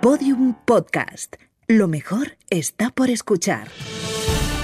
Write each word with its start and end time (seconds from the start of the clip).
Podium 0.00 0.54
Podcast. 0.54 1.36
Lo 1.66 1.86
mejor 1.86 2.38
está 2.48 2.88
por 2.88 3.10
escuchar. 3.10 3.68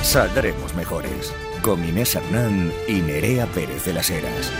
Saldremos 0.02 0.74
mejores. 0.74 1.30
Con 1.60 1.84
Inés 1.84 2.14
Hernán 2.14 2.72
y 2.88 3.02
Nerea 3.02 3.44
Pérez 3.44 3.84
de 3.84 3.92
las 3.92 4.08
Heras. 4.08 4.50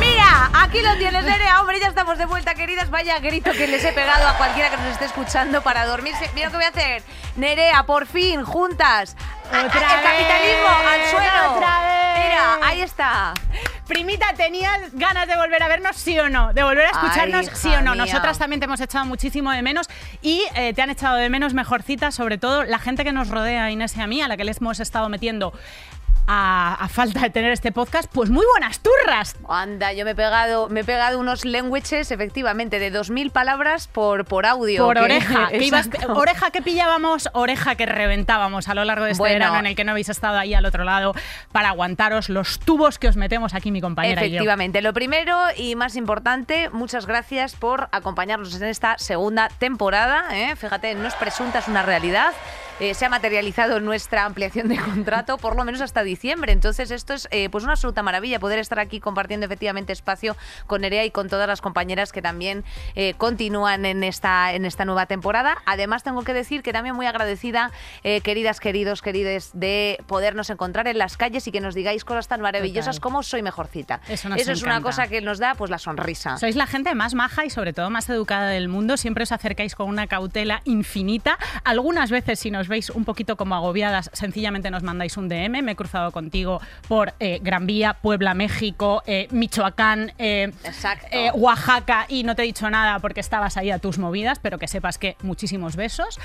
Mira, 0.00 0.50
aquí 0.52 0.80
lo 0.82 0.96
tienes, 0.96 1.22
Nerea. 1.22 1.60
Hombre, 1.60 1.78
ya 1.78 1.86
estamos 1.86 2.18
de 2.18 2.24
vuelta, 2.24 2.56
queridas. 2.56 2.90
Vaya 2.90 3.20
grito 3.20 3.52
que 3.52 3.68
les 3.68 3.84
he 3.84 3.92
pegado 3.92 4.26
a 4.26 4.36
cualquiera 4.36 4.68
que 4.68 4.78
nos 4.78 4.86
esté 4.86 5.04
escuchando 5.04 5.62
para 5.62 5.86
dormirse. 5.86 6.28
Mira 6.34 6.46
lo 6.46 6.50
que 6.50 6.56
voy 6.56 6.66
a 6.66 6.70
hacer. 6.70 7.04
Nerea, 7.36 7.84
por 7.86 8.06
fin, 8.06 8.42
juntas. 8.42 9.16
Otra 9.46 9.62
el 9.62 9.70
capitalismo 9.70 10.68
al 10.68 11.10
suelo. 11.10 11.56
otra 11.56 11.82
vez. 11.82 11.97
Mira, 12.18 12.58
ahí 12.62 12.82
está. 12.82 13.34
Primita, 13.86 14.26
¿tenías 14.36 14.92
ganas 14.92 15.26
de 15.26 15.36
volver 15.36 15.62
a 15.62 15.68
vernos, 15.68 15.96
sí 15.96 16.18
o 16.18 16.28
no? 16.28 16.52
¿De 16.52 16.62
volver 16.62 16.86
a 16.86 16.90
escucharnos, 16.90 17.48
Ay, 17.48 17.54
sí 17.54 17.68
o 17.68 17.80
no? 17.80 17.92
mía. 17.92 18.04
Nosotras 18.04 18.38
también 18.38 18.60
te 18.60 18.66
hemos 18.66 18.80
echado 18.80 19.04
muchísimo 19.06 19.50
de 19.50 19.62
menos 19.62 19.88
y 20.20 20.42
eh, 20.54 20.74
te 20.74 20.82
han 20.82 20.90
echado 20.90 21.16
de 21.16 21.30
menos 21.30 21.54
mejorcita, 21.54 22.10
sobre 22.10 22.36
todo 22.36 22.64
la 22.64 22.78
gente 22.78 23.04
que 23.04 23.12
nos 23.12 23.28
rodea, 23.28 23.70
Inés 23.70 23.96
y 23.96 24.00
a 24.02 24.06
mí, 24.06 24.20
a 24.20 24.28
la 24.28 24.36
que 24.36 24.44
les 24.44 24.58
hemos 24.60 24.80
estado 24.80 25.08
metiendo 25.08 25.52
a, 26.30 26.74
a 26.78 26.88
falta 26.88 27.20
de 27.20 27.30
tener 27.30 27.50
este 27.52 27.72
podcast, 27.72 28.08
pues 28.12 28.28
muy 28.28 28.44
buenas 28.52 28.80
turras. 28.80 29.34
Anda, 29.48 29.92
yo 29.94 30.04
me 30.04 30.10
he 30.10 30.14
pegado, 30.14 30.68
me 30.68 30.80
he 30.80 30.84
pegado 30.84 31.18
unos 31.18 31.46
languages, 31.46 32.10
efectivamente, 32.10 32.78
de 32.78 32.92
2.000 32.92 33.30
palabras 33.32 33.88
por, 33.88 34.26
por 34.26 34.44
audio. 34.44 34.84
Por 34.84 34.96
que- 34.96 35.02
oreja, 35.02 35.48
que 35.50 35.64
ibas- 35.64 35.88
oreja 36.08 36.50
que 36.50 36.60
pillábamos, 36.60 37.30
oreja 37.32 37.74
que 37.76 37.86
reventábamos 37.86 38.68
a 38.68 38.74
lo 38.74 38.84
largo 38.84 39.06
de 39.06 39.12
este 39.12 39.22
Bueno. 39.22 39.34
verano 39.38 39.58
en 39.60 39.66
el 39.66 39.74
que 39.74 39.84
no 39.84 39.92
habéis 39.92 40.10
estado 40.10 40.36
ahí 40.38 40.52
al 40.52 40.66
otro 40.66 40.84
lado 40.84 41.14
para 41.50 41.70
aguantaros 41.70 42.28
los 42.28 42.58
tubos 42.60 42.98
que 42.98 43.08
os 43.08 43.16
metemos 43.16 43.54
aquí 43.54 43.70
mi 43.70 43.80
compañera 43.80 44.24
y 44.26 44.30
yo. 44.30 44.36
Efectivamente, 44.36 44.82
lo 44.82 44.92
primero 44.92 45.38
y 45.56 45.76
más 45.76 45.96
importante, 45.96 46.68
muchas 46.70 47.06
gracias 47.06 47.54
por 47.56 47.88
acompañarnos 47.90 48.54
en 48.54 48.64
esta 48.64 48.98
segunda 48.98 49.48
temporada. 49.58 50.26
¿eh? 50.32 50.56
Fíjate, 50.56 50.94
no 50.94 51.08
es 51.08 51.14
presunta, 51.14 51.60
es 51.60 51.68
una 51.68 51.82
realidad. 51.82 52.32
Eh, 52.80 52.94
se 52.94 53.04
ha 53.04 53.08
materializado 53.08 53.80
nuestra 53.80 54.24
ampliación 54.24 54.68
de 54.68 54.76
contrato, 54.76 55.36
por 55.36 55.56
lo 55.56 55.64
menos 55.64 55.80
hasta 55.80 56.04
diciembre. 56.04 56.52
Entonces, 56.52 56.92
esto 56.92 57.12
es 57.14 57.26
eh, 57.32 57.48
pues 57.50 57.64
una 57.64 57.72
absoluta 57.72 58.04
maravilla 58.04 58.38
poder 58.38 58.60
estar 58.60 58.78
aquí 58.78 59.00
compartiendo 59.00 59.46
efectivamente 59.46 59.92
espacio 59.92 60.36
con 60.68 60.82
Nerea 60.82 61.04
y 61.04 61.10
con 61.10 61.28
todas 61.28 61.48
las 61.48 61.60
compañeras 61.60 62.12
que 62.12 62.22
también 62.22 62.62
eh, 62.94 63.14
continúan 63.18 63.84
en 63.84 64.04
esta, 64.04 64.52
en 64.52 64.64
esta 64.64 64.84
nueva 64.84 65.06
temporada. 65.06 65.58
Además, 65.66 66.04
tengo 66.04 66.22
que 66.22 66.32
decir 66.32 66.62
que 66.62 66.72
también 66.72 66.94
muy 66.94 67.06
agradecida, 67.06 67.72
queridas, 68.02 68.60
queridos, 68.60 69.02
querides, 69.02 69.50
de 69.54 70.00
podernos 70.06 70.50
encontrar 70.50 70.86
en 70.86 70.98
las 70.98 71.16
calles 71.16 71.46
y 71.48 71.52
que 71.52 71.60
nos 71.60 71.74
digáis 71.74 72.04
cosas 72.04 72.28
tan 72.28 72.40
maravillosas 72.40 72.96
Total. 72.96 73.00
como 73.00 73.22
soy 73.22 73.42
mejorcita. 73.42 74.00
Eso 74.08 74.28
nos 74.28 74.46
es 74.46 74.62
una 74.62 74.80
cosa 74.80 75.08
que 75.08 75.20
nos 75.20 75.38
da 75.38 75.54
pues 75.56 75.70
la 75.70 75.78
sonrisa. 75.78 76.36
Sois 76.36 76.54
la 76.54 76.66
gente 76.66 76.94
más 76.94 77.14
maja 77.14 77.44
y 77.44 77.50
sobre 77.50 77.72
todo 77.72 77.90
más 77.90 78.08
educada 78.08 78.48
del 78.48 78.68
mundo. 78.68 78.96
Siempre 78.96 79.24
os 79.24 79.32
acercáis 79.32 79.74
con 79.74 79.88
una 79.88 80.06
cautela 80.06 80.62
infinita. 80.64 81.38
Algunas 81.64 82.10
veces, 82.10 82.38
si 82.38 82.50
nos 82.50 82.67
veis 82.68 82.90
un 82.90 83.04
poquito 83.04 83.36
como 83.36 83.54
agobiadas, 83.54 84.10
sencillamente 84.12 84.70
nos 84.70 84.82
mandáis 84.82 85.16
un 85.16 85.28
DM. 85.28 85.62
Me 85.62 85.72
he 85.72 85.76
cruzado 85.76 86.12
contigo 86.12 86.60
por 86.86 87.14
eh, 87.20 87.40
Gran 87.42 87.66
Vía, 87.66 87.94
Puebla, 87.94 88.34
México, 88.34 89.02
eh, 89.06 89.28
Michoacán, 89.30 90.12
eh, 90.18 90.52
eh, 91.10 91.30
Oaxaca 91.34 92.06
y 92.08 92.22
no 92.22 92.36
te 92.36 92.42
he 92.42 92.46
dicho 92.46 92.68
nada 92.70 92.98
porque 93.00 93.20
estabas 93.20 93.56
ahí 93.56 93.70
a 93.70 93.78
tus 93.78 93.98
movidas, 93.98 94.38
pero 94.38 94.58
que 94.58 94.68
sepas 94.68 94.98
que 94.98 95.16
muchísimos 95.22 95.76
besos. 95.76 96.18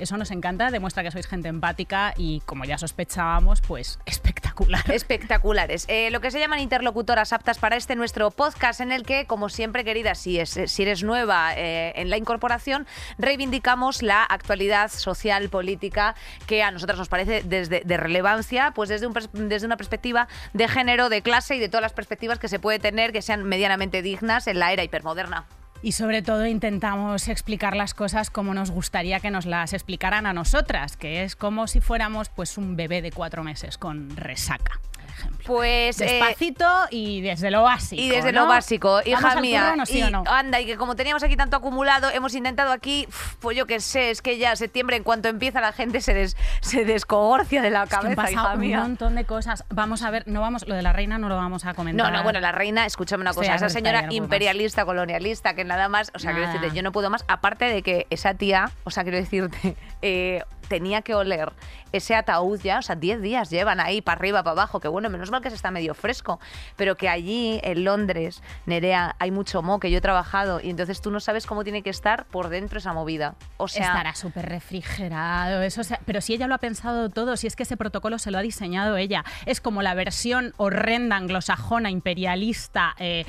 Eso 0.00 0.16
nos 0.16 0.30
encanta, 0.30 0.70
demuestra 0.70 1.02
que 1.02 1.10
sois 1.10 1.26
gente 1.26 1.48
empática 1.48 2.12
y 2.16 2.40
como 2.40 2.64
ya 2.64 2.76
sospechábamos, 2.76 3.60
pues 3.62 3.98
espectacular. 4.04 4.82
Espectaculares. 4.90 5.86
Eh, 5.88 6.10
lo 6.10 6.20
que 6.20 6.30
se 6.30 6.38
llaman 6.38 6.58
interlocutoras 6.58 7.32
aptas 7.32 7.58
para 7.58 7.76
este 7.76 7.96
nuestro 7.96 8.30
podcast 8.30 8.80
en 8.80 8.92
el 8.92 9.04
que, 9.04 9.26
como 9.26 9.48
siempre, 9.48 9.84
querida, 9.84 10.14
si, 10.14 10.38
es, 10.38 10.58
si 10.66 10.82
eres 10.82 11.02
nueva 11.02 11.54
eh, 11.56 11.92
en 11.96 12.10
la 12.10 12.18
incorporación, 12.18 12.86
reivindicamos 13.18 14.02
la 14.02 14.24
actualidad 14.24 14.90
social, 14.90 15.48
política, 15.48 16.14
que 16.46 16.62
a 16.62 16.70
nosotras 16.70 16.98
nos 16.98 17.08
parece 17.08 17.42
desde, 17.42 17.80
de 17.80 17.96
relevancia, 17.96 18.72
pues 18.74 18.88
desde, 18.88 19.06
un 19.06 19.14
desde 19.32 19.66
una 19.66 19.76
perspectiva 19.76 20.28
de 20.52 20.68
género, 20.68 21.08
de 21.08 21.22
clase 21.22 21.56
y 21.56 21.60
de 21.60 21.68
todas 21.68 21.82
las 21.82 21.92
perspectivas 21.92 22.38
que 22.38 22.48
se 22.48 22.58
puede 22.58 22.78
tener 22.78 23.12
que 23.12 23.22
sean 23.22 23.44
medianamente 23.44 24.02
dignas 24.02 24.46
en 24.46 24.58
la 24.58 24.72
era 24.72 24.84
hipermoderna. 24.84 25.46
Y 25.82 25.92
sobre 25.92 26.22
todo 26.22 26.46
intentamos 26.46 27.26
explicar 27.26 27.74
las 27.76 27.92
cosas 27.92 28.30
como 28.30 28.54
nos 28.54 28.70
gustaría 28.70 29.18
que 29.18 29.30
nos 29.30 29.46
las 29.46 29.72
explicaran 29.72 30.26
a 30.26 30.32
nosotras, 30.32 30.96
que 30.96 31.24
es 31.24 31.34
como 31.34 31.66
si 31.66 31.80
fuéramos 31.80 32.28
pues 32.28 32.56
un 32.56 32.76
bebé 32.76 33.02
de 33.02 33.10
cuatro 33.10 33.42
meses 33.42 33.78
con 33.78 34.16
resaca, 34.16 34.80
ejemplo. 35.12 35.38
Pues 35.46 36.00
eh, 36.00 36.04
Despacito 36.04 36.66
y 36.90 37.20
desde 37.20 37.50
lo 37.50 37.62
básico. 37.62 38.00
Y 38.00 38.08
desde 38.08 38.32
¿no? 38.32 38.42
lo 38.42 38.46
básico, 38.48 38.88
¿Vamos 38.94 39.06
hija 39.06 39.40
mía. 39.40 39.60
turrón 39.62 39.80
o 39.80 39.86
sí 39.86 39.98
y 39.98 40.02
o 40.02 40.10
no? 40.10 40.24
anda, 40.26 40.60
y 40.60 40.66
que 40.66 40.76
como 40.76 40.94
teníamos 40.96 41.22
aquí 41.22 41.36
tanto 41.36 41.56
acumulado, 41.56 42.10
hemos 42.10 42.34
intentado 42.34 42.72
aquí, 42.72 43.08
pues 43.40 43.56
yo 43.56 43.66
qué 43.66 43.80
sé, 43.80 44.10
es 44.10 44.22
que 44.22 44.38
ya 44.38 44.54
septiembre, 44.56 44.96
en 44.96 45.02
cuanto 45.02 45.28
empieza 45.28 45.60
la 45.60 45.72
gente 45.72 46.00
se, 46.00 46.14
des, 46.14 46.36
se 46.60 46.84
descogorcia 46.84 47.60
de 47.62 47.70
la 47.70 47.84
Es 47.84 47.88
que 47.90 47.96
cabeza, 47.96 48.16
pasado 48.16 48.32
hija 48.46 48.54
un 48.54 48.60
mía. 48.60 48.80
montón 48.80 49.14
de 49.14 49.24
cosas. 49.24 49.64
Vamos 49.70 50.02
a 50.02 50.10
ver, 50.10 50.26
no 50.28 50.40
vamos, 50.40 50.66
lo 50.68 50.74
de 50.74 50.82
la 50.82 50.92
reina 50.92 51.18
no 51.18 51.28
lo 51.28 51.36
vamos 51.36 51.64
a 51.64 51.74
comentar. 51.74 52.10
No, 52.10 52.16
no, 52.16 52.22
bueno, 52.22 52.40
la 52.40 52.52
reina, 52.52 52.86
escúchame 52.86 53.22
una 53.22 53.34
cosa, 53.34 53.54
esa 53.54 53.68
señora 53.68 54.02
más. 54.02 54.12
imperialista, 54.14 54.84
colonialista, 54.84 55.54
que 55.54 55.64
nada 55.64 55.88
más, 55.88 56.12
o 56.14 56.18
sea, 56.18 56.32
quiero 56.32 56.46
decirte, 56.46 56.74
yo 56.74 56.82
no 56.82 56.92
puedo 56.92 57.10
más, 57.10 57.24
aparte 57.28 57.64
de 57.66 57.82
que 57.82 58.06
esa 58.10 58.34
tía, 58.34 58.70
o 58.84 58.90
sea, 58.90 59.02
quiero 59.02 59.18
decirte, 59.18 59.76
eh, 60.02 60.42
tenía 60.72 61.02
que 61.02 61.14
oler 61.14 61.52
ese 61.92 62.14
ataúd 62.14 62.58
ya, 62.62 62.78
o 62.78 62.82
sea, 62.82 62.96
10 62.96 63.20
días 63.20 63.50
llevan 63.50 63.78
ahí 63.78 64.00
para 64.00 64.18
arriba, 64.18 64.42
para 64.42 64.52
abajo, 64.52 64.80
que 64.80 64.88
bueno, 64.88 65.10
menos 65.10 65.30
mal 65.30 65.42
que 65.42 65.50
se 65.50 65.56
está 65.56 65.70
medio 65.70 65.92
fresco, 65.92 66.40
pero 66.76 66.96
que 66.96 67.10
allí 67.10 67.60
en 67.62 67.84
Londres, 67.84 68.42
Nerea, 68.64 69.14
hay 69.18 69.30
mucho 69.30 69.60
mo 69.60 69.78
que 69.78 69.90
yo 69.90 69.98
he 69.98 70.00
trabajado 70.00 70.60
y 70.62 70.70
entonces 70.70 71.02
tú 71.02 71.10
no 71.10 71.20
sabes 71.20 71.46
cómo 71.46 71.62
tiene 71.62 71.82
que 71.82 71.90
estar 71.90 72.24
por 72.24 72.48
dentro 72.48 72.78
esa 72.78 72.94
movida. 72.94 73.34
O 73.58 73.68
sea, 73.68 73.88
Estará 73.88 74.14
súper 74.14 74.48
refrigerado, 74.48 75.60
eso, 75.60 75.82
pero 76.06 76.22
si 76.22 76.32
ella 76.32 76.46
lo 76.46 76.54
ha 76.54 76.58
pensado 76.58 77.10
todo, 77.10 77.36
si 77.36 77.46
es 77.46 77.56
que 77.56 77.64
ese 77.64 77.76
protocolo 77.76 78.18
se 78.18 78.30
lo 78.30 78.38
ha 78.38 78.42
diseñado 78.42 78.96
ella, 78.96 79.24
es 79.44 79.60
como 79.60 79.82
la 79.82 79.92
versión 79.92 80.54
horrenda 80.56 81.16
anglosajona, 81.16 81.90
imperialista 81.90 82.94
eh, 82.98 83.26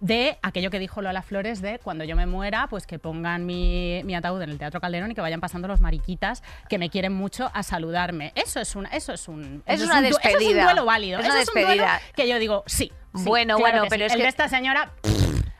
de 0.00 0.38
aquello 0.42 0.70
que 0.70 0.80
dijo 0.80 1.00
Lola 1.00 1.22
Flores 1.22 1.62
de 1.62 1.78
cuando 1.78 2.02
yo 2.02 2.16
me 2.16 2.26
muera, 2.26 2.66
pues 2.68 2.88
que 2.88 2.98
pongan 2.98 3.46
mi, 3.46 4.02
ataúd 4.14 4.42
en 4.42 4.50
el 4.50 4.58
Teatro 4.58 4.80
Calderón 4.80 5.12
y 5.12 5.14
que 5.14 5.20
vayan 5.20 5.40
pasando 5.40 5.68
los 5.68 5.80
mariquitas 6.00 6.42
que 6.68 6.78
me 6.78 6.90
quieren 6.90 7.12
mucho 7.12 7.50
a 7.54 7.62
saludarme. 7.62 8.32
Eso 8.34 8.60
es 8.60 8.74
una, 8.76 8.88
eso 8.90 9.12
es 9.12 9.28
un, 9.28 9.62
Es 9.66 9.76
eso 9.80 9.84
una 9.84 9.98
un 9.98 10.02
du- 10.04 10.08
Eso 10.10 10.18
es 10.22 10.24
un 10.34 10.38
despedida. 10.40 10.64
duelo 10.64 10.84
válido. 10.84 11.18
Es 11.20 11.26
eso 11.26 11.32
una 11.34 11.42
es 11.42 11.48
un 11.48 11.54
duelo 11.54 11.68
despedida. 11.82 12.00
que 12.16 12.28
yo 12.28 12.38
digo 12.38 12.64
sí. 12.66 12.92
sí, 13.14 13.22
Bueno, 13.24 13.56
claro 13.56 13.78
bueno, 13.78 13.86
pero 13.90 14.00
sí. 14.02 14.06
es 14.06 14.12
el 14.12 14.18
que- 14.18 14.22
de 14.24 14.28
esta 14.28 14.48
señora 14.48 14.92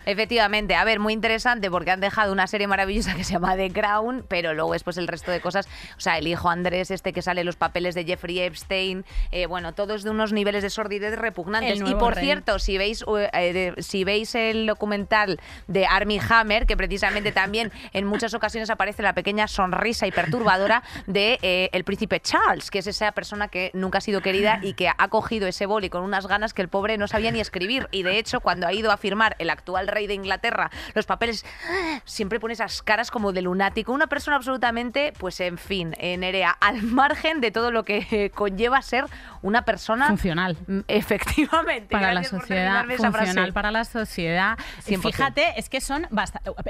Efectivamente, 0.06 0.74
a 0.74 0.84
ver, 0.84 0.98
muy 0.98 1.12
interesante 1.12 1.70
porque 1.70 1.90
han 1.90 2.00
dejado 2.00 2.32
una 2.32 2.46
serie 2.46 2.66
maravillosa 2.66 3.14
que 3.14 3.24
se 3.24 3.34
llama 3.34 3.56
The 3.56 3.70
Crown, 3.72 4.24
pero 4.28 4.54
luego 4.54 4.72
después 4.72 4.96
el 4.96 5.08
resto 5.08 5.30
de 5.30 5.40
cosas, 5.40 5.66
o 5.96 6.00
sea, 6.00 6.18
el 6.18 6.26
hijo 6.26 6.48
Andrés, 6.48 6.90
este 6.90 7.12
que 7.12 7.22
sale 7.22 7.40
en 7.40 7.46
los 7.46 7.56
papeles 7.56 7.94
de 7.94 8.04
Jeffrey 8.04 8.40
Epstein, 8.40 9.04
eh, 9.30 9.46
bueno, 9.46 9.72
todo 9.72 9.94
es 9.94 10.02
de 10.02 10.10
unos 10.10 10.32
niveles 10.32 10.62
de 10.62 10.70
sordidez 10.70 11.18
repugnantes. 11.18 11.80
Y 11.80 11.94
por 11.94 12.14
rey. 12.14 12.24
cierto, 12.24 12.58
si 12.58 12.78
veis, 12.78 13.04
eh, 13.32 13.74
si 13.78 14.04
veis 14.04 14.34
el 14.34 14.66
documental 14.66 15.40
de 15.66 15.86
Army 15.86 16.20
Hammer, 16.28 16.66
que 16.66 16.76
precisamente 16.76 17.32
también 17.32 17.72
en 17.92 18.06
muchas 18.06 18.34
ocasiones 18.34 18.70
aparece 18.70 19.02
la 19.02 19.14
pequeña 19.14 19.48
sonrisa 19.48 20.06
y 20.06 20.12
perturbadora 20.12 20.82
de 21.06 21.38
eh, 21.42 21.68
el 21.72 21.84
príncipe 21.84 22.20
Charles, 22.20 22.70
que 22.70 22.78
es 22.80 22.86
esa 22.86 23.12
persona 23.12 23.48
que 23.48 23.70
nunca 23.74 23.98
ha 23.98 24.00
sido 24.00 24.20
querida 24.20 24.60
y 24.62 24.74
que 24.74 24.88
ha 24.88 25.08
cogido 25.08 25.46
ese 25.46 25.66
boli 25.66 25.90
con 25.90 26.02
unas 26.02 26.26
ganas 26.26 26.54
que 26.54 26.62
el 26.62 26.68
pobre 26.68 26.98
no 26.98 27.08
sabía 27.08 27.30
ni 27.30 27.40
escribir. 27.40 27.88
Y 27.90 28.02
de 28.02 28.18
hecho, 28.18 28.40
cuando 28.40 28.66
ha 28.66 28.72
ido 28.72 28.90
a 28.90 28.96
firmar 28.96 29.36
el 29.38 29.50
actual 29.50 29.86
rey 29.90 30.06
de 30.06 30.14
Inglaterra 30.14 30.70
los 30.94 31.06
papeles, 31.06 31.44
siempre 32.04 32.40
pone 32.40 32.54
esas 32.54 32.82
caras 32.82 33.10
como 33.10 33.32
de 33.32 33.42
lunático. 33.42 33.92
Una 33.92 34.06
persona 34.06 34.36
absolutamente, 34.36 35.12
pues 35.18 35.40
en 35.40 35.58
fin, 35.58 35.94
eh, 35.98 36.16
Nerea, 36.16 36.50
al 36.50 36.82
margen 36.82 37.40
de 37.40 37.50
todo 37.50 37.70
lo 37.70 37.84
que 37.84 38.30
conlleva 38.34 38.82
ser 38.82 39.04
una 39.42 39.64
persona 39.64 40.08
funcional. 40.08 40.56
Mm, 40.66 40.80
Efectivamente. 40.88 41.88
para 41.90 42.12
la 42.12 42.24
sociedad, 42.24 42.84
funcional 42.86 43.52
para 43.52 43.70
la 43.70 43.84
sociedad. 43.84 44.58
100%. 44.86 45.00
Fíjate, 45.02 45.54
es 45.56 45.68
que 45.68 45.80
son 45.80 46.06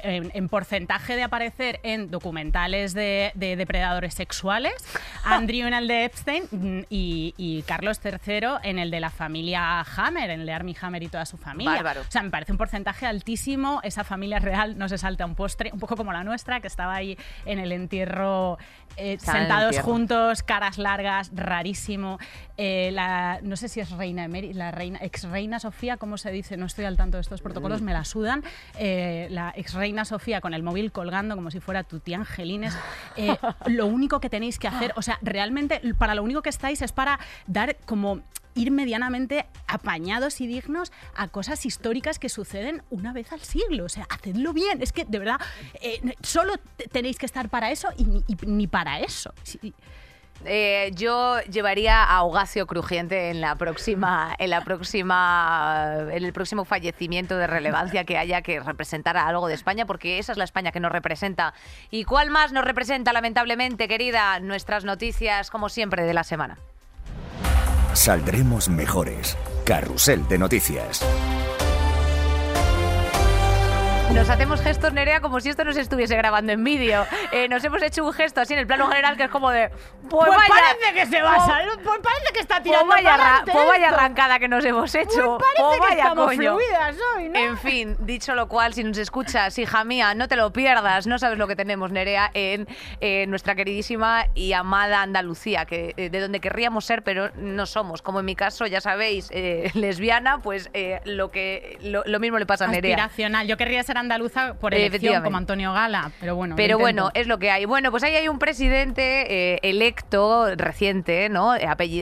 en, 0.03 0.31
en 0.35 0.49
porcentaje 0.49 1.17
de 1.17 1.23
aparecer 1.23 1.81
en 1.83 2.11
documentales 2.11 2.95
de, 2.95 3.33
de 3.35 3.57
depredadores 3.57 4.15
sexuales, 4.15 4.75
Andrew 5.25 5.67
en 5.67 5.75
el 5.75 5.89
de 5.89 6.05
Epstein 6.05 6.45
mm, 6.51 6.81
y, 6.89 7.35
y 7.37 7.63
Carlos 7.63 8.01
III 8.05 8.21
en 8.63 8.79
el 8.79 8.91
de 8.91 9.01
la 9.01 9.11
familia 9.11 9.81
Hammer, 9.81 10.31
en 10.31 10.41
el 10.41 10.47
de 10.47 10.75
Hammer 10.81 11.03
y 11.03 11.09
toda 11.09 11.27
su 11.27 11.37
familia. 11.37 11.75
Bárbaro. 11.75 12.03
O 12.03 12.11
sea, 12.11 12.23
me 12.23 12.31
parece 12.31 12.53
un 12.53 12.59
porcentaje 12.59 13.07
altísimo. 13.11 13.81
Esa 13.85 14.05
familia 14.05 14.39
real 14.39 14.79
no 14.79 14.89
se 14.89 14.97
salta 14.99 15.27
un 15.27 15.35
postre, 15.35 15.71
un 15.73 15.79
poco 15.79 15.97
como 15.97 16.13
la 16.13 16.25
nuestra, 16.25 16.61
que 16.61 16.67
estaba 16.67 16.95
ahí 16.95 17.19
en 17.45 17.59
el 17.59 17.73
entierro, 17.73 18.59
eh, 18.97 19.13
el 19.15 19.21
sentados 19.21 19.65
entierro. 19.77 19.85
juntos, 19.85 20.43
caras 20.43 20.79
largas, 20.79 21.31
rarísimo. 21.35 22.19
Eh, 22.57 22.91
la, 22.93 23.41
no 23.43 23.57
sé 23.57 23.69
si 23.69 23.81
es 23.81 23.91
reina 23.91 24.27
emeri- 24.27 24.53
la 24.55 24.71
reina, 24.71 24.99
ex 25.03 25.25
reina 25.25 25.59
Sofía, 25.61 25.97
¿cómo 25.97 26.17
se 26.19 26.31
dice? 26.31 26.57
No 26.57 26.67
estoy 26.67 26.85
al 26.87 26.97
tanto 26.97 27.17
de 27.19 27.23
estos 27.23 27.41
Mm. 27.41 27.45
protocolos, 27.45 27.83
me 27.83 27.93
la 27.93 28.05
sudan. 28.05 28.43
Eh, 28.79 29.29
la 29.31 29.53
ex 29.57 29.75
reina 29.75 30.05
Sofía 30.05 30.41
con 30.41 30.55
el 30.55 30.63
móvil 30.63 30.93
colgando 30.93 31.35
como 31.37 31.51
si 31.51 31.61
fuera 31.61 31.83
tu 31.85 32.01
tía 32.01 32.17
Angelines. 32.19 32.77
Lo 33.67 33.87
único 33.87 34.21
que 34.21 34.31
tenéis 34.31 34.59
que 34.59 34.69
hacer, 34.69 34.93
o 34.97 35.03
sea, 35.03 35.19
realmente 35.23 35.81
para 35.99 36.15
lo 36.15 36.23
único 36.23 36.43
que 36.43 36.49
estáis 36.51 36.83
es 36.83 36.93
para 36.93 37.19
dar 37.47 37.77
como 37.87 38.21
ir 38.61 38.71
medianamente 38.71 39.47
apañados 39.67 40.41
y 40.41 40.47
dignos 40.47 40.93
a 41.17 41.29
cosas 41.29 41.65
históricas 41.65 42.19
que 42.19 42.29
suceden 42.29 42.83
una 42.91 43.13
vez 43.13 43.33
al 43.33 43.41
siglo. 43.41 43.85
O 43.85 43.89
sea, 43.89 44.07
hacedlo 44.11 44.53
bien. 44.53 44.83
Es 44.83 44.93
que, 44.93 45.05
de 45.05 45.19
verdad, 45.19 45.41
eh, 45.81 46.01
solo 46.23 46.55
tenéis 46.93 47.17
que 47.17 47.27
estar 47.27 47.49
para 47.49 47.71
eso 47.71 47.89
y 47.97 48.05
ni, 48.47 48.67
para 48.67 49.01
eso. 49.01 49.33
Eh, 50.45 50.91
yo 50.95 51.41
llevaría 51.43 52.03
a 52.03 52.23
Hogacio 52.23 52.67
Crujiente 52.67 53.31
en 53.31 53.41
la 53.41 53.55
próxima, 53.57 54.35
en 54.39 54.51
la 54.51 54.63
próxima, 54.63 55.99
en 56.11 56.25
el 56.25 56.33
próximo 56.33 56.65
fallecimiento 56.65 57.37
de 57.37 57.47
relevancia 57.47 58.05
que 58.05 58.17
haya 58.17 58.41
que 58.43 58.61
representar 58.61 59.17
algo 59.17 59.49
de 59.49 59.55
España, 59.55 59.87
porque 59.87 60.19
esa 60.19 60.33
es 60.33 60.39
la 60.39 60.45
España 60.45 60.73
que 60.73 60.81
nos 60.81 60.93
representa. 60.93 61.55
¿Y 61.91 62.05
cuál 62.05 62.31
más 62.31 62.53
nos 62.53 62.65
representa, 62.65 63.13
lamentablemente, 63.13 63.89
querida? 63.89 64.41
Nuestras 64.41 64.85
noticias, 64.85 65.51
como 65.51 65.69
siempre, 65.69 66.05
de 66.05 66.15
la 66.15 66.25
semana. 66.25 66.59
Saldremos 67.95 68.69
mejores. 68.69 69.37
Carrusel 69.65 70.27
de 70.29 70.39
noticias. 70.39 71.01
Nos 74.15 74.29
hacemos 74.29 74.61
gestos, 74.61 74.93
Nerea, 74.93 75.21
como 75.21 75.39
si 75.39 75.51
esto 75.51 75.65
nos 75.65 75.77
estuviese 75.77 76.17
grabando 76.17 76.51
en 76.53 76.65
vídeo. 76.65 77.07
Eh, 77.31 77.49
nos 77.49 77.63
hemos 77.63 77.81
hecho 77.81 78.05
un 78.05 78.13
gesto 78.13 78.41
así 78.41 78.55
en 78.55 78.59
el 78.59 78.67
plano 78.67 78.89
general 78.89 79.17
que 79.17 79.25
es 79.25 79.31
como 79.31 79.51
de. 79.51 79.69
Pues, 79.69 80.27
pues 80.27 80.49
parece 80.49 80.95
que 80.95 81.07
se 81.07 81.23
va 81.23 81.37
a 81.37 81.47
salir, 81.47 81.71
pues 81.85 82.01
parece 82.03 82.33
que 82.35 82.41
está 82.41 82.57
pues 82.57 82.65
tirando 82.65 82.93
pues 82.93 83.05
vaya, 83.05 83.43
pues 83.45 83.67
vaya 83.69 83.89
arrancada 83.91 84.41
que 84.41 84.49
nos 84.49 84.65
hemos 84.65 84.93
hecho. 84.97 85.39
Pues 85.39 85.53
parece 85.57 85.79
pues 85.79 85.91
que 85.91 85.97
estamos 85.99 86.35
fluidas 86.35 86.97
hoy, 87.15 87.29
¿no? 87.29 87.39
En 87.39 87.59
fin, 87.59 87.97
dicho 88.01 88.35
lo 88.35 88.49
cual, 88.49 88.75
si 88.75 88.83
nos 88.83 88.99
escuchas, 88.99 89.57
hija 89.59 89.85
mía, 89.85 90.13
no 90.15 90.27
te 90.27 90.35
lo 90.35 90.53
pierdas. 90.53 91.07
No 91.07 91.19
sabes 91.21 91.39
lo 91.39 91.47
que 91.47 91.55
tenemos, 91.55 91.93
Nerea, 91.93 92.33
en 92.35 92.67
nuestra 93.31 93.55
queridísima 93.55 94.27
y 94.35 94.55
amada 94.55 95.03
Andalucía, 95.03 95.67
que 95.67 95.95
eh, 95.97 96.11
de 96.11 96.21
donde 96.21 96.41
querríamos 96.41 96.85
ser, 96.85 97.05
pero 97.05 97.31
no 97.37 97.65
somos. 97.65 98.03
Como 98.03 98.19
en 98.19 98.27
mi 98.27 98.35
caso, 98.35 98.67
ya 98.67 98.81
sabéis, 98.81 99.29
eh, 99.31 99.71
lesbiana, 99.75 100.39
pues 100.43 100.69
lo 101.05 101.31
que 101.31 101.79
lo, 101.81 102.19
mismo 102.19 102.39
le 102.41 102.47
pasa 102.47 102.65
a 102.65 102.69
Nerea. 102.69 102.97
Aspiracional. 102.97 103.47
Yo 103.47 103.57
querría 103.57 103.85
ser 103.85 104.00
andaluza 104.01 104.55
por 104.55 104.75
elección, 104.75 105.23
como 105.23 105.37
Antonio 105.37 105.73
Gala, 105.73 106.11
pero 106.21 106.37
bueno. 106.37 106.57
Pero 106.57 106.79
bueno, 106.79 107.11
es 107.15 107.27
lo 107.27 107.39
que 107.39 107.51
hay. 107.51 107.65
Bueno, 107.65 107.91
pues 107.91 108.03
ahí 108.03 108.15
hay 108.17 108.29
un 108.29 108.39
presidente 108.39 109.55
eh, 109.55 109.61
electo 109.63 110.55
reciente, 110.57 111.29
¿no? 111.29 111.55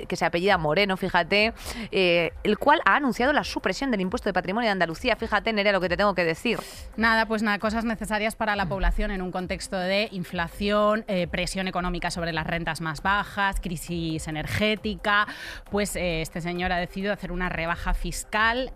que 0.08 0.16
se 0.16 0.24
apellida 0.24 0.58
Moreno, 0.58 0.96
fíjate, 0.96 1.52
eh, 1.90 2.32
el 2.42 2.58
cual 2.58 2.80
ha 2.84 2.96
anunciado 2.96 3.32
la 3.32 3.44
supresión 3.44 3.90
del 3.90 4.00
impuesto 4.00 4.28
de 4.28 4.32
patrimonio 4.32 4.68
de 4.68 4.72
Andalucía. 4.72 5.16
Fíjate, 5.16 5.52
Nerea, 5.52 5.72
lo 5.72 5.80
que 5.80 5.88
te 5.88 5.96
tengo 5.96 6.14
que 6.14 6.24
decir. 6.24 6.58
Nada, 6.96 7.26
pues 7.26 7.42
nada, 7.42 7.58
cosas 7.58 7.84
necesarias 7.84 8.36
para 8.36 8.56
la 8.56 8.66
población 8.66 9.10
en 9.10 9.22
un 9.22 9.30
contexto 9.30 9.76
de 9.78 10.08
inflación, 10.12 11.04
eh, 11.08 11.26
presión 11.26 11.68
económica 11.68 12.10
sobre 12.10 12.32
las 12.32 12.46
rentas 12.46 12.80
más 12.80 13.02
bajas, 13.02 13.60
crisis 13.60 14.26
energética. 14.28 15.26
Pues 15.70 15.96
este 15.96 16.40
señor 16.40 16.72
ha 16.72 16.78
decidido 16.78 17.12
hacer 17.12 17.32
una 17.32 17.48
rebaja 17.48 17.94
fiscal 17.94 18.72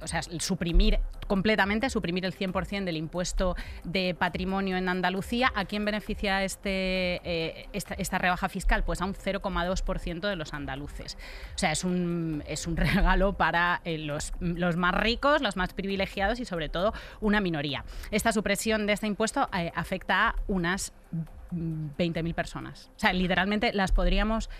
o 0.00 0.06
sea, 0.06 0.22
suprimir 0.22 1.00
completamente, 1.26 1.90
suprimir 1.90 2.24
el 2.24 2.34
100% 2.34 2.84
del 2.84 2.96
impuesto 2.96 3.56
de 3.84 4.14
patrimonio 4.14 4.76
en 4.76 4.88
Andalucía. 4.88 5.52
¿A 5.54 5.64
quién 5.64 5.84
beneficia 5.84 6.44
este, 6.44 7.20
eh, 7.24 7.68
esta, 7.72 8.18
rebaja 8.18 8.48
fiscal? 8.48 8.84
Pues 8.84 9.00
a 9.00 9.04
un 9.04 9.14
0,2% 9.14 10.28
de 10.28 10.36
los 10.36 10.52
andaluces. 10.52 11.16
O 11.54 11.58
sea, 11.58 11.72
es 11.72 11.84
un, 11.84 12.42
es 12.46 12.66
un 12.66 12.76
regalo 12.76 13.34
para 13.34 13.80
eh, 13.84 13.98
los, 13.98 14.32
los, 14.40 14.76
más 14.76 14.94
ricos, 14.94 15.40
los 15.40 15.56
más 15.56 15.72
privilegiados 15.72 16.40
y 16.40 16.44
sobre 16.44 16.68
todo 16.68 16.92
una 17.20 17.40
minoría. 17.40 17.84
Esta 18.10 18.32
supresión 18.32 18.86
de 18.86 18.92
este 18.92 19.06
impuesto 19.06 19.48
eh, 19.56 19.72
afecta 19.74 20.28
a 20.28 20.34
unas 20.46 20.92
20.000 21.52 22.34
personas. 22.34 22.90
O 22.96 22.98
sea, 22.98 23.12
literalmente 23.12 23.72
las 23.72 23.92
podríamos 23.92 24.50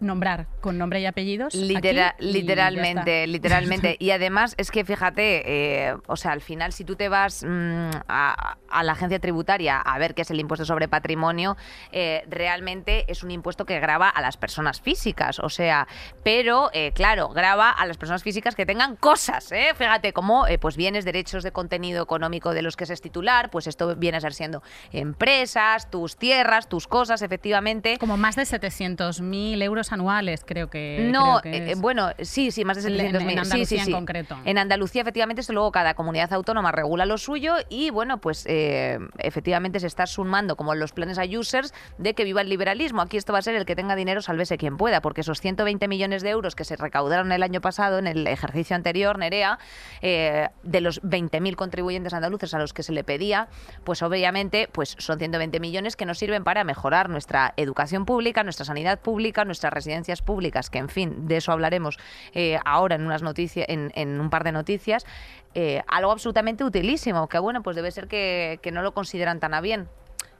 nombrar 0.00 0.46
con 0.60 0.78
nombre 0.78 1.00
y 1.00 1.06
apellidos. 1.06 1.54
literalmente, 1.54 3.26
literalmente. 3.26 3.96
Y 4.08 4.10
además 4.10 4.54
es 4.58 4.70
que 4.70 4.84
fíjate, 4.84 5.42
eh, 5.88 5.96
o 6.06 6.16
sea, 6.16 6.32
al 6.32 6.40
final 6.40 6.72
si 6.72 6.84
tú 6.84 6.96
te 6.96 7.08
vas 7.08 7.44
mm, 7.46 7.90
a, 8.08 8.56
la 8.82 8.92
agencia 8.92 9.18
tributaria 9.18 9.80
a 9.80 9.98
ver 9.98 10.14
qué 10.14 10.22
es 10.22 10.30
el 10.30 10.40
impuesto 10.40 10.64
sobre 10.64 10.88
patrimonio, 10.88 11.56
eh, 11.92 12.24
realmente 12.28 13.10
es 13.10 13.22
un 13.22 13.30
impuesto 13.30 13.64
que 13.64 13.80
graba 13.80 14.08
a 14.08 14.20
las 14.20 14.36
personas 14.36 14.80
físicas, 14.80 15.38
o 15.38 15.48
sea, 15.48 15.88
pero 16.22 16.70
eh, 16.72 16.92
claro, 16.92 17.28
graba 17.30 17.70
a 17.70 17.86
las 17.86 17.96
personas 17.96 18.22
físicas 18.22 18.54
que 18.54 18.66
tengan 18.66 18.96
cosas, 18.96 19.52
fíjate, 19.76 20.12
como 20.12 20.46
pues 20.60 20.76
bienes, 20.76 21.04
derechos 21.04 21.42
de 21.42 21.52
contenido 21.52 22.02
económico 22.02 22.54
de 22.54 22.62
los 22.62 22.76
que 22.76 22.84
es 22.84 23.00
titular, 23.00 23.50
pues 23.50 23.66
esto 23.66 23.96
viene 23.96 24.18
a 24.18 24.20
ser 24.20 24.34
siendo 24.34 24.62
empresas, 24.92 25.90
tus 25.90 26.16
tierras, 26.16 26.68
tus 26.68 26.86
cosas, 26.86 27.22
efectivamente. 27.22 27.98
Como 27.98 28.16
más 28.16 28.36
de 28.36 28.42
700.000 28.42 29.62
euros 29.62 29.87
anuales, 29.92 30.42
creo 30.44 30.68
que. 30.68 31.08
No, 31.12 31.40
eh, 31.44 31.74
bueno, 31.76 32.10
sí, 32.20 32.50
sí, 32.50 32.64
más 32.64 32.82
de 32.82 32.90
700.000. 32.90 33.30
En, 33.30 33.38
Andalucía 33.38 33.82
en 33.82 33.92
concreto. 33.92 34.36
En 34.44 34.58
Andalucía, 34.58 35.02
efectivamente, 35.02 35.40
esto 35.40 35.52
luego 35.52 35.72
cada 35.72 35.94
comunidad 35.94 36.32
autónoma 36.32 36.72
regula 36.72 37.06
lo 37.06 37.18
suyo 37.18 37.56
y, 37.68 37.90
bueno, 37.90 38.18
pues 38.18 38.44
eh, 38.46 38.98
efectivamente 39.18 39.80
se 39.80 39.86
está 39.86 40.06
sumando 40.06 40.56
como 40.56 40.74
los 40.74 40.92
planes 40.92 41.18
a 41.18 41.24
users 41.24 41.74
de 41.98 42.14
que 42.14 42.24
viva 42.24 42.40
el 42.40 42.48
liberalismo. 42.48 43.02
Aquí 43.02 43.16
esto 43.16 43.32
va 43.32 43.40
a 43.40 43.42
ser 43.42 43.54
el 43.54 43.64
que 43.64 43.76
tenga 43.76 43.96
dinero, 43.96 44.22
sálvese 44.22 44.58
quien 44.58 44.76
pueda, 44.76 45.00
porque 45.00 45.22
esos 45.22 45.40
120 45.40 45.88
millones 45.88 46.22
de 46.22 46.30
euros 46.30 46.54
que 46.54 46.64
se 46.64 46.76
recaudaron 46.76 47.32
el 47.32 47.42
año 47.42 47.60
pasado, 47.60 47.98
en 47.98 48.06
el 48.06 48.26
ejercicio 48.26 48.76
anterior, 48.76 49.18
Nerea, 49.18 49.58
eh, 50.02 50.48
de 50.62 50.80
los 50.80 51.02
20.000 51.02 51.54
contribuyentes 51.56 52.12
andaluces 52.12 52.54
a 52.54 52.58
los 52.58 52.72
que 52.72 52.82
se 52.82 52.92
le 52.92 53.04
pedía, 53.04 53.48
pues 53.84 54.02
obviamente 54.02 54.68
pues 54.72 54.96
son 54.98 55.18
120 55.18 55.60
millones 55.60 55.96
que 55.96 56.06
nos 56.06 56.18
sirven 56.18 56.44
para 56.44 56.64
mejorar 56.64 57.08
nuestra 57.08 57.54
educación 57.56 58.04
pública, 58.04 58.42
nuestra 58.42 58.64
sanidad 58.64 59.00
pública, 59.00 59.44
nuestra 59.44 59.70
residencias 59.78 60.22
públicas, 60.22 60.70
que 60.70 60.78
en 60.78 60.88
fin, 60.88 61.28
de 61.28 61.36
eso 61.36 61.52
hablaremos 61.52 61.98
eh, 62.34 62.58
ahora 62.64 62.96
en 62.96 63.06
unas 63.06 63.22
noticias, 63.22 63.66
en, 63.68 64.20
un 64.20 64.30
par 64.30 64.44
de 64.44 64.52
noticias, 64.52 65.06
eh, 65.54 65.82
algo 65.86 66.10
absolutamente 66.10 66.64
utilísimo, 66.64 67.28
que 67.28 67.38
bueno, 67.38 67.62
pues 67.62 67.76
debe 67.76 67.90
ser 67.90 68.08
que, 68.08 68.60
no 68.72 68.82
lo 68.82 68.92
consideran 68.92 69.40
tan 69.40 69.54
a 69.54 69.60
bien. 69.60 69.88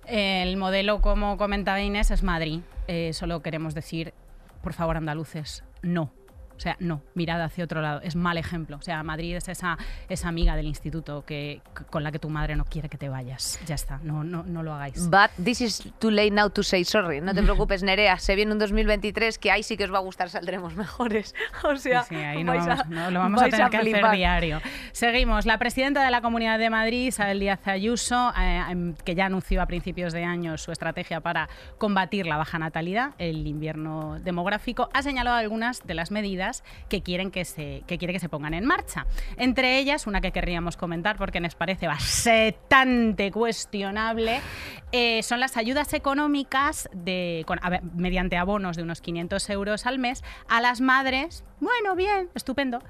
El 0.06 0.56
modelo, 0.56 1.00
como 1.00 1.36
comentaba 1.36 1.80
Inés, 1.80 2.10
es 2.10 2.22
Madrid. 2.22 2.60
Eh, 2.88 3.12
solo 3.12 3.42
queremos 3.42 3.74
decir, 3.74 4.14
por 4.62 4.72
favor, 4.72 4.96
andaluces, 4.96 5.64
no. 5.82 6.10
O 6.58 6.60
sea, 6.60 6.76
no, 6.80 7.02
mirad 7.14 7.40
hacia 7.40 7.62
otro 7.62 7.80
lado. 7.80 8.00
Es 8.02 8.16
mal 8.16 8.36
ejemplo. 8.36 8.76
O 8.76 8.82
sea, 8.82 9.04
Madrid 9.04 9.36
es 9.36 9.48
esa, 9.48 9.78
esa 10.08 10.28
amiga 10.28 10.56
del 10.56 10.66
instituto 10.66 11.24
que, 11.24 11.62
con 11.88 12.02
la 12.02 12.10
que 12.10 12.18
tu 12.18 12.30
madre 12.30 12.56
no 12.56 12.64
quiere 12.64 12.88
que 12.88 12.98
te 12.98 13.08
vayas. 13.08 13.60
Ya 13.64 13.76
está, 13.76 14.00
no, 14.02 14.24
no, 14.24 14.42
no 14.42 14.64
lo 14.64 14.74
hagáis. 14.74 15.08
But 15.08 15.30
this 15.42 15.60
is 15.60 15.92
too 16.00 16.10
late 16.10 16.32
now 16.32 16.50
to 16.50 16.64
say 16.64 16.82
sorry. 16.84 17.20
No 17.20 17.32
te 17.32 17.42
preocupes, 17.44 17.84
Nerea. 17.84 18.18
Se 18.18 18.34
viene 18.34 18.50
un 18.50 18.58
2023 18.58 19.38
que 19.38 19.52
ahí 19.52 19.62
sí 19.62 19.76
que 19.76 19.84
os 19.84 19.92
va 19.92 19.98
a 19.98 20.00
gustar, 20.00 20.30
saldremos 20.30 20.74
mejores. 20.74 21.34
O 21.62 21.76
sea, 21.76 22.02
sí, 22.04 22.14
ahí 22.14 22.44
no, 22.44 22.54
vamos, 22.54 22.68
a, 22.68 23.10
lo 23.10 23.20
vamos 23.20 23.42
a 23.42 23.48
tener 23.48 23.68
que 23.68 23.76
hacer 23.76 24.10
diario. 24.12 24.60
Seguimos. 24.92 25.44
La 25.44 25.58
presidenta 25.58 26.04
de 26.04 26.10
la 26.10 26.20
Comunidad 26.22 26.58
de 26.58 26.70
Madrid, 26.70 27.08
Isabel 27.08 27.40
Díaz 27.40 27.66
Ayuso, 27.66 28.32
eh, 28.38 28.62
em, 28.70 28.94
que 29.04 29.14
ya 29.14 29.26
anunció 29.26 29.60
a 29.62 29.66
principios 29.66 30.12
de 30.12 30.24
año 30.24 30.56
su 30.56 30.72
estrategia 30.72 31.20
para 31.20 31.48
combatir 31.78 32.26
la 32.26 32.36
baja 32.36 32.58
natalidad, 32.58 33.12
el 33.18 33.46
invierno 33.46 34.18
demográfico, 34.20 34.88
ha 34.92 35.02
señalado 35.02 35.36
algunas 35.36 35.86
de 35.86 35.94
las 35.94 36.10
medidas 36.10 36.47
que 36.88 37.02
quieren 37.02 37.30
que 37.30 37.44
se, 37.44 37.82
que 37.86 37.98
quiere 37.98 38.12
que 38.12 38.20
se 38.20 38.28
pongan 38.28 38.54
en 38.54 38.64
marcha. 38.64 39.06
Entre 39.36 39.78
ellas, 39.78 40.06
una 40.06 40.20
que 40.20 40.32
querríamos 40.32 40.76
comentar 40.76 41.16
porque 41.16 41.40
nos 41.40 41.54
parece 41.54 41.86
bastante 41.86 43.30
cuestionable, 43.30 44.40
eh, 44.92 45.22
son 45.22 45.40
las 45.40 45.56
ayudas 45.56 45.92
económicas 45.94 46.88
de, 46.92 47.44
mediante 47.94 48.36
abonos 48.36 48.76
de 48.76 48.82
unos 48.82 49.00
500 49.00 49.50
euros 49.50 49.86
al 49.86 49.98
mes 49.98 50.22
a 50.48 50.60
las 50.60 50.80
madres. 50.80 51.44
Bueno, 51.60 51.94
bien, 51.94 52.30
estupendo 52.34 52.80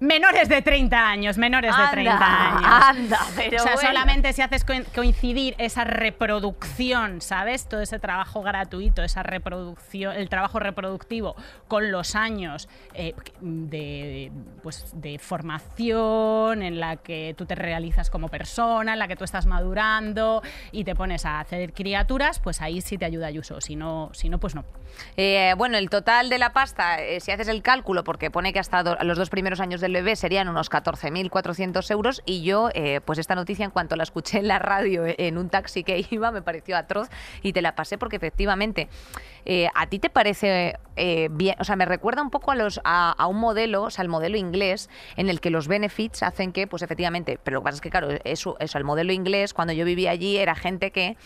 Menores 0.00 0.48
de 0.48 0.62
30 0.62 1.08
años, 1.08 1.38
menores 1.38 1.76
de 1.76 1.82
30 1.90 2.56
años. 2.56 2.64
Anda, 2.64 3.20
pero. 3.36 3.56
O 3.58 3.60
sea, 3.60 3.76
solamente 3.76 4.32
si 4.32 4.42
haces 4.42 4.64
coincidir 4.64 5.54
esa 5.58 5.84
reproducción, 5.84 7.20
¿sabes? 7.20 7.68
Todo 7.68 7.82
ese 7.82 7.98
trabajo 7.98 8.42
gratuito, 8.42 9.02
esa 9.02 9.22
reproducción, 9.22 10.16
el 10.16 10.28
trabajo 10.28 10.58
reproductivo 10.58 11.36
con 11.68 11.90
los 11.90 12.14
años 12.14 12.68
eh, 12.94 13.14
de, 13.40 14.32
pues, 14.62 14.92
de 14.94 15.18
formación 15.18 16.62
en 16.62 16.80
la 16.80 16.96
que 16.96 17.34
tú 17.36 17.46
te 17.46 17.54
realizas 17.54 18.10
como 18.10 18.28
persona, 18.28 18.94
en 18.94 18.98
la 18.98 19.08
que 19.08 19.16
tú 19.16 19.24
estás 19.24 19.46
madurando 19.46 20.42
y 20.72 20.84
te 20.84 20.94
pones 20.94 21.26
a 21.26 21.40
hacer 21.40 21.72
criaturas, 21.72 22.40
pues 22.40 22.62
ahí 22.62 22.80
sí 22.80 22.96
te 22.96 23.04
ayuda 23.04 23.26
Ayuso. 23.26 23.60
Si 23.60 23.76
no, 23.76 24.10
si 24.12 24.28
no 24.28 24.38
pues 24.38 24.54
no. 24.54 24.64
Eh, 25.16 25.54
bueno, 25.56 25.76
el 25.76 25.90
total 25.90 26.30
de 26.30 26.38
la 26.38 26.52
pasta, 26.52 27.02
eh, 27.02 27.20
si 27.20 27.30
haces 27.30 27.48
el 27.48 27.62
cálculo, 27.62 28.04
porque 28.04 28.30
pone 28.30 28.52
que 28.52 28.58
hasta 28.58 28.82
los 29.04 29.18
dos 29.18 29.30
primeros 29.30 29.60
años 29.60 29.80
de 29.80 29.85
del 29.86 29.94
bebé 29.94 30.16
serían 30.16 30.48
unos 30.48 30.70
14.400 30.70 31.90
euros. 31.90 32.22
Y 32.26 32.42
yo, 32.42 32.68
eh, 32.74 33.00
pues 33.04 33.18
esta 33.18 33.34
noticia 33.34 33.64
en 33.64 33.70
cuanto 33.70 33.96
la 33.96 34.02
escuché 34.02 34.38
en 34.38 34.48
la 34.48 34.58
radio 34.58 35.06
eh, 35.06 35.14
en 35.18 35.38
un 35.38 35.48
taxi 35.48 35.84
que 35.84 36.04
iba 36.10 36.30
me 36.30 36.42
pareció 36.42 36.76
atroz 36.76 37.08
y 37.42 37.52
te 37.52 37.62
la 37.62 37.74
pasé 37.74 37.98
porque 37.98 38.16
efectivamente 38.16 38.88
eh, 39.44 39.68
a 39.74 39.86
ti 39.86 39.98
te 39.98 40.10
parece 40.10 40.74
bien, 41.30 41.56
o 41.60 41.64
sea, 41.64 41.76
me 41.76 41.84
recuerda 41.84 42.22
un 42.22 42.30
poco 42.30 42.52
a, 42.52 42.56
los, 42.56 42.80
a, 42.82 43.26
un 43.28 43.36
modelo, 43.38 43.82
o 43.82 43.90
sea, 43.90 44.02
el 44.02 44.08
modelo 44.08 44.38
inglés 44.38 44.88
en 45.16 45.28
el 45.28 45.40
que 45.40 45.50
los 45.50 45.68
benefits 45.68 46.22
hacen 46.22 46.52
que, 46.52 46.66
pues 46.66 46.82
efectivamente, 46.82 47.38
pero 47.42 47.56
lo 47.56 47.60
que 47.60 47.64
pasa 47.64 47.74
es 47.76 47.80
que 47.82 47.90
claro, 47.90 48.08
eso, 48.24 48.56
eso 48.60 48.78
el 48.78 48.84
modelo 48.84 49.12
inglés 49.12 49.52
cuando 49.52 49.74
yo 49.74 49.84
vivía 49.84 50.10
allí 50.10 50.38
era 50.38 50.54
gente 50.54 50.90
que 50.90 51.16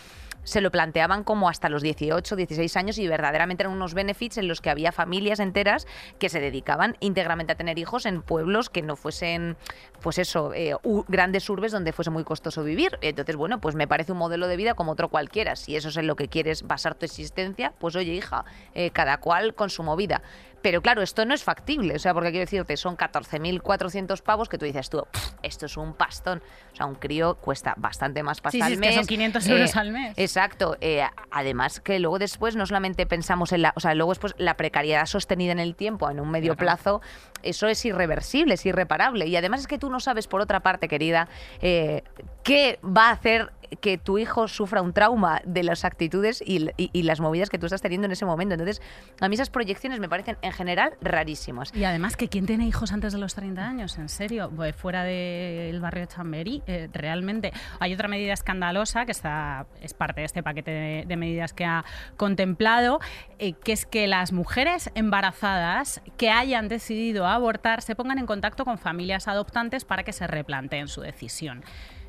se 0.44 0.60
lo 0.60 0.70
planteaban 0.70 1.24
como 1.24 1.48
hasta 1.48 1.68
los 1.68 1.82
18, 1.82 2.36
16 2.36 2.76
años 2.76 2.98
y 2.98 3.06
verdaderamente 3.06 3.62
eran 3.62 3.72
unos 3.72 3.94
benefits 3.94 4.38
en 4.38 4.48
los 4.48 4.60
que 4.60 4.70
había 4.70 4.92
familias 4.92 5.40
enteras 5.40 5.86
que 6.18 6.28
se 6.28 6.40
dedicaban 6.40 6.96
íntegramente 7.00 7.52
a 7.52 7.56
tener 7.56 7.78
hijos 7.78 8.06
en 8.06 8.22
pueblos 8.22 8.70
que 8.70 8.82
no 8.82 8.96
fuesen, 8.96 9.56
pues 10.00 10.18
eso, 10.18 10.52
eh, 10.54 10.74
grandes 11.08 11.48
urbes 11.48 11.72
donde 11.72 11.92
fuese 11.92 12.10
muy 12.10 12.24
costoso 12.24 12.64
vivir. 12.64 12.98
Entonces, 13.00 13.36
bueno, 13.36 13.60
pues 13.60 13.74
me 13.74 13.86
parece 13.86 14.12
un 14.12 14.18
modelo 14.18 14.48
de 14.48 14.56
vida 14.56 14.74
como 14.74 14.92
otro 14.92 15.08
cualquiera. 15.08 15.56
Si 15.56 15.76
eso 15.76 15.88
es 15.88 15.96
en 15.96 16.06
lo 16.06 16.16
que 16.16 16.28
quieres 16.28 16.62
basar 16.62 16.94
tu 16.94 17.06
existencia, 17.06 17.72
pues 17.78 17.96
oye, 17.96 18.12
hija, 18.12 18.44
eh, 18.74 18.90
cada 18.90 19.18
cual 19.18 19.54
con 19.54 19.70
su 19.70 19.82
movida. 19.82 20.22
Pero 20.62 20.82
claro, 20.82 21.02
esto 21.02 21.24
no 21.24 21.34
es 21.34 21.42
factible, 21.42 21.94
o 21.94 21.98
sea, 21.98 22.12
porque 22.14 22.30
quiero 22.30 22.44
decirte, 22.44 22.76
son 22.76 22.96
14.400 22.96 24.22
pavos 24.22 24.48
que 24.48 24.58
tú 24.58 24.64
dices 24.66 24.90
tú, 24.90 25.04
"Pff, 25.10 25.32
esto 25.42 25.66
es 25.66 25.76
un 25.76 25.94
pastón. 25.94 26.42
O 26.72 26.76
sea, 26.76 26.86
un 26.86 26.94
crío 26.94 27.36
cuesta 27.36 27.74
bastante 27.76 28.22
más 28.22 28.40
pasta 28.40 28.52
Sí, 28.52 28.58
sí, 28.58 28.62
al 28.62 28.72
es 28.74 28.80
que 28.80 28.86
mes. 28.86 28.94
son 28.94 29.06
500 29.06 29.46
euros 29.48 29.76
al 29.76 29.90
mes. 29.90 30.14
Exacto. 30.16 30.76
Eh, 30.80 31.02
además 31.30 31.80
que 31.80 31.98
luego 31.98 32.18
después 32.18 32.56
no 32.56 32.66
solamente 32.66 33.06
pensamos 33.06 33.52
en 33.52 33.62
la, 33.62 33.72
o 33.76 33.80
sea, 33.80 33.94
luego 33.94 34.12
después 34.12 34.34
la 34.38 34.56
precariedad 34.56 35.06
sostenida 35.06 35.52
en 35.52 35.58
el 35.60 35.74
tiempo, 35.74 36.10
en 36.10 36.20
un 36.20 36.30
medio 36.30 36.54
Claro. 36.56 36.76
plazo, 36.76 37.00
eso 37.42 37.66
es 37.68 37.84
irreversible, 37.84 38.54
es 38.54 38.66
irreparable. 38.66 39.26
Y 39.26 39.36
además 39.36 39.60
es 39.60 39.66
que 39.66 39.78
tú 39.78 39.88
no 39.90 40.00
sabes, 40.00 40.26
por 40.26 40.40
otra 40.40 40.60
parte, 40.60 40.88
querida, 40.88 41.28
eh, 41.62 42.02
qué 42.42 42.78
va 42.84 43.08
a 43.08 43.12
hacer 43.12 43.50
que 43.80 43.98
tu 43.98 44.18
hijo 44.18 44.48
sufra 44.48 44.82
un 44.82 44.92
trauma 44.92 45.40
de 45.44 45.62
las 45.62 45.84
actitudes 45.84 46.42
y, 46.44 46.70
las 47.02 47.20
movidas 47.20 47.50
que 47.50 47.58
tú 47.58 47.66
estás 47.66 47.82
teniendo 47.82 48.06
en 48.06 48.12
ese 48.12 48.24
momento. 48.24 48.54
Entonces, 48.54 48.82
a 49.20 49.28
mí 49.28 49.34
esas 49.34 49.50
proyecciones 49.50 50.00
me 50.00 50.08
parecen 50.08 50.36
en 50.42 50.52
general 50.52 50.94
rarísimas. 51.00 51.74
Y 51.74 51.84
además 51.84 52.16
que 52.16 52.28
quién 52.28 52.46
tiene 52.46 52.66
hijos 52.66 52.92
antes 52.92 53.12
de 53.12 53.18
los 53.18 53.34
30 53.34 53.66
años, 53.66 53.98
en 53.98 54.08
serio, 54.08 54.50
Pues 54.54 54.74
fuera 54.76 55.04
del 55.04 55.80
barrio 55.80 56.02
de 56.02 56.08
Chamberí, 56.08 56.62
eh, 56.66 56.88
realmente. 56.92 57.52
Hay 57.78 57.94
otra 57.94 58.08
medida 58.08 58.32
escandalosa 58.32 59.06
que 59.06 59.12
está 59.12 59.66
es 59.80 59.94
parte 59.94 60.20
de 60.20 60.26
este 60.26 60.42
paquete 60.42 60.70
de, 60.70 61.04
de 61.06 61.16
medidas 61.16 61.52
que 61.52 61.64
ha 61.64 61.84
contemplado, 62.16 63.00
eh, 63.38 63.52
que 63.52 63.72
es 63.72 63.86
que 63.86 64.06
las 64.06 64.32
mujeres 64.32 64.90
embarazadas 64.94 66.02
que 66.16 66.30
hayan 66.30 66.68
decidido 66.68 67.26
abortar 67.26 67.82
se 67.82 67.94
pongan 67.94 68.18
en 68.18 68.26
contacto 68.26 68.64
con 68.64 68.78
familias 68.78 69.28
adoptantes 69.28 69.84
para 69.84 70.02
que 70.02 70.12
se 70.12 70.26
replanteen 70.26 70.88
su 70.88 71.00
decisión. 71.00 71.62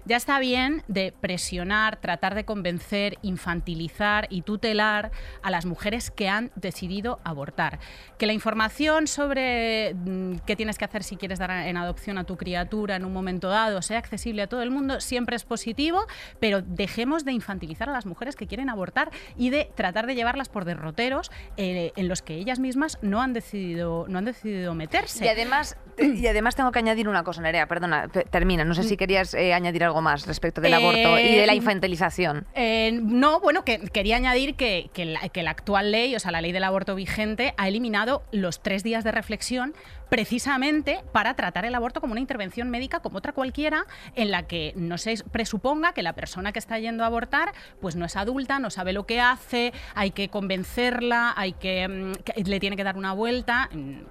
Ya 0.05 0.17
está 0.17 0.39
bien 0.39 0.84
de 0.88 1.13
presionar, 1.20 1.98
tratar 1.98 2.36
de 2.36 2.46
convencer, 2.46 3.17
infantilizar 3.22 4.27
y 4.29 4.41
tutelar 4.41 5.12
a 5.43 5.51
las 5.51 5.65
mujeres 5.65 6.12
que 6.12 6.29
han 6.29 6.51
decidido 6.55 7.20
abortar. 7.24 7.79
Que 8.17 8.25
la 8.25 8.34
información 8.34 9.08
sobre 9.08 9.93
mm, 9.93 10.38
qué 10.46 10.55
tienes 10.55 10.77
que 10.77 10.86
hacer 10.86 11.03
si 11.03 11.17
quieres 11.17 11.39
dar 11.39 11.51
en 11.51 11.77
adopción 11.77 12.17
a 12.17 12.24
tu 12.24 12.38
criatura 12.38 12.96
en 12.96 13.05
un 13.05 13.13
momento 13.13 13.50
dado 13.50 13.81
sea 13.81 13.98
accesible 13.98 14.41
a 14.41 14.48
todo 14.48 14.62
el 14.62 14.72
mundo 14.72 15.01
siempre 15.01 15.36
es 15.36 15.43
positivo, 15.43 16.05
pero 16.39 16.62
dejemos 16.62 17.25
de 17.25 17.34
infantilizar 17.34 17.89
a 17.89 17.93
las 17.93 18.05
mujeres 18.05 18.36
que 18.36 18.48
quieren 18.48 18.70
abortar 18.70 19.12
y 19.38 19.50
de 19.50 19.70
tratar 19.75 20.08
de 20.08 20.15
llevarlas 20.15 20.50
por 20.50 20.65
derroteros 20.65 21.31
eh, 21.58 21.91
en 21.96 22.08
los 22.08 22.22
que 22.22 22.36
ellas 22.36 22.60
mismas 22.60 22.98
no 23.01 23.22
han 23.22 23.34
decidido, 23.34 24.05
no 24.08 24.17
han 24.17 24.25
decidido 24.25 24.74
meterse. 24.74 25.25
Y 25.25 25.27
además, 25.27 25.77
y 26.01 26.27
además 26.27 26.55
tengo 26.55 26.72
que 26.72 26.79
añadir 26.79 27.08
una 27.08 27.24
cosa, 27.24 27.41
Nerea, 27.41 27.67
perdona, 27.67 28.08
pe- 28.08 28.25
termina. 28.25 28.63
No 28.65 28.74
sé 28.75 28.84
si 28.84 28.98
querías 28.98 29.34
eh, 29.34 29.53
añadir 29.53 29.84
algo 29.84 30.01
más 30.01 30.25
respecto 30.27 30.62
del 30.62 30.74
Eh, 30.74 30.75
aborto 30.75 31.20
y 31.20 31.36
de 31.36 31.46
la 31.46 31.53
infantilización. 31.55 32.46
Eh, 32.55 32.91
no, 33.01 33.39
bueno, 33.39 33.63
que 33.65 33.79
quería 33.79 34.15
añadir 34.17 34.55
que, 34.55 34.89
que 34.93 35.05
la, 35.05 35.29
que 35.29 35.43
la 35.43 35.51
actual 35.51 35.91
ley, 35.91 36.15
o 36.15 36.20
sea, 36.20 36.31
la 36.31 36.41
ley 36.41 36.51
del 36.51 36.63
aborto 36.63 36.96
vigente, 36.96 37.53
ha 37.58 37.67
eliminado 37.67 38.24
los 38.31 38.62
tres 38.62 38.84
días 38.84 39.03
de 39.03 39.12
reflexión 39.12 39.74
precisamente 40.10 41.00
para 41.13 41.36
tratar 41.36 41.63
el 41.65 41.74
aborto 41.74 42.01
como 42.01 42.12
una 42.12 42.20
intervención 42.20 42.70
médica 42.70 43.00
como 43.00 43.17
otra 43.20 43.31
cualquiera, 43.31 43.86
en 44.15 44.29
la 44.29 44.43
que 44.43 44.74
no 44.75 44.98
se 44.98 45.15
presuponga 45.31 45.93
que 45.93 46.03
la 46.03 46.13
persona 46.13 46.51
que 46.51 46.60
está 46.60 46.77
yendo 46.79 47.03
a 47.03 47.08
abortar 47.08 47.53
pues 47.79 47.96
no 47.96 48.05
es 48.05 48.15
adulta, 48.17 48.60
no 48.60 48.70
sabe 48.70 48.91
lo 48.93 49.05
que 49.05 49.22
hace, 49.22 49.72
hay 49.96 50.12
que 50.12 50.27
convencerla, 50.29 51.34
hay 51.38 51.53
que, 51.53 51.88
mm, 51.88 52.12
que 52.25 52.43
le 52.43 52.60
tiene 52.60 52.75
que 52.75 52.84
dar 52.84 52.98
una 52.98 53.13
vuelta. 53.13 53.70
Mm, 53.72 54.01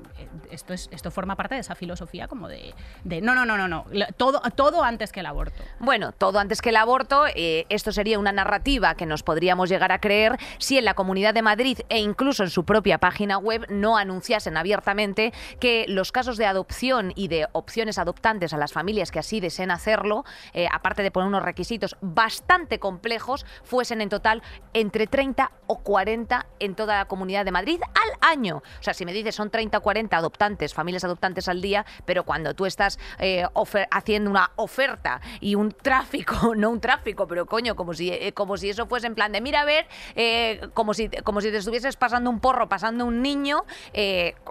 Esto, 0.50 0.74
es, 0.74 0.88
esto 0.90 1.10
forma 1.12 1.36
parte 1.36 1.54
de 1.54 1.60
esa 1.60 1.74
filosofía 1.80 2.28
como 2.28 2.46
de, 2.46 2.74
no, 3.04 3.34
no, 3.34 3.46
no, 3.46 3.56
no, 3.56 3.66
no, 3.66 3.86
todo, 4.18 4.40
todo 4.54 4.84
antes 4.84 5.12
que 5.12 5.20
el 5.20 5.26
aborto. 5.26 5.64
Bueno, 5.78 6.12
todo 6.12 6.38
antes 6.38 6.60
que 6.60 6.68
el 6.68 6.76
aborto, 6.76 7.24
eh, 7.34 7.64
esto 7.70 7.90
sería 7.90 8.18
una 8.18 8.32
narrativa 8.32 8.94
que 8.94 9.06
nos 9.06 9.22
podríamos 9.22 9.70
llegar 9.70 9.90
a 9.90 9.98
creer 9.98 10.38
si 10.58 10.76
en 10.76 10.84
la 10.84 10.92
Comunidad 10.92 11.32
de 11.32 11.40
Madrid 11.40 11.78
e 11.88 11.98
incluso 11.98 12.42
en 12.42 12.50
su 12.50 12.64
propia 12.64 12.98
página 12.98 13.38
web 13.38 13.66
no 13.70 13.96
anunciasen 13.96 14.58
abiertamente 14.58 15.32
que 15.58 15.86
los 15.88 16.12
casos 16.12 16.36
de 16.36 16.44
adopción 16.44 17.12
y 17.16 17.28
de 17.28 17.48
opciones 17.52 17.96
adoptantes 17.98 18.52
a 18.52 18.58
las 18.58 18.74
familias 18.74 19.10
que 19.10 19.18
así 19.18 19.40
deseen 19.40 19.70
hacerlo, 19.70 20.24
eh, 20.52 20.68
aparte 20.70 21.02
de 21.02 21.10
poner 21.10 21.28
unos 21.28 21.42
requisitos 21.42 21.96
bastante 22.02 22.78
complejos, 22.78 23.46
fuesen 23.64 24.02
en 24.02 24.10
total 24.10 24.42
entre 24.74 25.06
30 25.06 25.50
o 25.66 25.78
40 25.78 26.46
en 26.58 26.74
toda 26.74 26.98
la 26.98 27.06
Comunidad 27.06 27.46
de 27.46 27.52
Madrid 27.52 27.80
al 27.82 28.30
año. 28.30 28.58
O 28.58 28.82
sea, 28.82 28.92
si 28.92 29.06
me 29.06 29.14
dices 29.14 29.34
son 29.34 29.48
30 29.48 29.78
o 29.78 29.80
40 29.80 30.14
adoptantes, 30.14 30.74
familias 30.74 31.04
adoptantes 31.04 31.48
al 31.48 31.62
día, 31.62 31.69
pero 32.04 32.24
cuando 32.24 32.54
tú 32.54 32.66
estás 32.66 32.98
eh, 33.18 33.46
haciendo 33.90 34.30
una 34.30 34.50
oferta 34.56 35.20
y 35.40 35.54
un 35.54 35.72
tráfico, 35.72 36.54
no 36.56 36.70
un 36.70 36.80
tráfico, 36.80 37.26
pero 37.26 37.46
coño, 37.46 37.76
como 37.76 37.94
si, 37.94 38.10
eh, 38.10 38.32
como 38.32 38.56
si 38.56 38.70
eso 38.70 38.86
fuese 38.86 39.06
en 39.06 39.14
plan 39.14 39.32
de, 39.32 39.40
mira, 39.40 39.62
a 39.62 39.64
ver, 39.64 39.86
eh, 40.14 40.68
como, 40.74 40.94
si, 40.94 41.08
como 41.08 41.40
si 41.40 41.50
te 41.50 41.58
estuvieses 41.58 41.96
pasando 41.96 42.30
un 42.30 42.40
porro, 42.40 42.68
pasando 42.68 43.04
un 43.06 43.22
niño, 43.22 43.64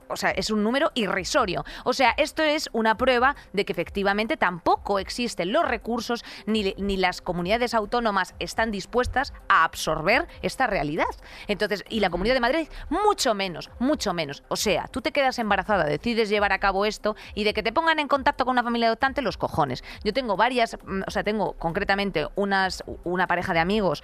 o 0.08 0.16
sea, 0.16 0.32
es 0.32 0.50
un 0.50 0.64
número 0.64 0.92
irrisorio. 0.96 1.64
O 1.84 1.94
sea, 1.94 2.14
esto 2.18 2.44
es 2.44 2.70
una 2.74 2.96
prueba 2.98 3.36
de 3.54 3.66
que 3.66 3.74
efectivamente 3.74 4.38
tampoco 4.38 5.00
existen 5.00 5.52
los 5.52 5.68
recursos 5.68 6.24
ni, 6.46 6.74
ni 6.78 6.98
las 6.98 7.22
comunidades 7.22 7.74
autónomas 7.74 8.36
están 8.40 8.72
dispuestas 8.72 9.34
a 9.48 9.64
absorber 9.64 10.28
esta 10.42 10.68
realidad. 10.68 11.06
Entonces, 11.48 11.84
y 11.90 12.00
la 12.00 12.10
Comunidad 12.10 12.36
de 12.36 12.42
Madrid, 12.42 12.68
mucho 12.90 13.34
menos, 13.34 13.70
mucho 13.80 14.14
menos. 14.14 14.44
O 14.50 14.56
sea, 14.56 14.88
tú 14.88 15.02
te 15.02 15.12
quedas 15.12 15.40
embarazada, 15.40 15.86
decides 15.86 16.30
llevar 16.30 16.52
a 16.52 16.60
cabo 16.60 16.86
esto 16.86 16.99
y 17.36 17.44
de 17.44 17.54
que 17.54 17.64
te 17.64 17.72
pongan 17.72 18.00
en 18.00 18.08
contacto 18.08 18.46
con 18.46 18.54
una 18.54 18.64
familia 18.64 18.88
adoptante, 18.88 19.22
los 19.22 19.38
cojones. 19.38 19.84
Yo 20.04 20.14
tengo 20.14 20.36
varias, 20.38 20.78
mm, 20.86 21.02
o 21.08 21.12
sea, 21.12 21.24
tengo 21.24 21.54
concretamente 21.54 22.28
unas, 22.36 22.84
una 23.04 23.28
pareja 23.28 23.54
de 23.54 23.60
amigos 23.60 24.04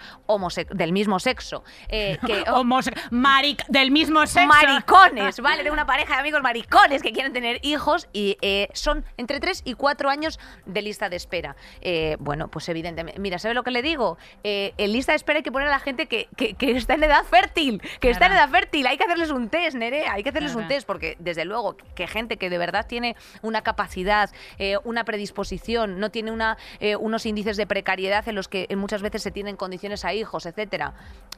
del 0.72 0.92
mismo 0.92 1.20
sexo 1.20 1.64
eh, 1.90 2.18
que... 2.26 2.44
Homose- 2.56 2.94
maric 3.12 3.66
del 3.68 3.92
mismo 3.92 4.26
sexo. 4.28 4.48
Maricones, 4.48 5.40
¿vale? 5.42 5.64
Tengo 5.64 5.74
una 5.74 5.86
pareja 5.86 6.14
de 6.16 6.20
amigos 6.22 6.42
maricones 6.42 7.02
que 7.02 7.12
quieren 7.12 7.34
tener 7.34 7.60
hijos 7.64 8.08
y 8.14 8.38
eh, 8.42 8.70
son 8.74 9.04
entre 9.18 9.40
3 9.40 9.64
y 9.66 9.74
4 9.74 10.10
años 10.10 10.40
de 10.66 10.82
lista 10.82 11.10
de 11.10 11.16
espera. 11.16 11.56
Eh, 11.82 12.18
bueno, 12.20 12.48
pues 12.50 12.70
evidentemente. 12.70 13.20
Mira, 13.20 13.40
¿sabe 13.40 13.54
lo 13.54 13.64
que 13.64 13.72
le 13.72 13.82
digo? 13.82 14.18
Eh, 14.44 14.74
en 14.78 14.92
lista 14.94 15.12
de 15.12 15.18
espera 15.18 15.38
hay 15.38 15.44
que 15.44 15.52
poner 15.52 15.68
a 15.68 15.72
la 15.72 15.80
gente 15.80 16.08
que, 16.08 16.28
que- 16.36 16.54
que 16.54 16.72
está 16.78 16.94
en 16.94 17.04
edad 17.04 17.24
fértil. 17.26 17.82
Que 18.00 18.10
está 18.10 18.28
en 18.28 18.34
edad 18.34 18.50
fértil. 18.50 18.88
Hay 18.88 18.98
que 18.98 19.04
hacerles 19.04 19.32
un 19.32 19.50
test, 19.50 19.76
Nerea. 19.76 20.14
Hay 20.14 20.24
que 20.24 20.30
hacerles 20.30 20.56
un 20.56 20.68
test 20.68 20.86
porque, 20.88 21.16
desde 21.20 21.46
luego, 21.46 21.76
que 21.96 22.08
gente 22.08 22.38
que 22.38 22.50
de 22.50 22.58
verdad 22.58 22.85
tiene 22.86 23.16
una 23.42 23.62
capacidad, 23.62 24.30
eh, 24.58 24.78
una 24.84 25.04
predisposición, 25.04 26.00
no 26.00 26.10
tiene 26.12 26.32
una, 26.32 26.58
eh, 26.80 26.96
unos 26.96 27.26
índices 27.26 27.58
de 27.58 27.68
precariedad 27.68 28.28
en 28.28 28.36
los 28.36 28.48
que 28.48 28.68
eh, 28.70 28.76
muchas 28.76 29.02
veces 29.02 29.22
se 29.24 29.32
tienen 29.32 29.56
condiciones 29.56 30.06
a 30.06 30.14
hijos, 30.14 30.46
etcétera, 30.46 30.94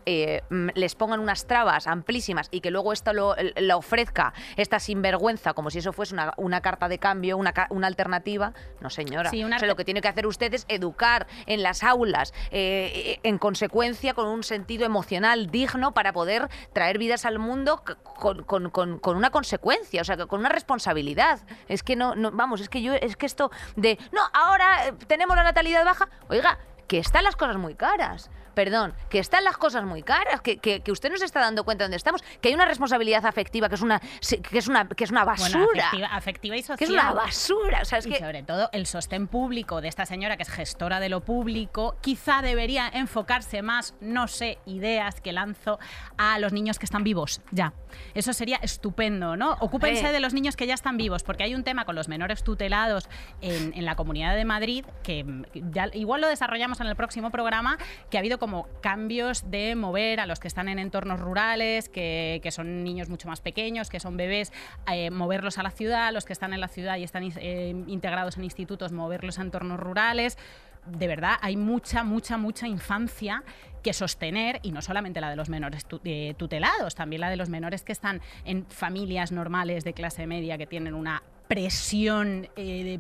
eh, 0.05 0.41
mm, 0.49 0.69
les 0.75 0.95
pongan 0.95 1.19
unas 1.19 1.47
trabas 1.47 1.87
amplísimas 1.87 2.47
y 2.51 2.61
que 2.61 2.71
luego 2.71 2.93
esto 2.93 3.13
lo, 3.13 3.35
la 3.55 3.75
ofrezca 3.77 4.33
esta 4.55 4.79
sinvergüenza 4.79 5.53
como 5.53 5.69
si 5.69 5.79
eso 5.79 5.93
fuese 5.93 6.13
una, 6.13 6.33
una 6.37 6.61
carta 6.61 6.87
de 6.87 6.97
cambio, 6.99 7.37
una, 7.37 7.53
una 7.69 7.87
alternativa, 7.87 8.53
no 8.81 8.89
señora. 8.89 9.29
Sí, 9.29 9.43
una 9.43 9.55
O 9.57 9.59
sea, 9.59 9.65
arte- 9.65 9.67
lo 9.67 9.75
que 9.75 9.85
tiene 9.85 10.01
que 10.01 10.07
hacer 10.07 10.27
usted 10.27 10.53
es 10.53 10.65
educar 10.69 11.27
en 11.45 11.63
las 11.63 11.83
aulas, 11.83 12.33
eh, 12.51 13.19
en 13.23 13.37
consecuencia 13.37 14.13
con 14.13 14.27
un 14.27 14.43
sentido 14.43 14.85
emocional 14.85 15.47
digno 15.51 15.93
para 15.93 16.13
poder 16.13 16.47
traer 16.73 16.97
vidas 16.97 17.25
al 17.25 17.39
mundo 17.39 17.83
con, 18.15 18.43
con- 18.43 18.69
con- 18.69 18.99
con 18.99 19.17
una 19.17 19.29
consecuencia, 19.29 20.01
o 20.01 20.03
sea, 20.05 20.17
con 20.27 20.39
una 20.39 20.49
responsabilidad. 20.49 21.36
Es 21.67 21.83
que 21.83 21.95
no, 21.95 22.15
no- 22.15 22.31
vamos, 22.31 22.61
es 22.61 22.69
que 22.69 22.81
yo, 22.81 22.93
es 22.93 23.15
que 23.15 23.25
esto 23.25 23.51
de, 23.75 23.97
no, 24.11 24.21
ahora 24.33 24.87
eh, 24.87 24.93
tenemos 25.07 25.35
la 25.35 25.43
natalidad 25.43 25.83
baja, 25.85 26.07
oiga, 26.29 26.57
que 26.87 26.99
están 26.99 27.23
las 27.23 27.35
cosas 27.35 27.57
muy 27.57 27.75
caras. 27.75 28.29
Perdón, 28.57 28.95
que 29.11 29.19
están 29.19 29.43
las 29.43 29.55
cosas 29.55 29.83
muy 29.83 30.01
caras, 30.01 30.41
que, 30.41 30.57
que- 30.57 30.79
que 30.81 30.91
usted 30.91 31.11
no 31.11 31.17
se 31.17 31.25
está 31.25 31.41
dando 31.41 31.63
cuenta 31.63 31.83
de 31.83 31.85
dónde 31.89 31.97
estamos, 31.97 32.23
que 32.41 32.47
hay 32.49 32.55
una 32.55 32.65
responsabilidad 32.65 33.23
afectiva 33.27 33.69
que 33.69 33.75
es 33.75 33.83
una, 33.83 33.99
que 33.99 34.57
es 34.57 34.67
una, 34.67 34.87
que 34.89 35.03
es 35.03 35.11
una 35.11 35.25
Bueno, 35.25 35.43
basura. 35.43 35.83
afectiva, 35.89 36.07
afectiva 36.07 36.55
y 36.57 36.61
social. 36.63 36.77
que 36.79 36.83
es 36.85 36.89
una 36.89 37.13
basura. 37.13 37.81
O 37.83 37.85
sea, 37.85 37.99
es 37.99 38.07
y 38.07 38.09
que 38.13 38.17
sobre 38.17 38.41
todo 38.41 38.69
el 38.73 38.87
sostén 38.87 39.27
público 39.27 39.79
de 39.79 39.89
esta 39.89 40.07
señora 40.07 40.37
que 40.37 40.41
es 40.41 40.49
gestora 40.49 40.99
de 40.99 41.07
lo 41.09 41.21
público, 41.21 41.97
quizá 42.01 42.41
debería 42.41 42.89
enfocarse 42.91 43.61
más, 43.61 43.93
no 44.01 44.27
sé, 44.27 44.57
ideas 44.65 45.21
que 45.21 45.33
lanzo 45.33 45.77
a 46.17 46.39
los 46.39 46.51
niños 46.51 46.79
que 46.79 46.85
están 46.85 47.03
vivos, 47.03 47.41
ya. 47.51 47.73
Eso 48.15 48.33
sería 48.33 48.57
estupendo, 48.63 49.37
¿no? 49.37 49.51
Ocúpense 49.59 50.11
de 50.11 50.19
los 50.19 50.33
niños 50.33 50.55
que 50.55 50.65
ya 50.65 50.73
están 50.73 50.97
vivos, 50.97 51.21
porque 51.21 51.43
hay 51.43 51.53
un 51.53 51.63
tema 51.63 51.85
con 51.85 51.93
los 51.93 52.07
menores 52.07 52.43
tutelados 52.43 53.07
en, 53.41 53.71
en 53.75 53.85
la 53.85 53.95
Comunidad 53.95 54.35
de 54.35 54.45
Madrid, 54.45 54.83
que 55.03 55.23
ya, 55.53 55.89
igual 55.93 56.21
lo 56.21 56.27
desarrollamos 56.27 56.81
en 56.81 56.87
el 56.87 56.95
próximo 56.95 57.29
programa, 57.29 57.77
que 58.09 58.17
ha 58.17 58.19
habido 58.19 58.39
como 58.47 58.65
cambios 58.79 59.51
de 59.51 59.75
mover 59.75 60.21
a 60.21 60.25
los 60.25 60.39
que 60.39 60.47
están 60.47 60.69
en 60.69 60.79
entornos 60.79 61.19
rurales, 61.19 61.89
que, 61.89 62.39
que 62.41 62.49
son 62.49 62.85
niños 62.85 63.09
mucho 63.09 63.27
más 63.27 63.41
pequeños, 63.41 63.89
que 63.89 63.99
son 63.99 64.15
bebés, 64.15 64.53
eh, 64.89 65.11
moverlos 65.11 65.57
a 65.57 65.63
la 65.63 65.69
ciudad, 65.69 66.13
los 66.13 66.23
que 66.23 66.31
están 66.31 66.53
en 66.53 66.61
la 66.61 66.69
ciudad 66.69 66.95
y 66.95 67.03
están 67.03 67.23
eh, 67.25 67.75
integrados 67.87 68.37
en 68.37 68.45
institutos, 68.45 68.93
moverlos 68.93 69.37
a 69.37 69.41
entornos 69.41 69.77
rurales. 69.77 70.37
de 70.85 71.07
verdad 71.07 71.33
hay 71.41 71.57
mucha, 71.57 72.05
mucha, 72.05 72.37
mucha 72.37 72.69
infancia 72.69 73.43
que 73.83 73.91
sostener, 73.91 74.61
y 74.63 74.71
no 74.71 74.81
solamente 74.81 75.19
la 75.19 75.29
de 75.29 75.35
los 75.35 75.49
menores 75.49 75.85
eh, 76.05 76.33
tutelados, 76.37 76.95
también 76.95 77.19
la 77.19 77.29
de 77.29 77.35
los 77.35 77.49
menores 77.49 77.83
que 77.83 77.91
están 77.91 78.21
en 78.45 78.65
familias 78.67 79.33
normales 79.33 79.83
de 79.83 79.91
clase 79.91 80.25
media 80.25 80.57
que 80.57 80.67
tienen 80.67 80.93
una 80.93 81.21
presión 81.47 82.49
eh, 82.55 82.99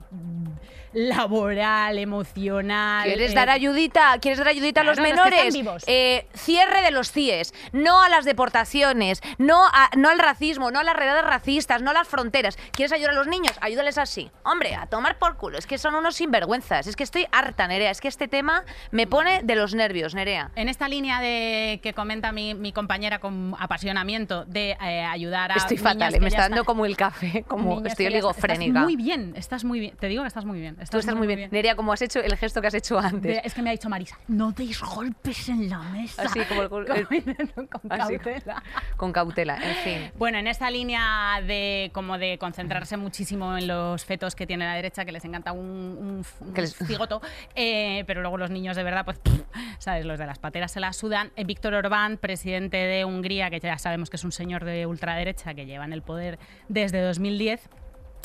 laboral, 0.93 1.97
emocional. 1.99 3.03
¿Quieres 3.05 3.31
eh, 3.31 3.35
dar 3.35 3.49
ayudita? 3.49 4.17
¿Quieres 4.19 4.39
dar 4.39 4.47
ayudita 4.47 4.81
a 4.81 4.83
los 4.83 4.99
menores? 4.99 5.53
vivos. 5.53 5.83
Eh, 5.87 6.27
cierre 6.33 6.81
de 6.81 6.91
los 6.91 7.11
CIES, 7.11 7.53
no 7.71 8.01
a 8.01 8.09
las 8.09 8.25
deportaciones, 8.25 9.21
no, 9.37 9.65
a- 9.67 9.89
no 9.95 10.09
al 10.09 10.19
racismo, 10.19 10.71
no 10.71 10.79
a 10.79 10.83
las 10.83 10.95
redadas 10.95 11.25
racistas, 11.25 11.81
no 11.81 11.91
a 11.91 11.93
las 11.93 12.07
fronteras. 12.07 12.57
¿Quieres 12.71 12.91
ayudar 12.91 13.11
a 13.11 13.15
los 13.15 13.27
niños? 13.27 13.53
Ayúdales 13.61 13.97
así. 13.97 14.31
Hombre, 14.43 14.75
a 14.75 14.87
tomar 14.87 15.17
por 15.17 15.37
culo. 15.37 15.57
Es 15.57 15.67
que 15.67 15.77
son 15.77 15.95
unos 15.95 16.15
sinvergüenzas. 16.15 16.87
Es 16.87 16.95
que 16.95 17.03
estoy 17.03 17.27
harta, 17.31 17.67
Nerea. 17.67 17.91
Es 17.91 18.01
que 18.01 18.07
este 18.07 18.27
tema 18.27 18.63
me 18.91 19.07
pone 19.07 19.41
de 19.43 19.55
los 19.55 19.73
nervios, 19.75 20.15
Nerea. 20.15 20.51
En 20.55 20.69
esta 20.69 20.87
línea 20.87 21.19
de 21.21 21.79
que 21.83 21.93
comenta 21.93 22.31
mi, 22.31 22.53
mi 22.55 22.71
compañera 22.71 23.19
con 23.19 23.55
apasionamiento 23.59 24.45
de 24.45 24.75
ayudar 24.79 25.51
a 25.51 25.55
Estoy 25.55 25.77
fatal, 25.77 26.19
me 26.19 26.27
está 26.27 26.43
dando 26.43 26.63
como 26.65 26.85
el 26.85 26.97
café, 26.97 27.43
como 27.47 27.77
estoy 27.85 28.05
que 28.05 28.11
Estás 28.37 28.83
muy 28.85 28.95
bien, 28.95 29.33
estás 29.35 29.63
muy 29.63 29.79
bien. 29.79 29.95
Te 29.97 30.07
digo 30.07 30.23
que 30.23 30.27
estás 30.27 30.45
muy 30.45 30.59
bien. 30.59 30.75
Tú 30.89 30.97
estás 30.97 31.15
muy 31.15 31.27
bien. 31.27 31.49
Nerea, 31.51 31.75
como 31.75 31.91
has 31.93 32.01
hecho 32.01 32.19
el 32.19 32.35
gesto 32.37 32.61
que 32.61 32.67
has 32.67 32.73
hecho 32.73 32.99
antes. 32.99 33.21
De- 33.21 33.41
es 33.43 33.53
que 33.53 33.61
me 33.61 33.69
ha 33.69 33.71
dicho 33.71 33.89
Marisa, 33.89 34.17
no 34.27 34.51
deis 34.51 34.79
golpes 34.81 35.49
en 35.49 35.69
la 35.69 35.79
mesa. 35.79 36.23
Así 36.23 36.39
como 36.41 36.63
el- 36.63 36.87
el- 37.11 37.67
con 37.69 37.91
así, 37.91 38.17
cautela. 38.17 38.63
Con 38.97 39.13
cautela, 39.13 39.55
en 39.61 39.75
fin. 39.83 40.11
Bueno, 40.17 40.37
en 40.39 40.47
esta 40.47 40.69
línea 40.71 41.41
de 41.45 41.91
como 41.93 42.17
de 42.17 42.37
concentrarse 42.37 42.97
muchísimo 42.97 43.57
en 43.57 43.67
los 43.67 44.05
fetos 44.05 44.35
que 44.35 44.47
tiene 44.47 44.65
la 44.65 44.73
derecha, 44.73 45.05
que 45.05 45.11
les 45.11 45.23
encanta 45.25 45.51
un, 45.51 45.59
un, 45.59 46.25
un 46.47 46.53
Que 46.53 46.61
les- 46.61 46.75
cigoto, 46.87 47.21
eh, 47.55 48.03
pero 48.07 48.21
luego 48.21 48.37
los 48.37 48.49
niños 48.49 48.75
de 48.75 48.83
verdad, 48.83 49.05
pues, 49.05 49.19
¿sabes? 49.79 50.05
Los 50.05 50.17
de 50.19 50.25
las 50.25 50.39
pateras 50.39 50.71
se 50.71 50.79
las 50.79 50.95
sudan. 50.97 51.31
Eh, 51.35 51.43
Víctor 51.43 51.73
Orbán, 51.73 52.17
presidente 52.17 52.77
de 52.77 53.05
Hungría, 53.05 53.49
que 53.49 53.59
ya 53.59 53.77
sabemos 53.77 54.09
que 54.09 54.15
es 54.17 54.23
un 54.23 54.31
señor 54.31 54.65
de 54.65 54.85
ultraderecha 54.85 55.53
que 55.53 55.65
lleva 55.65 55.85
en 55.85 55.93
el 55.93 56.01
poder 56.01 56.39
desde 56.69 57.01
2010, 57.01 57.69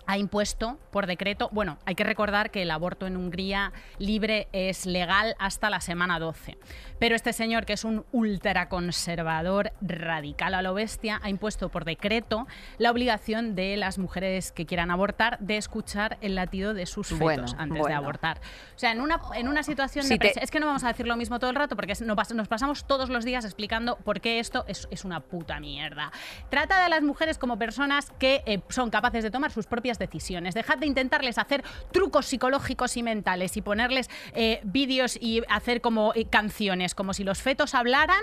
ha 0.07 0.19
impuesto 0.19 0.79
por 0.91 1.07
decreto, 1.07 1.49
bueno, 1.53 1.79
hay 1.85 1.95
que 1.95 2.05
recordar 2.05 2.51
que 2.51 2.63
el 2.63 2.71
aborto 2.71 3.07
en 3.07 3.17
Hungría 3.17 3.73
libre 3.99 4.49
es 4.53 4.87
legal 4.87 5.35
hasta 5.39 5.71
la 5.71 5.81
semana 5.81 6.19
12, 6.19 6.59
pero 7.03 7.17
este 7.17 7.33
señor, 7.33 7.67
que 7.67 7.73
es 7.73 7.83
un 7.83 8.05
ultraconservador 8.13 9.73
radical 9.81 10.55
a 10.55 10.63
lo 10.63 10.73
bestia, 10.73 11.19
ha 11.25 11.31
impuesto 11.31 11.69
por 11.69 11.85
decreto 11.85 12.47
la 12.79 12.93
obligación 12.93 13.57
de 13.57 13.77
las 13.77 13.99
mujeres 13.99 14.53
que 14.53 14.67
quieran 14.67 14.93
abortar 14.93 15.37
de 15.41 15.57
escuchar 15.57 16.17
el 16.21 16.37
latido 16.37 16.75
de 16.75 16.87
sus 16.87 17.09
fetos 17.09 17.21
Bueno, 17.21 17.47
antes 17.59 17.85
de 17.85 17.93
abortar. 17.93 18.39
O 18.77 18.79
sea, 18.79 18.93
en 18.93 19.01
una, 19.01 19.21
en 19.35 19.49
una 19.49 19.65
situación 19.65 20.05
Si 20.05 20.17
de 20.17 20.19
te- 20.31 20.45
Es 20.45 20.53
que 20.53 20.61
no 20.61 20.67
vamos 20.67 20.85
a 20.85 20.89
decir 20.89 21.09
lo 21.09 21.17
mismo 21.17 21.41
todo 21.41 21.51
el 21.51 21.57
rato 21.57 21.75
porque 21.75 21.93
nos 22.05 22.49
pasamos 22.49 22.85
todos 22.85 23.09
los 23.09 23.25
días 23.25 23.45
explicando 23.45 23.97
por 23.97 24.21
qué 24.21 24.39
esto 24.39 24.65
es, 24.69 24.87
es 24.93 25.05
una 25.05 25.19
puta 25.19 25.59
mierda. 25.59 26.13
Trata 26.51 26.85
a 26.85 26.89
las 26.89 27.03
mujeres 27.03 27.37
como 27.37 27.59
personas 27.59 28.13
que 28.21 28.45
eh, 28.47 28.61
son 28.69 28.91
capaces 28.91 29.25
de 29.25 29.33
tomar 29.33 29.51
sus 29.51 29.67
propias 29.67 29.99
decisiones. 29.99 30.55
Dejad 30.55 30.79
de 30.79 30.87
intentarles 30.87 31.39
hacer 31.39 31.65
trucos 31.91 32.27
psicológicos 32.27 32.97
y 32.97 33.03
mentales 33.03 33.57
y 33.57 33.61
ponerles 33.63 34.09
eh, 34.35 34.61
vídeos 34.63 35.19
y 35.21 35.43
hacer 35.49 35.81
como 35.81 36.13
eh, 36.15 36.27
canciones, 36.27 36.92
como 36.95 37.15
si 37.15 37.25
los 37.25 37.41
fetos 37.43 37.75
hablaran 37.75 38.23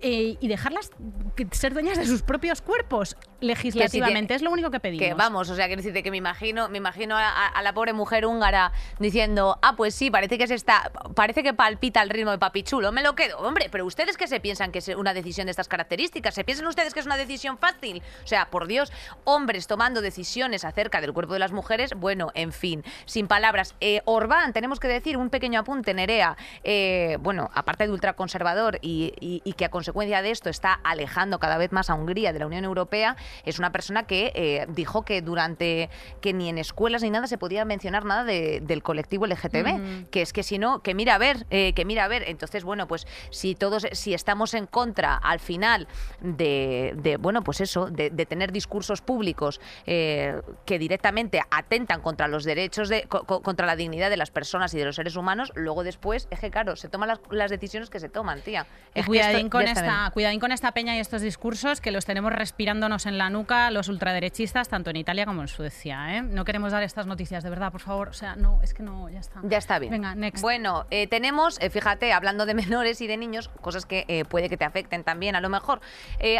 eh, 0.00 0.36
y 0.40 0.48
dejarlas 0.48 0.90
que- 1.36 1.46
ser 1.52 1.72
dueñas 1.74 1.98
de 1.98 2.06
sus 2.06 2.22
propios 2.22 2.62
cuerpos 2.62 3.16
legislativamente. 3.40 4.34
es 4.34 4.42
lo 4.42 4.50
único 4.50 4.70
que 4.70 4.80
pedimos. 4.80 5.06
Que 5.06 5.14
vamos, 5.14 5.50
o 5.50 5.56
sea, 5.56 5.66
quiero 5.66 5.80
decirte 5.80 6.02
que 6.02 6.10
me 6.10 6.16
imagino, 6.16 6.68
me 6.68 6.78
imagino 6.78 7.16
a 7.16 7.60
la 7.62 7.72
pobre 7.74 7.92
mujer 7.92 8.26
húngara 8.26 8.72
diciendo, 8.98 9.58
ah, 9.62 9.74
pues 9.76 9.94
sí, 9.94 10.10
parece 10.10 10.38
que 10.38 10.46
se 10.46 10.54
está, 10.54 10.90
parece 11.14 11.42
que 11.42 11.54
palpita 11.54 12.02
el 12.02 12.10
ritmo 12.10 12.30
de 12.30 12.38
papichulo, 12.38 12.92
me 12.92 13.02
lo 13.02 13.14
quedo. 13.14 13.38
Hombre, 13.38 13.68
pero 13.70 13.84
ustedes 13.84 14.16
que 14.16 14.26
se 14.26 14.40
piensan 14.40 14.72
que 14.72 14.78
es 14.78 14.88
una 14.88 15.14
decisión 15.14 15.46
de 15.46 15.50
estas 15.50 15.68
características, 15.68 16.34
¿se 16.34 16.44
piensan 16.44 16.66
ustedes 16.66 16.94
que 16.94 17.00
es 17.00 17.06
una 17.06 17.16
decisión 17.16 17.58
fácil? 17.58 18.02
O 18.24 18.26
sea, 18.26 18.50
por 18.50 18.66
Dios, 18.66 18.92
hombres 19.24 19.66
tomando 19.66 20.00
decisiones 20.00 20.64
acerca 20.64 21.00
del 21.00 21.12
cuerpo 21.12 21.32
de 21.34 21.38
las 21.40 21.52
mujeres, 21.52 21.92
bueno, 21.96 22.30
en 22.34 22.52
fin, 22.52 22.84
sin 23.06 23.26
palabras. 23.28 23.74
Eh, 23.80 24.02
Orbán, 24.04 24.52
tenemos 24.52 24.80
que 24.80 24.88
decir 24.88 25.16
un 25.16 25.30
pequeño 25.30 25.60
apunte, 25.60 25.94
Nerea, 25.94 26.36
eh, 26.64 27.16
bueno, 27.20 27.50
aparte 27.54 27.86
de 27.86 27.91
ultraconservador 27.92 28.78
y, 28.82 29.12
y- 29.20 29.42
y 29.44 29.52
que 29.54 29.64
a 29.64 29.70
consecuencia 29.70 30.22
de 30.22 30.30
esto 30.30 30.50
está 30.50 30.72
alejando 30.84 31.38
cada 31.38 31.58
vez 31.58 31.72
más 31.72 31.90
a 31.90 31.94
Hungría 31.94 32.32
de 32.32 32.38
la 32.38 32.46
Unión 32.46 32.64
Europea, 32.64 33.16
es 33.44 33.58
una 33.58 33.72
persona 33.72 34.04
que 34.06 34.32
eh, 34.34 34.66
dijo 34.68 35.04
que 35.04 35.22
durante 35.22 35.90
que 36.20 36.32
ni 36.32 36.48
en 36.48 36.58
escuelas 36.58 37.02
ni 37.02 37.10
nada 37.10 37.26
se 37.26 37.38
podía 37.38 37.64
mencionar 37.64 38.04
nada 38.04 38.24
de- 38.24 38.60
del 38.60 38.82
colectivo 38.82 39.26
LGTB, 39.26 40.08
que 40.10 40.22
es 40.22 40.32
que 40.32 40.42
si 40.42 40.58
no, 40.58 40.80
que 40.82 40.94
mira 40.94 41.14
a 41.14 41.18
ver, 41.18 41.46
eh, 41.50 41.72
que 41.74 41.84
mira 41.84 42.04
a 42.04 42.08
ver. 42.08 42.24
Entonces, 42.28 42.64
bueno, 42.64 42.86
pues 42.88 43.06
si 43.30 43.54
todos, 43.54 43.86
si 43.92 44.14
estamos 44.14 44.54
en 44.54 44.66
contra 44.66 45.14
al 45.16 45.40
final 45.40 45.86
de, 46.20 46.94
de, 46.96 47.16
bueno, 47.16 47.42
pues 47.42 47.60
eso, 47.60 47.86
de, 47.90 48.10
de 48.10 48.26
tener 48.26 48.52
discursos 48.52 49.00
públicos 49.02 49.60
eh, 49.86 50.40
que 50.64 50.78
directamente 50.78 51.40
atentan 51.50 52.00
contra 52.00 52.28
los 52.28 52.44
derechos, 52.44 52.88
de, 52.88 53.04
co- 53.04 53.24
co- 53.24 53.42
contra 53.42 53.66
la 53.66 53.76
dignidad 53.76 54.10
de 54.10 54.16
las 54.16 54.30
personas 54.30 54.72
y 54.74 54.78
de 54.78 54.84
los 54.84 54.96
seres 54.96 55.16
humanos, 55.16 55.52
luego 55.54 55.84
después, 55.84 56.28
es 56.30 56.38
que 56.40 56.50
claro, 56.50 56.76
se 56.76 56.88
toman 56.88 57.08
las, 57.08 57.20
las 57.30 57.50
decisiones 57.50 57.81
que 57.90 58.00
se 58.00 58.08
toman, 58.08 58.40
tía. 58.40 58.66
Es 58.94 59.06
cuidadín, 59.06 59.48
con 59.48 59.62
esta, 59.62 60.10
cuidadín 60.12 60.40
con 60.40 60.52
esta 60.52 60.72
peña 60.72 60.96
y 60.96 61.00
estos 61.00 61.22
discursos 61.22 61.80
que 61.80 61.90
los 61.90 62.04
tenemos 62.04 62.32
respirándonos 62.32 63.06
en 63.06 63.18
la 63.18 63.30
nuca 63.30 63.70
los 63.70 63.88
ultraderechistas, 63.88 64.68
tanto 64.68 64.90
en 64.90 64.96
Italia 64.96 65.26
como 65.26 65.42
en 65.42 65.48
Suecia. 65.48 66.16
¿eh? 66.16 66.22
No 66.22 66.44
queremos 66.44 66.72
dar 66.72 66.82
estas 66.82 67.06
noticias, 67.06 67.42
de 67.42 67.50
verdad, 67.50 67.72
por 67.72 67.80
favor. 67.80 68.08
O 68.08 68.12
sea, 68.12 68.36
no, 68.36 68.60
es 68.62 68.74
que 68.74 68.82
no, 68.82 69.08
ya 69.08 69.20
está. 69.20 69.40
Ya 69.44 69.58
está 69.58 69.78
bien. 69.78 69.92
Venga, 69.92 70.14
next. 70.14 70.42
Bueno, 70.42 70.86
eh, 70.90 71.06
tenemos, 71.06 71.58
eh, 71.60 71.70
fíjate, 71.70 72.12
hablando 72.12 72.46
de 72.46 72.54
menores 72.62 73.00
y 73.00 73.06
de 73.06 73.16
niños, 73.16 73.48
cosas 73.60 73.86
que 73.86 74.04
eh, 74.08 74.24
puede 74.24 74.48
que 74.48 74.56
te 74.56 74.64
afecten 74.64 75.04
también, 75.04 75.36
a 75.36 75.40
lo 75.40 75.48
mejor. 75.48 75.80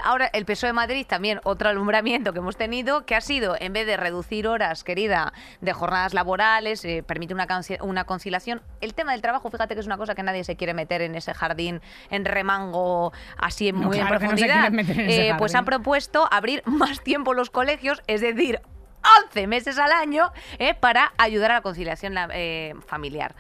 Ahora, 0.05 0.27
el 0.33 0.45
PSOE 0.45 0.69
de 0.69 0.73
Madrid, 0.73 1.07
también 1.09 1.41
otro 1.45 1.69
alumbramiento 1.69 2.33
que 2.33 2.39
hemos 2.39 2.57
tenido, 2.57 3.05
que 3.05 3.15
ha 3.15 3.21
sido, 3.21 3.57
en 3.59 3.73
vez 3.73 3.87
de 3.87 3.97
reducir 3.97 4.47
horas, 4.47 4.85
querida, 4.85 5.33
de 5.61 5.73
jornadas 5.73 6.15
laborales, 6.15 6.87
permite 7.07 7.35
una, 7.35 7.47
una 7.81 8.05
conciliación. 8.05 8.63
El 8.81 8.95
tema 8.95 9.13
del 9.13 9.23
trabajo, 9.23 9.51
fíjate 9.51 9.75
que 9.75 9.81
es 9.81 9.87
una 9.87 9.97
cosa 9.97 10.15
que 10.15 10.23
nadie 10.23 10.45
se 10.45 10.57
quiere 10.57 10.75
meter 10.75 11.03
en 11.03 11.15
ese 11.15 11.32
jardín, 11.35 11.81
en 12.11 12.25
remango, 12.25 13.13
así 13.37 13.69
en 13.69 13.81
No, 13.81 13.89
muy 13.89 13.99
en 13.99 14.07
claro 14.07 14.19
profundidad. 14.19 14.67
en 14.67 14.91
Eh, 14.91 15.35
pues 15.39 15.55
han 15.55 15.65
propuesto 15.65 16.29
abrir 16.31 16.63
más 16.67 17.03
tiempo 17.03 17.35
los 17.35 17.51
colegios, 17.51 18.03
es 18.07 18.21
decir, 18.21 18.61
11 19.27 19.47
meses 19.47 19.79
al 19.79 19.93
año 19.93 20.33
eh, 20.59 20.75
para 20.75 21.13
ayudar 21.19 21.51
a 21.51 21.55
la 21.55 21.61
conciliación 21.63 22.15
eh, 22.33 22.75
familiar. 22.87 23.35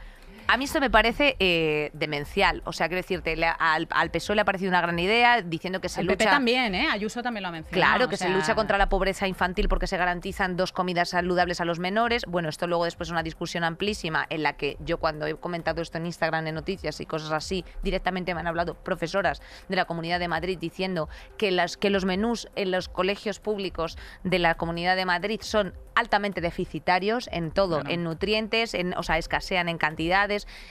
A 0.48 0.56
mí 0.56 0.64
esto 0.64 0.80
me 0.80 0.90
parece 0.90 1.36
eh, 1.38 1.90
demencial. 1.94 2.62
O 2.64 2.72
sea, 2.72 2.88
quiero 2.88 2.98
decirte, 3.02 3.36
le- 3.36 3.46
al, 3.46 3.88
al 3.90 4.10
PSOE 4.10 4.36
le 4.36 4.42
ha 4.42 4.44
parecido 4.44 4.68
una 4.70 4.80
gran 4.80 4.98
idea 4.98 5.40
diciendo 5.42 5.80
que 5.80 5.88
se 5.88 6.00
El 6.00 6.06
lucha. 6.06 6.18
PP 6.18 6.30
también, 6.30 6.74
¿eh? 6.74 6.88
Ayuso 6.90 7.22
también 7.22 7.42
lo 7.42 7.48
ha 7.48 7.52
mencionado. 7.52 7.90
Claro, 7.90 8.04
o 8.06 8.08
que 8.08 8.16
se 8.16 8.28
lucha 8.28 8.54
contra 8.54 8.78
la 8.78 8.88
pobreza 8.88 9.26
infantil 9.26 9.68
porque 9.68 9.86
se 9.86 9.96
garantizan 9.96 10.56
dos 10.56 10.72
comidas 10.72 11.10
saludables 11.10 11.60
a 11.60 11.64
los 11.64 11.78
menores. 11.78 12.24
Bueno, 12.26 12.48
esto 12.48 12.66
luego 12.66 12.84
después 12.84 13.08
es 13.08 13.12
una 13.12 13.22
discusión 13.22 13.64
amplísima 13.64 14.26
en 14.28 14.42
la 14.42 14.54
que 14.54 14.76
yo 14.80 14.98
cuando 14.98 15.26
he 15.26 15.34
comentado 15.36 15.80
esto 15.82 15.98
en 15.98 16.06
Instagram, 16.06 16.46
en 16.46 16.54
noticias 16.54 17.00
y 17.00 17.06
cosas 17.06 17.32
así, 17.32 17.64
directamente 17.82 18.34
me 18.34 18.40
han 18.40 18.46
hablado 18.46 18.74
profesoras 18.74 19.40
de 19.68 19.76
la 19.76 19.84
Comunidad 19.86 20.18
de 20.18 20.28
Madrid 20.28 20.58
diciendo 20.58 21.08
que, 21.38 21.50
las, 21.50 21.76
que 21.76 21.90
los 21.90 22.04
menús 22.04 22.48
en 22.56 22.70
los 22.70 22.88
colegios 22.88 23.40
públicos 23.40 23.96
de 24.24 24.38
la 24.38 24.54
Comunidad 24.56 24.96
de 24.96 25.04
Madrid 25.06 25.40
son 25.42 25.74
altamente 25.94 26.40
deficitarios 26.40 27.28
en 27.32 27.50
todo, 27.50 27.80
Claro. 27.80 27.90
en 27.94 28.04
nutrientes, 28.04 28.72
en, 28.72 28.94
o 28.96 29.02
sea, 29.02 29.18
escasean 29.18 29.68
en 29.68 29.76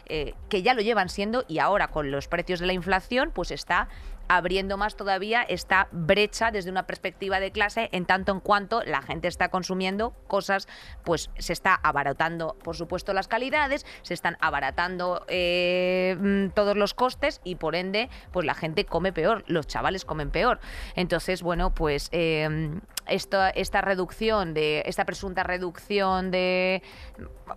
eh, 0.06 0.34
que 0.50 0.62
ya 0.62 0.74
lo 0.74 0.82
llevan 0.82 1.10
siendo 1.10 1.46
y 1.48 1.60
ahora 1.60 1.90
con 1.90 2.12
los 2.12 2.28
precios 2.28 2.60
de 2.60 2.68
la 2.68 2.74
inflación, 2.74 3.32
pues 3.34 3.52
está 3.52 3.88
abriendo 4.38 4.78
más 4.78 4.96
todavía 4.96 5.44
esta 5.44 5.88
brecha 5.92 6.52
desde 6.52 6.72
una 6.72 6.88
perspectiva 6.88 7.40
de 7.40 7.52
clase 7.52 7.90
en 7.92 8.06
tanto 8.06 8.32
en 8.32 8.40
cuanto 8.40 8.82
la 8.84 9.02
gente 9.02 9.28
está 9.28 9.50
consumiendo 9.50 10.12
cosas, 10.28 10.68
pues 11.04 11.30
se 11.38 11.52
está 11.54 11.76
abaratando, 11.76 12.56
por 12.64 12.76
supuesto, 12.78 13.14
las 13.14 13.28
calidades, 13.28 13.86
se 14.04 14.14
están 14.14 14.38
abaratando 14.40 15.26
eh, 15.28 16.16
mm, 16.20 16.50
todos 16.54 16.78
los 16.78 16.94
costes 16.94 17.42
y 17.44 17.56
por 17.56 17.76
ende, 17.76 18.10
pues 18.32 18.46
la 18.46 18.54
gente 18.56 18.86
come 18.86 19.12
peor, 19.12 19.44
los 19.48 19.68
chavales 19.68 20.06
comen 20.06 20.32
peor. 20.32 20.60
Entonces, 20.96 21.42
bueno, 21.44 21.74
pues 21.74 22.08
eh, 22.14 22.72
esto- 23.08 23.48
esta 23.56 23.82
reducción 23.82 24.54
de, 24.54 24.84
esta 24.86 25.04
presunta 25.04 25.44
reducción 25.44 26.32
de, 26.32 26.82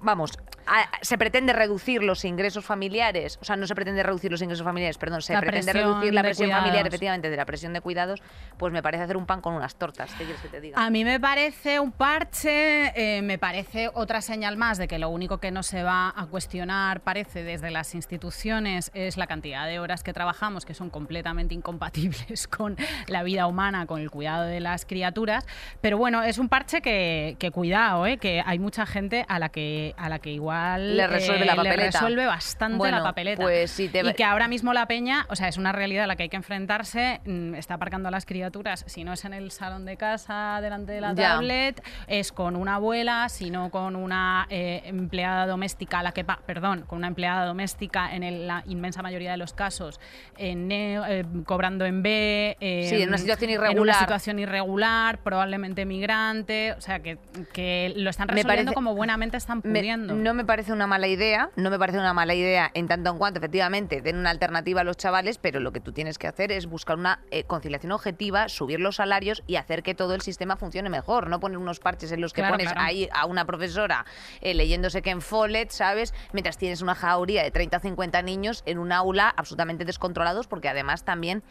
vamos, 0.00 0.32
a- 0.66 0.88
se 1.02 1.18
pretende 1.18 1.52
reducir 1.52 2.02
los 2.02 2.24
ingresos 2.24 2.64
familiares, 2.64 3.38
o 3.40 3.44
sea, 3.44 3.54
no 3.56 3.66
se 3.66 3.74
pretende 3.74 4.02
reducir 4.02 4.30
los 4.30 4.42
ingresos 4.42 4.64
familiares, 4.64 4.98
perdón, 4.98 5.22
se 5.22 5.34
La 5.34 5.40
pretende 5.40 5.72
reducir 5.72 6.12
la 6.14 6.22
presión 6.22 6.48
cuidado 6.48 6.63
familiar, 6.64 6.86
efectivamente, 6.86 7.30
de 7.30 7.36
la 7.36 7.44
presión 7.44 7.72
de 7.72 7.80
cuidados, 7.80 8.22
pues 8.58 8.72
me 8.72 8.82
parece 8.82 9.04
hacer 9.04 9.16
un 9.16 9.26
pan 9.26 9.40
con 9.40 9.54
unas 9.54 9.76
tortas. 9.76 10.10
¿Qué 10.18 10.24
quieres 10.24 10.40
que 10.42 10.48
te 10.48 10.60
diga? 10.60 10.84
A 10.84 10.90
mí 10.90 11.04
me 11.04 11.20
parece 11.20 11.80
un 11.80 11.92
parche, 11.92 12.92
eh, 13.18 13.22
me 13.22 13.38
parece 13.38 13.90
otra 13.94 14.20
señal 14.20 14.56
más 14.56 14.78
de 14.78 14.88
que 14.88 14.98
lo 14.98 15.08
único 15.08 15.38
que 15.38 15.50
no 15.50 15.62
se 15.62 15.82
va 15.82 16.12
a 16.16 16.26
cuestionar, 16.26 17.00
parece, 17.00 17.42
desde 17.42 17.70
las 17.70 17.94
instituciones 17.94 18.90
es 18.94 19.16
la 19.16 19.26
cantidad 19.26 19.66
de 19.66 19.78
horas 19.78 20.02
que 20.02 20.12
trabajamos, 20.12 20.64
que 20.64 20.74
son 20.74 20.90
completamente 20.90 21.54
incompatibles 21.54 22.46
con 22.48 22.76
la 23.06 23.22
vida 23.22 23.46
humana, 23.46 23.86
con 23.86 24.00
el 24.00 24.10
cuidado 24.10 24.44
de 24.44 24.60
las 24.60 24.84
criaturas. 24.86 25.46
Pero 25.80 25.98
bueno, 25.98 26.22
es 26.22 26.38
un 26.38 26.48
parche 26.48 26.80
que, 26.80 27.36
que 27.38 27.50
cuidado, 27.50 28.06
eh, 28.06 28.18
que 28.18 28.42
hay 28.44 28.58
mucha 28.58 28.86
gente 28.86 29.24
a 29.28 29.38
la 29.38 29.48
que, 29.50 29.94
a 29.96 30.08
la 30.08 30.18
que 30.18 30.30
igual 30.32 30.96
Le 30.96 31.06
resuelve 31.06 31.44
la 31.44 31.52
eh, 31.52 31.56
le 31.56 31.62
papeleta. 31.64 31.98
resuelve 32.00 32.26
bastante 32.26 32.78
Bueno, 32.78 32.98
la 32.98 33.02
papeleta. 33.04 33.42
pues 33.42 33.74
te- 33.76 33.90
Y 34.04 34.14
que 34.14 34.24
ahora 34.24 34.48
mismo 34.48 34.72
la 34.72 34.86
peña, 34.86 35.26
o 35.28 35.36
sea, 35.36 35.48
es 35.48 35.56
una 35.56 35.72
realidad 35.72 36.04
a 36.04 36.06
la 36.06 36.16
que 36.16 36.24
hay 36.24 36.28
que 36.28 36.36
enfrentarse, 36.54 37.20
mm, 37.26 37.54
está 37.56 37.74
aparcando 37.74 38.08
a 38.08 38.10
las 38.12 38.24
criaturas, 38.26 38.84
si 38.86 39.02
no 39.04 39.12
es 39.12 39.24
en 39.24 39.34
el 39.34 39.50
salón 39.50 39.84
de 39.84 39.96
casa, 39.96 40.60
delante 40.62 40.92
de 40.92 41.00
la 41.00 41.12
Ya. 41.14 41.30
tablet, 41.34 41.82
es 42.06 42.30
con 42.32 42.54
una 42.56 42.76
abuela, 42.76 43.28
sino 43.28 43.70
con 43.70 43.96
una 43.96 44.46
eh, 44.50 44.82
empleada 44.84 45.46
doméstica, 45.46 46.02
la 46.02 46.12
que, 46.12 46.22
pa- 46.24 46.40
perdón, 46.46 46.82
con 46.86 46.98
una 46.98 47.08
empleada 47.08 47.44
doméstica 47.44 48.14
en 48.14 48.22
el- 48.22 48.46
la 48.46 48.62
inmensa 48.66 49.02
mayoría 49.02 49.32
de 49.32 49.36
los 49.36 49.52
casos, 49.52 49.98
en 50.36 50.70
eh, 50.70 51.24
cobrando 51.44 51.84
en 51.86 52.02
B, 52.02 52.56
eh, 52.60 52.86
Sí, 52.88 53.02
en 53.02 53.08
una 53.08 53.18
situación 53.18 53.50
En 53.50 53.58
una 53.58 53.66
irregular. 53.70 53.96
situación 53.98 54.38
irregular, 54.38 55.18
probablemente 55.18 55.84
migrante, 55.86 56.72
o 56.72 56.80
sea, 56.80 57.00
que, 57.00 57.18
que 57.52 57.92
lo 57.96 58.10
están 58.10 58.28
resolviendo 58.28 58.70
parece- 58.70 58.74
como 58.74 58.94
buenamente 58.94 59.36
están 59.36 59.60
Me- 59.64 59.80
pudiendo. 59.80 60.14
no 60.14 60.34
me 60.34 60.44
parece 60.44 60.72
una 60.72 60.86
mala 60.86 61.06
idea, 61.08 61.50
no 61.56 61.70
me 61.70 61.78
parece 61.78 61.98
una 61.98 62.12
mala 62.12 62.34
idea 62.34 62.70
en 62.74 62.86
tanto 62.86 63.10
en 63.10 63.18
cuanto 63.18 63.38
efectivamente 63.40 64.00
den 64.02 64.16
una 64.16 64.30
alternativa 64.30 64.82
a 64.82 64.84
los 64.84 64.96
chavales, 64.96 65.38
pero 65.38 65.58
lo 65.60 65.72
que 65.72 65.80
tú 65.80 65.92
tienes 65.92 66.18
que 66.18 66.26
hacer 66.28 66.43
es 66.52 66.66
buscar 66.66 66.96
una 66.96 67.20
eh, 67.30 67.44
conciliación 67.44 67.92
objetiva, 67.92 68.48
subir 68.48 68.80
los 68.80 68.96
salarios 68.96 69.42
y 69.46 69.56
hacer 69.56 69.82
que 69.82 69.94
todo 69.94 70.14
el 70.14 70.20
sistema 70.20 70.56
funcione 70.56 70.90
mejor, 70.90 71.28
no 71.28 71.40
poner 71.40 71.58
unos 71.58 71.80
parches 71.80 72.12
en 72.12 72.20
los 72.20 72.32
que 72.32 72.42
Claro, 72.42 72.54
pones 72.54 72.72
claro. 72.72 72.86
ahí 72.86 73.08
a 73.12 73.26
una 73.26 73.44
profesora 73.44 74.04
eh, 74.40 74.54
leyéndose 74.54 75.02
Ken 75.02 75.20
Follett, 75.20 75.70
¿sabes? 75.70 76.14
Mientras 76.32 76.58
tienes 76.58 76.82
una 76.82 76.94
jauría 76.94 77.42
de 77.42 77.50
30 77.50 77.76
o 77.76 77.80
50 77.80 78.22
niños 78.22 78.62
en 78.66 78.78
un 78.78 78.92
aula 78.92 79.32
absolutamente 79.36 79.84
descontrolados 79.84 80.46
porque 80.46 80.68
además 80.68 81.04
también 81.04 81.42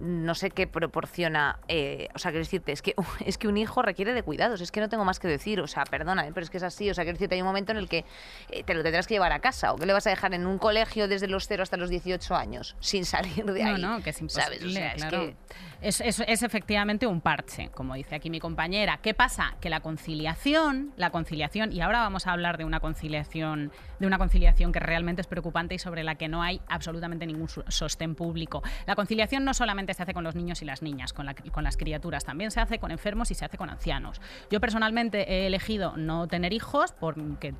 no 0.00 0.34
sé 0.34 0.50
qué 0.50 0.66
proporciona, 0.66 1.58
eh, 1.68 2.08
o 2.14 2.18
sea, 2.18 2.30
quiero 2.30 2.44
decirte, 2.44 2.72
es 2.72 2.82
que, 2.82 2.94
es 3.24 3.38
que 3.38 3.48
un 3.48 3.56
hijo 3.56 3.82
requiere 3.82 4.12
de 4.14 4.22
cuidados, 4.22 4.60
es 4.60 4.72
que 4.72 4.80
no 4.80 4.88
tengo 4.88 5.04
más 5.04 5.18
que 5.20 5.28
decir, 5.28 5.60
o 5.60 5.66
sea, 5.66 5.84
perdóname, 5.84 6.32
pero 6.32 6.44
es 6.44 6.50
que 6.50 6.56
es 6.56 6.62
así, 6.62 6.90
o 6.90 6.94
sea, 6.94 7.04
quiero 7.04 7.16
decirte, 7.16 7.34
hay 7.34 7.42
un 7.42 7.46
momento 7.46 7.72
en 7.72 7.78
el 7.78 7.88
que 7.88 8.04
eh, 8.50 8.64
te 8.64 8.74
lo 8.74 8.82
tendrás 8.82 9.06
que 9.06 9.14
llevar 9.14 9.32
a 9.32 9.40
casa, 9.40 9.72
o 9.72 9.76
que 9.76 9.86
le 9.86 9.92
vas 9.92 10.06
a 10.06 10.10
dejar 10.10 10.34
en 10.34 10.46
un 10.46 10.58
colegio 10.58 11.06
desde 11.08 11.28
los 11.28 11.46
0 11.46 11.62
hasta 11.62 11.76
los 11.76 11.90
18 11.90 12.34
años, 12.34 12.76
sin 12.80 13.04
salir 13.04 13.44
de 13.44 13.62
ahí. 13.62 13.80
No, 13.80 13.96
no, 13.98 14.02
que 14.02 14.10
es 14.10 14.20
imposible. 14.20 14.58
¿sabes? 14.58 14.64
O 14.64 14.70
sea, 14.70 14.92
es 14.92 14.94
claro. 15.02 15.20
que- 15.20 15.36
es, 15.82 16.00
es- 16.00 16.42
efectivamente 16.42 17.06
un 17.06 17.20
parche, 17.20 17.70
como 17.70 17.94
dice 17.94 18.14
aquí 18.14 18.30
mi 18.30 18.40
compañera. 18.40 18.98
¿Qué 19.02 19.14
pasa? 19.14 19.54
Que 19.60 19.70
la 19.70 19.80
conciliación, 19.80 20.92
la 20.96 21.10
conciliación, 21.10 21.72
y 21.72 21.80
ahora 21.80 22.00
vamos 22.00 22.26
a 22.26 22.32
hablar 22.32 22.58
de 22.58 22.64
una 22.64 22.80
conciliación, 22.80 23.72
de 23.98 24.06
una 24.06 24.18
conciliación 24.18 24.72
que 24.72 24.80
realmente 24.80 25.20
es 25.22 25.26
preocupante 25.26 25.74
y 25.74 25.78
sobre 25.78 26.04
la 26.04 26.14
que 26.16 26.28
no 26.28 26.42
hay 26.42 26.60
absolutamente 26.68 27.26
ningún 27.26 27.48
sostén 27.68 28.14
público. 28.14 28.62
La 28.86 28.94
conciliación 28.96 29.44
no 29.44 29.54
solamente 29.54 29.94
se 29.94 30.02
hace 30.02 30.14
con 30.14 30.24
los 30.24 30.34
niños 30.34 30.62
y 30.62 30.64
las 30.64 30.82
niñas, 30.82 31.12
con, 31.12 31.26
la- 31.26 31.34
con 31.34 31.64
las 31.64 31.76
criaturas, 31.76 32.24
también 32.24 32.50
se 32.50 32.60
hace 32.60 32.78
con 32.78 32.90
enfermos 32.90 33.30
y 33.30 33.34
se 33.34 33.44
hace 33.44 33.56
con 33.56 33.70
ancianos. 33.70 34.20
Yo 34.50 34.60
personalmente 34.60 35.32
he 35.32 35.46
elegido 35.46 35.96
no 35.96 36.28
tener 36.28 36.52
hijos 36.52 36.92
porque 36.98 37.52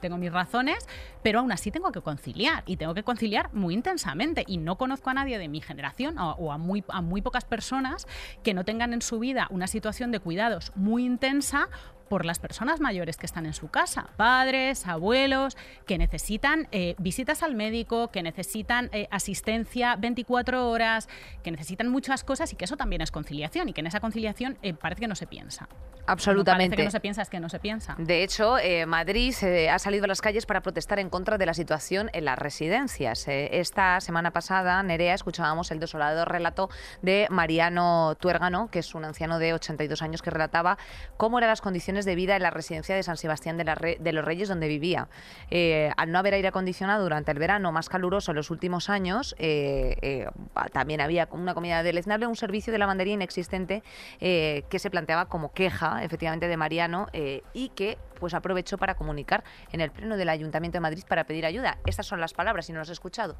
tengo 0.00 0.16
mis 0.18 0.32
razones, 0.32 0.86
pero 1.22 1.40
aún 1.40 1.52
así 1.52 1.70
tengo 1.70 1.92
que 1.92 2.00
conciliar 2.02 2.62
y 2.66 2.76
tengo 2.76 2.94
que 2.94 3.02
conciliar 3.02 3.52
muy 3.54 3.74
intensamente 3.74 4.44
y 4.46 4.58
no 4.58 4.76
conozco 4.76 5.10
a 5.10 5.14
nadie 5.14 5.38
de 5.38 5.48
mi 5.48 5.60
generación 5.60 6.18
o, 6.18 6.32
o 6.32 6.52
a, 6.52 6.58
muy, 6.58 6.84
a 6.88 7.00
muy 7.00 7.22
personas 7.44 8.06
que 8.42 8.54
no 8.54 8.64
tengan 8.64 8.92
en 8.92 9.02
su 9.02 9.18
vida 9.18 9.46
una 9.50 9.66
situación 9.66 10.12
de 10.12 10.20
cuidados 10.20 10.72
muy 10.74 11.04
intensa 11.04 11.68
por 12.08 12.24
las 12.24 12.38
personas 12.38 12.80
mayores 12.80 13.16
que 13.16 13.26
están 13.26 13.46
en 13.46 13.54
su 13.54 13.68
casa, 13.68 14.08
padres, 14.16 14.86
abuelos, 14.86 15.56
que 15.86 15.98
necesitan 15.98 16.68
eh, 16.72 16.94
visitas 16.98 17.42
al 17.42 17.54
médico, 17.54 18.08
que 18.08 18.22
necesitan 18.22 18.90
eh, 18.92 19.08
asistencia 19.10 19.96
24 19.96 20.70
horas, 20.70 21.08
que 21.42 21.50
necesitan 21.50 21.88
muchas 21.88 22.24
cosas 22.24 22.52
y 22.52 22.56
que 22.56 22.64
eso 22.64 22.76
también 22.76 23.02
es 23.02 23.10
conciliación 23.10 23.68
y 23.68 23.72
que 23.72 23.80
en 23.80 23.86
esa 23.86 24.00
conciliación 24.00 24.58
eh, 24.62 24.74
parece 24.74 25.02
que 25.02 25.08
no 25.08 25.14
se 25.14 25.26
piensa. 25.26 25.68
Absolutamente. 26.06 26.70
Parece 26.70 26.76
que 26.76 26.84
no 26.84 26.90
se 26.90 27.00
piensa, 27.00 27.22
es 27.22 27.28
que 27.28 27.40
no 27.40 27.48
se 27.50 27.58
piensa. 27.58 27.94
De 27.98 28.22
hecho, 28.22 28.56
Madrid 28.86 29.34
ha 29.70 29.78
salido 29.78 30.06
a 30.06 30.08
las 30.08 30.22
calles 30.22 30.46
para 30.46 30.62
protestar 30.62 30.98
en 30.98 31.10
contra 31.10 31.36
de 31.36 31.44
la 31.44 31.52
situación 31.52 32.08
en 32.14 32.24
las 32.24 32.38
residencias. 32.38 33.26
Esta 33.28 34.00
semana 34.00 34.30
pasada, 34.30 34.82
Nerea, 34.82 35.12
escuchábamos 35.12 35.70
el 35.70 35.80
desolador 35.80 36.32
relato 36.32 36.70
de 37.02 37.26
Mariano 37.28 38.14
Tuérgano, 38.18 38.70
que 38.70 38.78
es 38.78 38.94
un 38.94 39.04
anciano 39.04 39.38
de 39.38 39.52
82 39.52 40.00
años 40.00 40.22
que 40.22 40.30
relataba 40.30 40.78
cómo 41.18 41.36
eran 41.36 41.50
las 41.50 41.60
condiciones 41.60 41.97
de 42.04 42.14
vida 42.14 42.36
en 42.36 42.42
la 42.42 42.50
residencia 42.50 42.94
de 42.94 43.02
San 43.02 43.16
Sebastián 43.16 43.56
de, 43.56 43.64
la 43.64 43.74
Re- 43.74 43.98
de 44.00 44.12
los 44.12 44.24
Reyes 44.24 44.48
donde 44.48 44.68
vivía. 44.68 45.08
Eh, 45.50 45.90
al 45.96 46.12
no 46.12 46.18
haber 46.18 46.34
aire 46.34 46.48
acondicionado 46.48 47.02
durante 47.02 47.30
el 47.32 47.38
verano 47.38 47.72
más 47.72 47.88
caluroso 47.88 48.32
en 48.32 48.36
los 48.36 48.50
últimos 48.50 48.90
años, 48.90 49.34
eh, 49.38 49.96
eh, 50.02 50.26
también 50.72 51.00
había 51.00 51.28
una 51.30 51.54
comida 51.54 51.82
deleznable, 51.82 52.26
un 52.26 52.36
servicio 52.36 52.72
de 52.72 52.78
lavandería 52.78 53.14
inexistente 53.14 53.82
eh, 54.20 54.64
que 54.70 54.78
se 54.78 54.90
planteaba 54.90 55.26
como 55.26 55.52
queja, 55.52 56.02
efectivamente, 56.04 56.48
de 56.48 56.56
Mariano 56.56 57.08
eh, 57.12 57.42
y 57.52 57.70
que 57.70 57.98
pues 58.18 58.34
aprovechó 58.34 58.78
para 58.78 58.94
comunicar 58.94 59.44
en 59.72 59.80
el 59.80 59.90
pleno 59.90 60.16
del 60.16 60.28
Ayuntamiento 60.28 60.76
de 60.76 60.80
Madrid 60.80 61.04
para 61.08 61.24
pedir 61.24 61.46
ayuda. 61.46 61.78
Estas 61.86 62.06
son 62.06 62.20
las 62.20 62.34
palabras, 62.34 62.66
si 62.66 62.72
no 62.72 62.80
las 62.80 62.88
has 62.88 62.92
escuchado. 62.92 63.36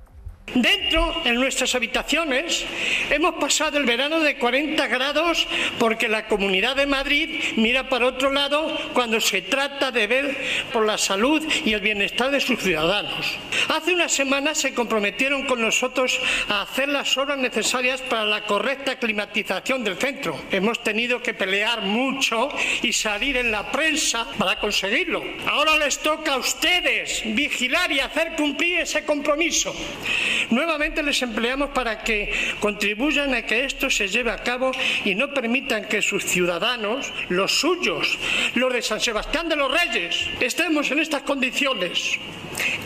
Dentro, 0.54 1.22
en 1.24 1.34
nuestras 1.34 1.74
habitaciones, 1.74 2.64
hemos 3.10 3.34
pasado 3.34 3.78
el 3.78 3.84
verano 3.84 4.20
de 4.20 4.36
40 4.36 4.86
grados 4.86 5.46
porque 5.78 6.08
la 6.08 6.26
Comunidad 6.26 6.76
de 6.76 6.86
Madrid 6.86 7.40
mira 7.56 7.88
para 7.88 8.06
otro 8.06 8.32
lado 8.32 8.76
cuando 8.92 9.20
se 9.20 9.42
trata 9.42 9.90
de 9.90 10.06
ver 10.06 10.36
por 10.72 10.86
la 10.86 10.98
salud 10.98 11.44
y 11.64 11.72
el 11.72 11.80
bienestar 11.80 12.30
de 12.30 12.40
sus 12.40 12.60
ciudadanos. 12.60 13.38
Hace 13.68 13.94
unas 13.94 14.12
semanas 14.12 14.58
se 14.58 14.74
comprometieron 14.74 15.44
con 15.44 15.60
nosotros 15.60 16.18
a 16.48 16.62
hacer 16.62 16.88
las 16.88 17.16
obras 17.18 17.38
necesarias 17.38 18.00
para 18.02 18.24
la 18.24 18.44
correcta 18.44 18.98
climatización 18.98 19.84
del 19.84 19.96
centro. 19.96 20.38
Hemos 20.50 20.82
tenido 20.82 21.22
que 21.22 21.34
pelear 21.34 21.82
mucho 21.82 22.48
y 22.82 22.92
salir 22.92 23.36
en 23.36 23.50
la 23.50 23.70
prensa 23.70 24.26
para 24.38 24.58
conseguirlo. 24.58 25.22
Ahora 25.46 25.76
les 25.76 25.98
toca 25.98 26.34
a 26.34 26.38
ustedes 26.38 27.22
vigilar 27.26 27.92
y 27.92 28.00
hacer 28.00 28.34
cumplir 28.36 28.80
ese 28.80 29.04
compromiso. 29.04 29.74
Nuevamente 30.50 31.02
les 31.02 31.20
empleamos 31.22 31.70
para 31.70 32.02
que 32.02 32.32
contribuyan 32.60 33.34
a 33.34 33.42
que 33.42 33.64
esto 33.64 33.90
se 33.90 34.08
lleve 34.08 34.30
a 34.30 34.42
cabo 34.42 34.72
y 35.04 35.14
no 35.14 35.32
permitan 35.32 35.86
que 35.86 36.02
sus 36.02 36.24
ciudadanos, 36.24 37.12
los 37.28 37.60
suyos, 37.60 38.18
los 38.54 38.72
de 38.72 38.82
San 38.82 39.00
Sebastián 39.00 39.48
de 39.48 39.56
los 39.56 39.70
Reyes, 39.70 40.28
estemos 40.40 40.90
en 40.90 41.00
estas 41.00 41.22
condiciones. 41.22 42.18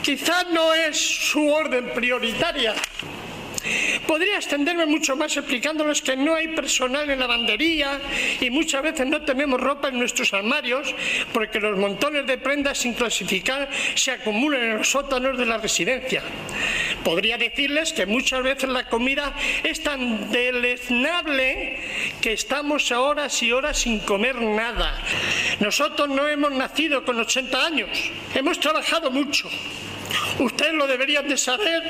Quizás 0.03 0.47
no 0.53 0.75
es 0.75 0.99
su 0.99 1.49
orden 1.49 1.91
prioritaria. 1.95 2.75
Podría 4.07 4.37
extenderme 4.37 4.87
mucho 4.87 5.17
más 5.17 5.37
explicándoles 5.37 6.03
que 6.03 6.17
no 6.17 6.35
hay 6.35 6.49
personal 6.49 7.09
en 7.11 7.21
lavandería 7.21 8.01
y 8.41 8.51
muchas 8.51 8.83
veces 8.83 9.07
no 9.07 9.23
tenemos 9.23 9.61
ropa 9.61 9.89
en 9.89 9.99
nuestros 9.99 10.33
armarios 10.33 10.95
porque 11.33 11.61
los 11.61 11.79
montones 11.79 12.27
de 12.27 12.39
prendas 12.39 12.79
sin 12.79 12.95
clasificar 12.95 13.69
se 13.95 14.11
acumulan 14.11 14.63
en 14.63 14.79
los 14.79 14.91
sótanos 14.91 15.39
de 15.39 15.47
la 15.47 15.59
residencia. 15.59 16.23
Podría 17.05 17.39
decirles 17.39 17.93
que 17.93 18.07
muchas 18.07 18.43
veces 18.43 18.69
la 18.69 18.89
comida 18.89 19.35
es 19.63 19.83
tan 19.83 20.31
deleznable 20.31 21.81
que 22.21 22.33
estamos 22.33 22.91
a 22.93 23.01
horas 23.01 23.43
y 23.43 23.53
horas 23.53 23.79
sin 23.79 24.01
comer 24.01 24.41
nada. 24.41 24.99
Nosotros 25.61 26.09
no 26.09 26.29
hemos 26.29 26.53
nacido 26.53 27.05
con 27.05 27.19
80 27.19 27.67
años, 27.67 28.11
hemos 28.35 28.59
trabajado 28.61 29.11
mucho. 29.11 29.49
Ustedes 30.39 30.75
lo 30.75 30.87
deberían 30.87 31.29
de 31.29 31.37
saber 31.37 31.83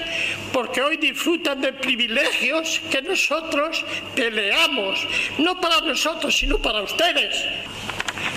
porque 0.52 0.82
hoy 0.82 0.96
disfrutan 0.96 1.60
de 1.60 1.72
privilegios 1.72 2.80
que 2.90 3.02
nosotros 3.02 3.84
peleamos, 4.14 5.06
no 5.38 5.60
para 5.60 5.80
nosotros, 5.80 6.36
sino 6.36 6.58
para 6.58 6.82
ustedes. 6.82 7.44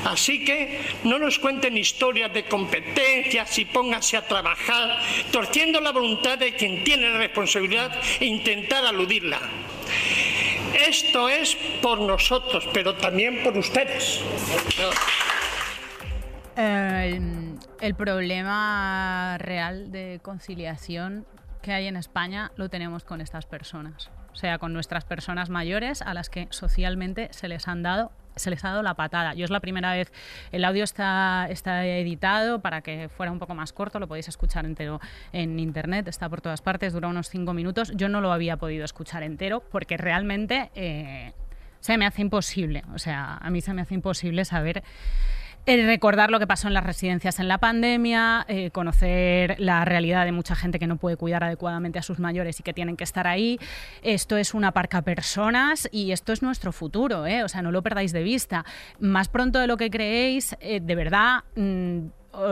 Así 0.05 0.45
que 0.45 0.81
no 1.03 1.17
nos 1.17 1.39
cuenten 1.39 1.77
historias 1.77 2.31
de 2.31 2.45
competencias 2.45 3.57
y 3.57 3.65
pónganse 3.65 4.17
a 4.17 4.27
trabajar 4.27 4.99
torciendo 5.31 5.81
la 5.81 5.91
voluntad 5.91 6.37
de 6.37 6.55
quien 6.55 6.83
tiene 6.83 7.09
la 7.09 7.17
responsabilidad 7.17 7.99
e 8.19 8.25
intentar 8.25 8.85
aludirla. 8.85 9.39
Esto 10.87 11.27
es 11.29 11.55
por 11.81 11.99
nosotros, 12.01 12.67
pero 12.71 12.95
también 12.95 13.41
por 13.43 13.57
ustedes. 13.57 14.21
El, 16.55 17.54
el 17.81 17.95
problema 17.95 19.37
real 19.39 19.91
de 19.91 20.19
conciliación 20.21 21.25
que 21.61 21.73
hay 21.73 21.87
en 21.87 21.95
España 21.95 22.51
lo 22.55 22.69
tenemos 22.69 23.03
con 23.03 23.21
estas 23.21 23.45
personas. 23.45 24.11
O 24.31 24.35
sea, 24.35 24.57
con 24.59 24.73
nuestras 24.73 25.05
personas 25.05 25.49
mayores 25.49 26.01
a 26.01 26.13
las 26.13 26.29
que 26.29 26.47
socialmente 26.51 27.29
se 27.31 27.47
les 27.47 27.67
han 27.67 27.83
dado 27.83 28.11
se 28.35 28.49
les 28.49 28.63
ha 28.65 28.69
dado 28.69 28.83
la 28.83 28.95
patada. 28.95 29.33
Yo 29.33 29.45
es 29.45 29.51
la 29.51 29.59
primera 29.59 29.93
vez, 29.93 30.11
el 30.51 30.65
audio 30.65 30.83
está, 30.83 31.47
está 31.49 31.85
editado 31.85 32.61
para 32.61 32.81
que 32.81 33.09
fuera 33.09 33.31
un 33.31 33.39
poco 33.39 33.55
más 33.55 33.73
corto, 33.73 33.99
lo 33.99 34.07
podéis 34.07 34.27
escuchar 34.27 34.65
entero 34.65 34.99
en 35.31 35.59
internet, 35.59 36.07
está 36.07 36.29
por 36.29 36.41
todas 36.41 36.61
partes, 36.61 36.93
dura 36.93 37.07
unos 37.07 37.29
cinco 37.29 37.53
minutos. 37.53 37.93
Yo 37.95 38.09
no 38.09 38.21
lo 38.21 38.31
había 38.31 38.57
podido 38.57 38.85
escuchar 38.85 39.23
entero 39.23 39.61
porque 39.71 39.97
realmente 39.97 40.71
eh, 40.75 41.33
se 41.79 41.97
me 41.97 42.05
hace 42.05 42.21
imposible, 42.21 42.83
o 42.93 42.99
sea, 42.99 43.37
a 43.37 43.49
mí 43.49 43.61
se 43.61 43.73
me 43.73 43.81
hace 43.81 43.93
imposible 43.93 44.43
saber 44.45 44.83
recordar 45.65 46.31
lo 46.31 46.39
que 46.39 46.47
pasó 46.47 46.67
en 46.67 46.73
las 46.73 46.83
residencias 46.83 47.39
en 47.39 47.47
la 47.47 47.57
pandemia, 47.57 48.45
eh, 48.47 48.71
conocer 48.71 49.55
la 49.59 49.83
realidad 49.83 50.25
de 50.25 50.31
mucha 50.31 50.55
gente 50.55 50.79
que 50.79 50.87
no 50.87 50.97
puede 50.97 51.17
cuidar 51.17 51.43
adecuadamente 51.43 51.99
a 51.99 52.03
sus 52.03 52.19
mayores 52.19 52.59
y 52.59 52.63
que 52.63 52.73
tienen 52.73 52.97
que 52.97 53.03
estar 53.03 53.27
ahí. 53.27 53.59
Esto 54.01 54.37
es 54.37 54.53
una 54.53 54.71
parca 54.71 55.01
personas 55.01 55.89
y 55.91 56.11
esto 56.11 56.33
es 56.33 56.41
nuestro 56.41 56.71
futuro, 56.71 57.25
¿eh? 57.25 57.43
o 57.43 57.47
sea, 57.47 57.61
no 57.61 57.71
lo 57.71 57.81
perdáis 57.81 58.13
de 58.13 58.23
vista. 58.23 58.65
Más 58.99 59.27
pronto 59.27 59.59
de 59.59 59.67
lo 59.67 59.77
que 59.77 59.89
creéis, 59.89 60.55
eh, 60.59 60.79
de 60.81 60.95
verdad... 60.95 61.43
Mm, 61.55 62.07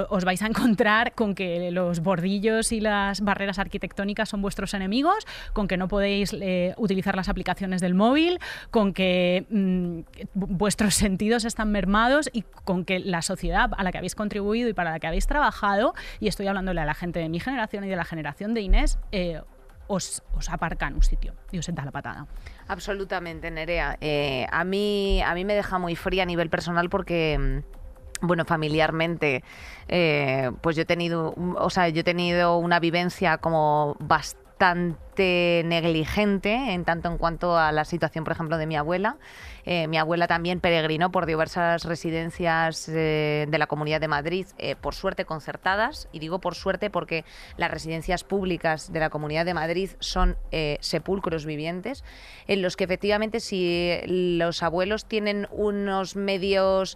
os 0.10 0.26
vais 0.26 0.41
a 0.41 0.48
encontrar 0.48 1.13
con 1.13 1.36
que 1.36 1.72
los 1.72 2.00
bordillos 2.02 2.72
y 2.72 2.80
las 2.80 3.22
barreras 3.22 3.60
arquitectónicas 3.60 4.30
son 4.30 4.41
vuestros 4.41 4.74
enemigos, 4.74 5.26
con 5.54 5.67
que 5.67 5.78
no 5.78 5.88
podéis 5.88 6.34
eh, 6.34 6.74
utilizar 6.78 7.15
las 7.15 7.30
aplicaciones 7.30 7.82
del 7.82 7.93
móvil, 7.93 8.39
con 8.72 8.93
que 8.93 9.46
mm, 9.50 10.00
vuestros 10.34 10.96
sentidos 10.96 11.46
están 11.46 11.72
mermados 11.72 12.30
y 12.34 12.43
con 12.63 12.86
que 12.86 13.00
la 13.00 13.22
sociedad 13.22 13.72
a 13.76 13.84
la 13.84 13.91
que 13.91 13.98
habéis 13.98 14.15
contribuido 14.15 14.69
y 14.69 14.74
para 14.74 14.91
la 14.91 15.00
que 15.00 15.08
habéis 15.08 15.28
trabajado, 15.28 15.93
y 16.19 16.28
estoy 16.28 16.48
hablándole 16.48 16.82
a 16.82 16.86
la 16.86 16.93
gente 16.93 17.19
de 17.19 17.30
mi 17.30 17.39
generación 17.39 17.84
y 17.84 17.89
de 17.89 17.96
la 17.96 18.06
generación 18.06 18.54
de 18.54 18.62
Inés, 18.62 19.00
eh, 19.12 19.41
os, 19.88 20.24
aparca 20.50 20.88
en 20.88 20.96
un 20.96 21.04
sitio 21.04 21.34
y 21.52 21.60
os 21.60 21.67
da 21.74 21.86
la 21.86 21.91
patada. 21.91 22.28
Absolutamente, 22.67 23.52
Nerea. 23.52 23.98
Eh, 24.02 24.46
a, 24.52 24.63
mí, 24.63 25.22
a 25.22 25.34
mí 25.34 25.46
me 25.46 25.56
deja 25.56 25.78
muy 25.78 25.96
fría 25.96 26.24
a 26.24 26.26
nivel 26.26 26.50
personal 26.50 26.89
porque 26.89 27.38
mm, 27.38 27.83
bueno, 28.24 28.46
familiarmente, 28.46 29.44
eh, 29.90 30.50
pues 30.62 30.76
yo 30.76 30.84
he 30.84 30.86
tenido, 30.86 31.36
o 31.58 31.70
sea, 31.70 31.90
yo 31.90 32.02
he 32.02 32.04
tenido 32.04 32.58
una 32.58 32.80
vivencia 32.80 33.38
como 33.38 33.98
bastante 34.00 35.62
negligente 35.66 36.54
en 36.54 36.86
tanto 36.86 37.10
en 37.10 37.18
cuanto 37.18 37.58
a 37.58 37.74
la 37.74 37.84
situación, 37.84 38.24
por 38.24 38.32
ejemplo, 38.32 38.58
de 38.58 38.66
mi 38.66 38.78
abuela. 38.78 39.18
Eh, 39.66 39.90
mi 39.90 39.98
abuela 39.98 40.28
también 40.28 40.62
peregrinó 40.62 41.12
por 41.12 41.26
diversas 41.26 41.84
residencias 41.84 42.88
eh, 42.88 43.46
de 43.50 43.58
la 43.58 43.68
Comunidad 43.68 44.00
de 44.00 44.08
Madrid, 44.08 44.46
por 44.80 44.96
suerte 44.96 45.26
concertadas, 45.26 46.08
y 46.14 46.20
digo 46.20 46.40
por 46.40 46.56
suerte 46.56 46.90
porque 46.90 47.26
las 47.58 47.72
residencias 47.72 48.24
públicas 48.24 48.94
de 48.94 49.02
la 49.02 49.10
Comunidad 49.10 49.46
de 49.46 49.54
Madrid 49.54 49.90
son 50.00 50.38
sepulcros 50.80 51.46
vivientes, 51.46 52.06
en 52.48 52.62
los 52.62 52.78
que 52.78 52.86
efectivamente 52.86 53.42
si 53.42 53.98
los 54.06 54.64
abuelos 54.64 55.06
tienen 55.06 55.48
unos 55.52 56.16
medios 56.16 56.96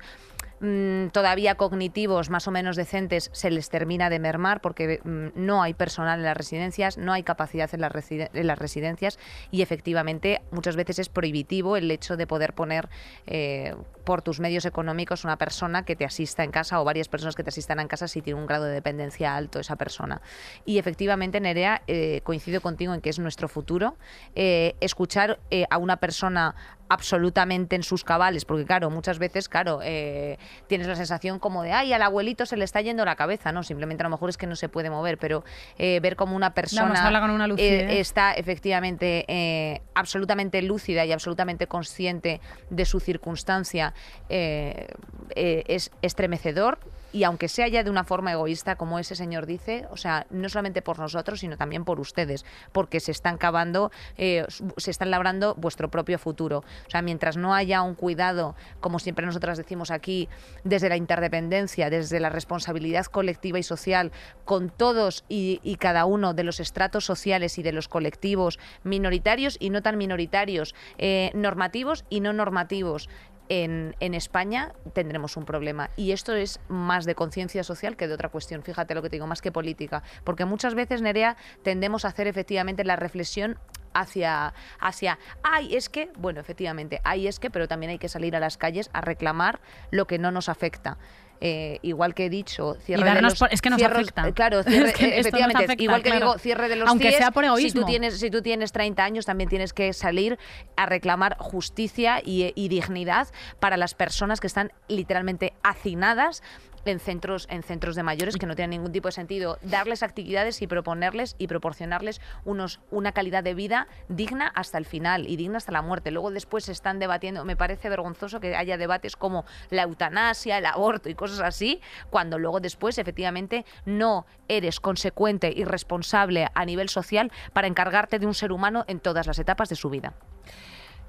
Mm, 0.60 1.10
todavía 1.10 1.54
cognitivos 1.54 2.32
más 2.32 2.48
o 2.48 2.52
menos 2.52 2.76
decentes 2.76 3.30
se 3.32 3.52
les 3.52 3.70
termina 3.70 4.10
de 4.10 4.18
mermar 4.18 4.60
porque 4.60 5.00
mm, 5.04 5.28
no 5.36 5.62
hay 5.62 5.76
personal 5.76 6.20
en 6.20 6.26
las 6.26 6.36
residencias, 6.36 6.98
no 6.98 7.14
hay 7.14 7.22
capacidad 7.22 7.70
en 7.76 7.82
las, 7.82 8.12
en 8.12 8.48
las, 8.48 8.58
residencias 8.58 9.20
y 9.52 9.62
efectivamente 9.62 10.42
muchas 10.50 10.76
veces 10.76 10.98
es 10.98 11.10
prohibitivo 11.10 11.78
el 11.78 11.92
hecho 11.92 12.18
de 12.18 12.26
poder 12.26 12.54
poner 12.54 12.90
eh, 13.28 13.76
por 14.08 14.22
tus 14.22 14.40
medios 14.40 14.64
económicos 14.64 15.26
una 15.26 15.36
persona 15.36 15.84
que 15.84 15.98
te 15.98 16.06
asista 16.06 16.46
en 16.46 16.52
casa 16.52 16.80
o 16.80 16.86
varias 16.86 17.10
personas 17.10 17.36
que 17.36 17.44
te 17.44 17.50
asistan 17.50 17.82
en 17.82 17.90
casa 17.90 18.08
si 18.08 18.22
tiene 18.22 18.40
un 18.40 18.48
grado 18.48 18.64
de 18.64 18.72
dependencia 18.72 19.36
alto 19.36 19.60
esa 19.60 19.76
persona. 19.76 20.22
Y 20.64 20.78
efectivamente, 20.78 21.42
Nerea, 21.42 21.82
eh, 21.88 22.22
coincido 22.24 22.62
contigo 22.62 22.94
en 22.94 23.02
que 23.02 23.10
es 23.10 23.20
nuestro 23.20 23.50
futuro. 23.50 23.98
Eh, 24.34 24.78
escuchar 24.80 25.40
a 25.70 25.78
una 25.78 25.98
persona 25.98 26.56
absolutamente 26.90 27.76
en 27.76 27.84
sus 27.84 28.04
cabales, 28.04 28.46
porque 28.46 28.66
claro, 28.66 28.90
muchas 28.90 29.20
veces, 29.20 29.50
claro, 29.50 29.80
eh, 29.84 30.38
tienes 30.68 30.88
la 30.88 30.96
sensación 30.96 31.40
como 31.40 31.64
de, 31.64 31.72
ay, 31.72 31.94
al 31.94 32.02
abuelito 32.02 32.46
se 32.46 32.58
le 32.58 32.66
está 32.66 32.82
yendo 32.82 33.06
la 33.06 33.16
cabeza, 33.16 33.52
no, 33.52 33.64
simplemente 33.64 34.04
a 34.04 34.06
lo 34.06 34.10
mejor 34.10 34.30
es 34.30 34.38
que 34.38 34.48
no 34.48 34.56
se 34.56 34.70
puede 34.70 34.90
mover, 34.90 35.18
pero 35.18 35.44
eh, 35.78 36.00
ver 36.02 36.16
como 36.16 36.36
una 36.36 36.54
persona 36.54 37.12
eh, 37.58 38.00
está 38.00 38.34
efectivamente 38.34 39.82
absolutamente 39.94 40.62
lúcida 40.62 41.06
y 41.06 41.12
absolutamente 41.12 41.68
consciente 41.68 42.42
de 42.70 42.86
su 42.86 43.00
circunstancia 43.00 43.94
es 44.30 45.92
estremecedor 46.02 46.80
y 47.18 47.24
aunque 47.24 47.48
sea 47.48 47.68
ya 47.68 47.84
de 47.84 47.90
una 47.90 48.04
forma 48.04 48.32
egoísta, 48.32 48.76
como 48.76 49.00
ese 49.00 49.16
señor 49.16 49.46
dice, 49.46 49.88
o 49.92 49.98
sea, 49.98 50.28
no 50.30 50.50
solamente 50.50 50.82
por 50.82 51.00
nosotros, 51.00 51.40
sino 51.40 51.58
también 51.58 51.86
por 51.86 52.00
ustedes, 52.00 52.46
porque 52.72 53.00
se 53.00 53.12
están 53.12 53.38
cavando, 53.38 53.92
eh, 54.18 54.46
se 54.78 54.92
están 54.92 55.10
labrando 55.10 55.56
vuestro 55.56 55.90
propio 55.90 56.20
futuro. 56.20 56.60
O 56.86 56.90
sea, 56.90 57.02
mientras 57.02 57.38
no 57.38 57.56
haya 57.56 57.82
un 57.82 57.96
cuidado, 57.96 58.56
como 58.82 59.00
siempre 59.00 59.26
nosotras 59.26 59.58
decimos 59.58 59.90
aquí, 59.90 60.28
desde 60.64 60.90
la 60.90 60.98
interdependencia, 60.98 61.90
desde 61.90 62.20
la 62.20 62.30
responsabilidad 62.30 63.06
colectiva 63.06 63.58
y 63.58 63.64
social, 63.64 64.12
con 64.46 64.70
todos 64.70 65.24
y, 65.30 65.58
cada 65.78 66.06
uno 66.06 66.34
de 66.34 66.44
los 66.44 66.60
estratos 66.60 67.06
sociales 67.06 67.60
y 67.60 67.64
de 67.64 67.72
los 67.72 67.88
colectivos 67.88 68.58
minoritarios 68.84 69.58
y 69.60 69.70
no 69.70 69.84
tan 69.84 69.98
minoritarios, 69.98 70.74
eh, 70.98 71.30
normativos 71.36 72.04
y 72.10 72.20
no 72.20 72.34
normativos, 72.34 73.08
en, 73.50 73.96
España 74.00 74.74
tendremos 74.94 75.38
un 75.38 75.46
problema. 75.46 75.90
Y 75.96 76.12
esto 76.12 76.34
es 76.34 76.60
más 76.68 77.06
de 77.06 77.16
conciencia 77.16 77.64
social 77.64 77.96
que 77.96 78.08
de 78.08 78.14
otra 78.14 78.30
cuestión, 78.30 78.64
fíjate 78.64 78.96
lo 78.96 79.02
que 79.02 79.10
te 79.10 79.16
digo, 79.18 79.28
más 79.28 79.42
que 79.42 79.52
política. 79.52 80.04
Porque 80.24 80.46
muchas 80.46 80.76
veces, 80.76 81.02
Nerea, 81.02 81.38
tendemos 81.64 82.06
a 82.06 82.10
hacer 82.10 82.28
efectivamente 82.28 82.84
la 82.84 82.96
reflexión 82.96 83.60
hacia, 83.94 84.54
hacia, 84.80 85.18
ay, 85.44 85.76
es 85.76 85.90
que, 85.90 86.12
bueno, 86.18 86.40
efectivamente, 86.40 87.02
ay, 87.04 87.28
es 87.28 87.40
que, 87.40 87.50
pero 87.50 87.68
también 87.68 87.92
hay 87.92 88.00
que 88.00 88.10
salir 88.10 88.36
a 88.36 88.40
las 88.40 88.58
calles 88.58 88.90
a 88.94 89.02
reclamar 89.02 89.60
lo 89.92 90.06
que 90.06 90.20
no 90.20 90.32
nos 90.32 90.50
afecta. 90.50 90.98
Eh, 91.40 91.80
igual 91.84 92.16
que 92.16 92.26
he 92.26 92.30
dicho, 92.30 92.76
cierre 92.84 93.14
de 93.14 93.22
los, 93.22 93.40
es 93.52 93.62
que 93.62 93.70
nos 93.70 93.82
afecta. 93.82 94.32
Claro, 94.32 94.60
efectivamente, 94.66 95.76
igual 95.78 96.02
que 96.02 96.12
digo, 96.12 96.38
cierre 96.40 96.68
de 96.68 96.76
los 96.76 96.90
Aunque 96.90 97.12
sea 97.12 97.32
por 97.32 97.46
egoísmo. 97.46 97.82
Si 97.82 97.86
tú, 97.86 97.86
tienes, 97.86 98.20
si 98.20 98.32
tú 98.32 98.42
tienes 98.42 98.72
30 98.72 99.04
años, 99.04 99.26
también 99.26 99.50
tienes 99.50 99.74
que 99.74 99.94
salir 99.94 100.40
a 100.76 100.86
reclamar 100.86 101.38
justicia 101.38 102.22
y, 102.24 102.52
y 102.56 102.70
dignidad 102.70 103.28
para 103.60 103.78
las 103.78 103.94
personas 103.94 104.40
que 104.40 104.48
están 104.48 104.72
literalmente 104.88 105.54
hacinadas 105.64 106.42
en 106.90 107.00
centros, 107.00 107.48
en 107.50 107.64
centros 107.64 107.96
de 107.96 108.04
mayores 108.04 108.38
que 108.38 108.46
no 108.46 108.56
tienen 108.56 108.72
ningún 108.72 108.92
tipo 108.92 109.08
de 109.08 109.12
sentido. 109.12 109.58
Darles 109.62 110.04
actividades 110.04 110.62
y 110.62 110.68
proponerles 110.68 111.36
y 111.38 111.48
proporcionarles 111.48 112.22
unos, 112.46 112.80
una 112.92 113.12
calidad 113.12 113.44
de 113.44 113.54
vida 113.54 113.88
digna 114.10 114.48
hasta 114.48 114.78
el 114.78 114.86
final 114.86 115.28
y 115.28 115.36
digna 115.36 115.58
hasta 115.58 115.72
la 115.72 115.82
muerte. 115.82 116.12
Luego 116.12 116.32
después 116.32 116.66
se 116.66 116.72
están 116.72 117.00
debatiendo, 117.00 117.46
me 117.46 117.56
parece 117.56 117.90
vergonzoso 117.90 118.40
que 118.40 118.56
haya 118.56 118.78
debates 118.78 119.16
como 119.16 119.46
la 119.70 119.84
eutanasia, 119.84 120.58
el 120.58 120.66
aborto 120.66 121.10
y 121.10 121.16
cosas 121.16 121.42
así, 121.42 121.82
cuando 122.10 122.38
luego 122.40 122.60
después 122.60 122.98
efectivamente 122.98 123.66
no 123.86 124.26
eres 124.48 124.80
consecuente 124.80 125.54
y 125.56 125.64
responsable 125.64 126.48
a 126.54 126.66
nivel 126.66 126.90
social 126.90 127.32
para 127.54 127.68
encargarte 127.68 128.20
de 128.20 128.26
un 128.26 128.34
ser 128.34 128.52
humano 128.52 128.86
en 128.88 129.00
todas 129.00 129.28
las 129.28 129.40
etapas 129.40 129.70
de 129.70 129.76
su 129.76 129.90
vida. 129.90 130.14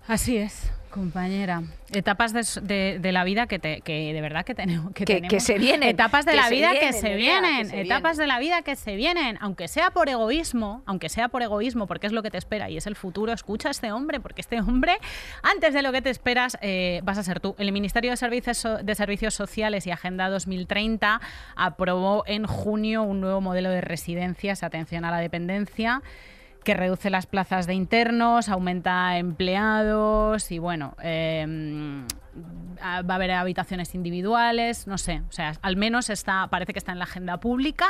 Así 0.09 0.39
es, 0.39 0.73
compañera. 0.91 1.65
Etapas 1.93 2.33
de, 2.33 2.99
la 3.13 3.25
vida 3.25 3.47
que, 3.47 3.59
que, 3.59 4.13
de 4.15 4.21
verdad 4.23 4.47
que 4.47 4.55
tenemos. 4.55 4.95
Que, 4.95 5.05
que, 5.05 5.39
se 5.39 5.59
vienen. 5.59 5.87
Etapas 5.87 6.25
de 6.25 6.35
la 6.35 6.49
vida 6.49 6.73
que 6.81 6.95
se 6.95 7.15
vienen. 7.15 7.71
etapas 7.75 8.17
de 8.17 8.27
la 8.27 8.39
vida 8.39 8.63
que 8.63 8.75
se 8.75 8.97
vienen. 8.97 9.37
Aunque 9.43 9.69
sea 9.69 9.91
por 9.91 10.09
egoísmo, 10.09 10.83
aunque 10.87 11.11
sea 11.11 11.29
por 11.29 11.43
egoísmo, 11.43 11.87
porque 11.87 12.07
es 12.07 12.15
lo 12.15 12.23
que 12.23 12.31
te 12.31 12.39
espera 12.39 12.71
y 12.71 12.79
es 12.79 12.87
el 12.87 12.97
futuro. 12.97 13.35
Escucha 13.35 13.69
a 13.69 13.71
este 13.71 13.93
hombre, 13.93 14.19
porque 14.19 14.41
este 14.41 14.59
hombre, 14.63 14.97
antes 15.43 15.75
de 15.75 15.83
lo 15.83 15.93
que 15.93 16.01
te 16.01 16.09
esperas, 16.09 16.57
eh, 16.63 17.01
vas 17.05 17.19
a 17.19 17.23
ser 17.23 17.39
tú. 17.41 17.55
El 17.59 17.71
Ministerio 17.73 18.11
de 18.11 18.17
Servicios, 18.17 18.67
de 18.83 18.95
Servicios 18.95 19.35
Sociales 19.35 19.87
y 19.87 19.91
Agenda 19.91 20.31
2030 20.31 21.21
aprobó 21.55 22.25
en 22.27 22.47
junio 22.47 23.03
un 23.03 23.21
nuevo 23.21 23.43
modelo 23.43 23.69
de 23.69 23.83
residencias, 23.83 24.63
atención 24.63 25.05
a 25.05 25.11
la 25.11 25.19
dependencia 25.19 26.03
que 26.65 26.75
reduce 26.75 27.11
las 27.11 27.27
plazas 27.27 27.67
de 27.67 27.75
internos, 27.75 28.49
aumenta 28.49 29.19
empleados 29.19 30.51
y 30.51 30.59
bueno, 30.59 30.95
em, 31.01 32.07
va 32.81 33.15
a 33.15 33.17
haber 33.17 33.31
habitaciones 33.33 33.95
individuales, 33.95 34.87
no 34.87 34.99
sé, 34.99 35.23
o 35.29 35.33
sea, 35.33 35.55
al 35.63 35.77
menos 35.77 36.11
está, 36.11 36.47
parece 36.49 36.73
que 36.73 36.79
está 36.79 36.93
en 36.93 36.99
la 36.99 37.05
agenda 37.05 37.39
pública, 37.39 37.87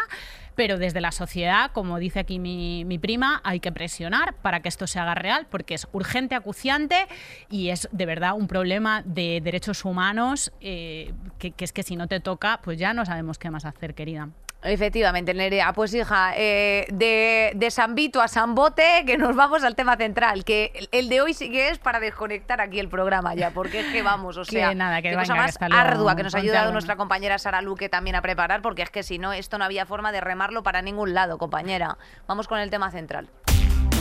pero 0.54 0.78
desde 0.78 1.00
la 1.00 1.12
sociedad, 1.12 1.70
como 1.72 1.98
dice 1.98 2.20
aquí 2.20 2.38
mi, 2.38 2.98
prima, 2.98 3.40
hay 3.44 3.61
que 3.61 3.70
presionar 3.70 4.34
para 4.34 4.61
que 4.61 4.68
esto 4.68 4.87
se 4.87 4.98
haga 4.98 5.14
real, 5.14 5.46
porque 5.50 5.74
es 5.74 5.87
urgente, 5.92 6.34
acuciante 6.34 7.06
y 7.50 7.68
es 7.68 7.88
de 7.92 8.06
verdad 8.06 8.34
un 8.34 8.48
problema 8.48 9.02
de 9.04 9.40
derechos 9.42 9.84
humanos 9.84 10.52
eh, 10.61 11.12
que, 11.38 11.54
es 11.58 11.72
que 11.72 11.82
si 11.82 11.96
no 11.96 12.08
te 12.08 12.20
toca, 12.20 12.61
pues 12.62 12.78
ya 12.78 12.92
no 12.92 13.04
sabemos 13.04 13.38
qué 13.38 13.50
más 13.50 13.64
hacer, 13.64 13.94
querida. 13.94 14.30
Efectivamente, 14.62 15.34
Nerea. 15.34 15.72
Pues 15.72 15.94
hija, 15.94 16.32
eh, 16.37 16.87
de, 16.90 17.52
de 17.54 17.70
San 17.70 17.94
Vito 17.94 18.20
a 18.20 18.26
San 18.26 18.56
Bote, 18.56 19.04
que 19.06 19.16
nos 19.16 19.37
vamos 19.37 19.62
al 19.62 19.76
tema 19.76 19.96
central, 19.96 20.44
que 20.44 20.88
el, 20.90 21.08
de 21.08 21.20
hoy 21.20 21.32
sí 21.32 21.48
que 21.50 21.68
es 21.68 21.78
para 21.78 22.00
desconectar 22.00 22.61
aquí 22.61 22.80
el 22.80 22.88
programa 22.88 23.37
ya, 23.37 23.52
porque 23.52 23.80
es 23.80 23.87
que 23.87 24.02
vamos, 24.02 24.37
o 24.40 24.44
sea, 24.44 24.74
nada, 24.74 25.03
qué 25.03 25.14
cosa 25.14 25.35
más 25.35 25.57
ardua 25.61 26.16
que 26.16 26.22
nos 26.22 26.35
ha 26.35 26.38
ayudado 26.38 26.72
nuestra 26.72 26.96
compañera 26.96 27.38
Sara 27.38 27.62
Luque 27.62 27.88
también 27.88 28.16
a 28.16 28.22
preparar, 28.22 28.62
porque 28.62 28.83
es 28.83 28.90
que 28.90 29.03
si 29.03 29.18
no, 29.18 29.33
esto 29.33 29.59
no 29.59 29.64
había 29.64 29.87
forma 29.87 30.12
de 30.12 30.20
remarlo 30.20 30.62
para 30.62 30.83
ningún 30.83 31.14
lado, 31.14 31.38
compañera. 31.38 31.98
Vamos 32.27 32.48
con 32.48 32.59
el 32.59 32.70
tema 32.70 32.90
central. 32.90 33.29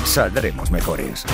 Saldremos 0.05 0.71
mejores. 0.71 1.25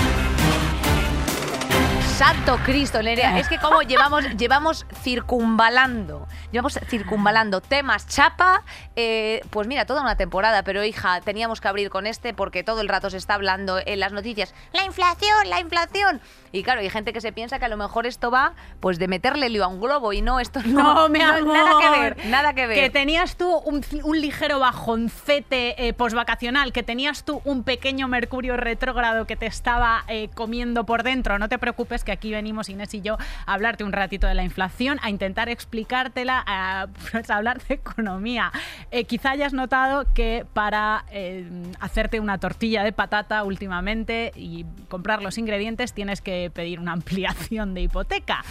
Santo 2.18 2.60
Cristo, 2.64 3.02
Nerea. 3.02 3.40
Es 3.40 3.48
que 3.48 3.58
como 3.58 3.82
llevamos, 3.82 4.24
llevamos 4.38 4.86
circunvalando, 5.02 6.28
llevamos 6.52 6.80
circunvalando 6.88 7.60
temas 7.60 8.08
chapa, 8.08 8.64
eh, 8.96 9.42
pues 9.50 9.68
mira, 9.68 9.86
toda 9.86 10.02
una 10.02 10.16
temporada, 10.16 10.64
pero 10.64 10.84
hija, 10.84 11.22
teníamos 11.22 11.60
que 11.60 11.68
abrir 11.68 11.90
con 11.90 12.06
este 12.06 12.36
porque 12.36 12.64
todo 12.64 12.82
el 12.82 12.88
rato 12.88 13.10
se 13.10 13.18
está 13.18 13.34
hablando 13.34 13.80
en 13.84 14.00
las 14.00 14.14
noticias, 14.14 14.54
la 14.74 14.86
inflación, 14.86 15.50
la 15.50 15.60
inflación. 15.60 16.22
Y 16.52 16.62
claro, 16.62 16.82
hay 16.82 16.90
gente 16.92 17.14
que 17.14 17.22
se 17.22 17.32
piensa 17.32 17.58
que 17.58 17.66
a 17.66 17.70
lo 17.70 17.78
mejor 17.78 18.06
esto 18.06 18.30
va 18.30 18.54
pues 18.80 19.00
de 19.00 19.08
meterle 19.08 19.50
lío 19.50 19.64
a 19.64 19.68
un 19.68 19.82
globo 19.82 20.14
y 20.14 20.22
no, 20.22 20.40
esto 20.40 20.62
no, 20.66 20.94
No, 20.94 21.10
mi 21.10 21.18
no, 21.18 21.34
amor. 21.34 21.54
nada 21.58 21.80
que 21.82 22.00
ver, 22.00 22.26
nada 22.28 22.54
que 22.54 22.68
ver. 22.68 22.78
Que 22.78 22.90
tenías 22.92 23.38
tú 23.38 23.58
un, 23.66 23.84
un 24.04 24.22
ligero 24.22 24.60
bajoncete 24.60 25.88
eh, 25.88 25.94
posvacacional, 25.94 26.72
que 26.72 26.84
tenías 26.84 27.24
tú 27.24 27.42
un 27.44 27.64
pequeño 27.64 28.08
mercurio 28.08 28.56
retrógrado 28.56 29.26
que 29.26 29.36
te 29.36 29.48
estaba 29.48 30.04
eh, 30.08 30.30
comiendo 30.36 30.86
por 30.86 31.02
dentro. 31.02 31.40
No 31.40 31.50
te 31.50 31.58
preocupes 31.58 32.03
que 32.04 32.12
aquí 32.12 32.32
venimos 32.32 32.70
Inés 32.70 32.94
y 32.94 33.02
yo 33.02 33.18
a 33.46 33.54
hablarte 33.54 33.84
un 33.84 33.92
ratito 33.94 34.28
de 34.28 34.34
la 34.36 34.44
inflación, 34.44 35.00
a 35.02 35.10
intentar 35.10 35.50
explicártela, 35.50 36.44
a, 36.46 36.88
pues, 37.12 37.30
a 37.30 37.36
hablar 37.38 37.62
de 37.64 37.76
economía. 37.76 38.52
Eh, 38.92 39.06
quizá 39.06 39.32
hayas 39.32 39.54
notado 39.54 40.06
que 40.14 40.46
para 40.54 41.06
eh, 41.12 41.48
hacerte 41.80 42.20
una 42.20 42.38
tortilla 42.38 42.84
de 42.84 42.92
patata 42.92 43.44
últimamente 43.44 44.32
y 44.36 44.66
comprar 44.90 45.22
los 45.22 45.38
ingredientes 45.38 45.94
tienes 45.94 46.22
que 46.22 46.52
pedir 46.54 46.80
una 46.80 46.92
ampliación 46.94 47.74
de 47.74 47.82
hipoteca. 47.82 48.44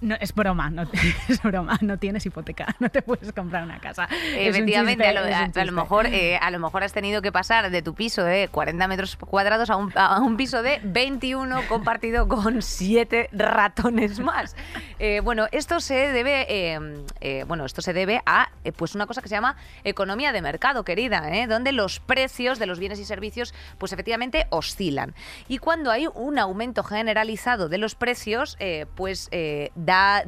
No, 0.00 0.16
es 0.20 0.34
broma, 0.34 0.70
no, 0.70 0.82
es 1.28 1.42
broma, 1.42 1.78
no 1.80 1.96
tienes 1.98 2.26
hipoteca, 2.26 2.74
no 2.80 2.88
te 2.90 3.02
puedes 3.02 3.32
comprar 3.32 3.64
una 3.64 3.78
casa. 3.78 4.08
Efectivamente, 4.36 5.04
chiste, 5.04 5.18
a, 5.60 5.64
lo, 5.64 5.70
a- 5.70 5.74
mejor, 5.74 6.06
eh, 6.06 6.36
a 6.36 6.50
lo 6.50 6.58
mejor 6.58 6.84
has 6.84 6.92
tenido 6.92 7.22
que 7.22 7.32
pasar 7.32 7.70
de 7.70 7.82
tu 7.82 7.94
piso 7.94 8.22
de 8.24 8.48
40 8.48 8.86
metros 8.88 9.16
cuadrados 9.16 9.70
a 9.70 9.76
un, 9.76 9.92
a 9.96 10.20
un 10.20 10.36
piso 10.36 10.62
de 10.62 10.80
21 10.84 11.62
compartido 11.68 12.28
con 12.28 12.62
7 12.66 13.30
ratones 13.32 14.20
más. 14.20 14.56
Eh, 14.98 15.20
bueno, 15.22 15.46
esto 15.52 15.80
se 15.80 15.94
debe, 15.94 16.46
eh, 16.48 17.04
eh, 17.20 17.44
bueno, 17.46 17.64
esto 17.64 17.82
se 17.82 17.92
debe 17.92 18.20
a 18.26 18.50
pues 18.76 18.94
una 18.94 19.06
cosa 19.06 19.22
que 19.22 19.28
se 19.28 19.34
llama 19.34 19.56
economía 19.84 20.32
de 20.32 20.42
mercado, 20.42 20.84
querida, 20.84 21.22
donde 21.48 21.72
los 21.72 22.00
precios 22.00 22.58
de 22.58 22.66
los 22.66 22.78
bienes 22.78 22.98
y 22.98 23.04
servicios, 23.04 23.54
pues 23.78 23.92
efectivamente 23.92 24.46
oscilan. 24.50 25.14
Y 25.48 25.58
cuando 25.58 25.90
hay 25.90 26.06
un 26.06 26.38
aumento 26.38 26.82
generalizado 26.82 27.68
de 27.68 27.78
los 27.78 27.94
precios, 27.94 28.56
pues 28.94 29.30
da 29.74 30.24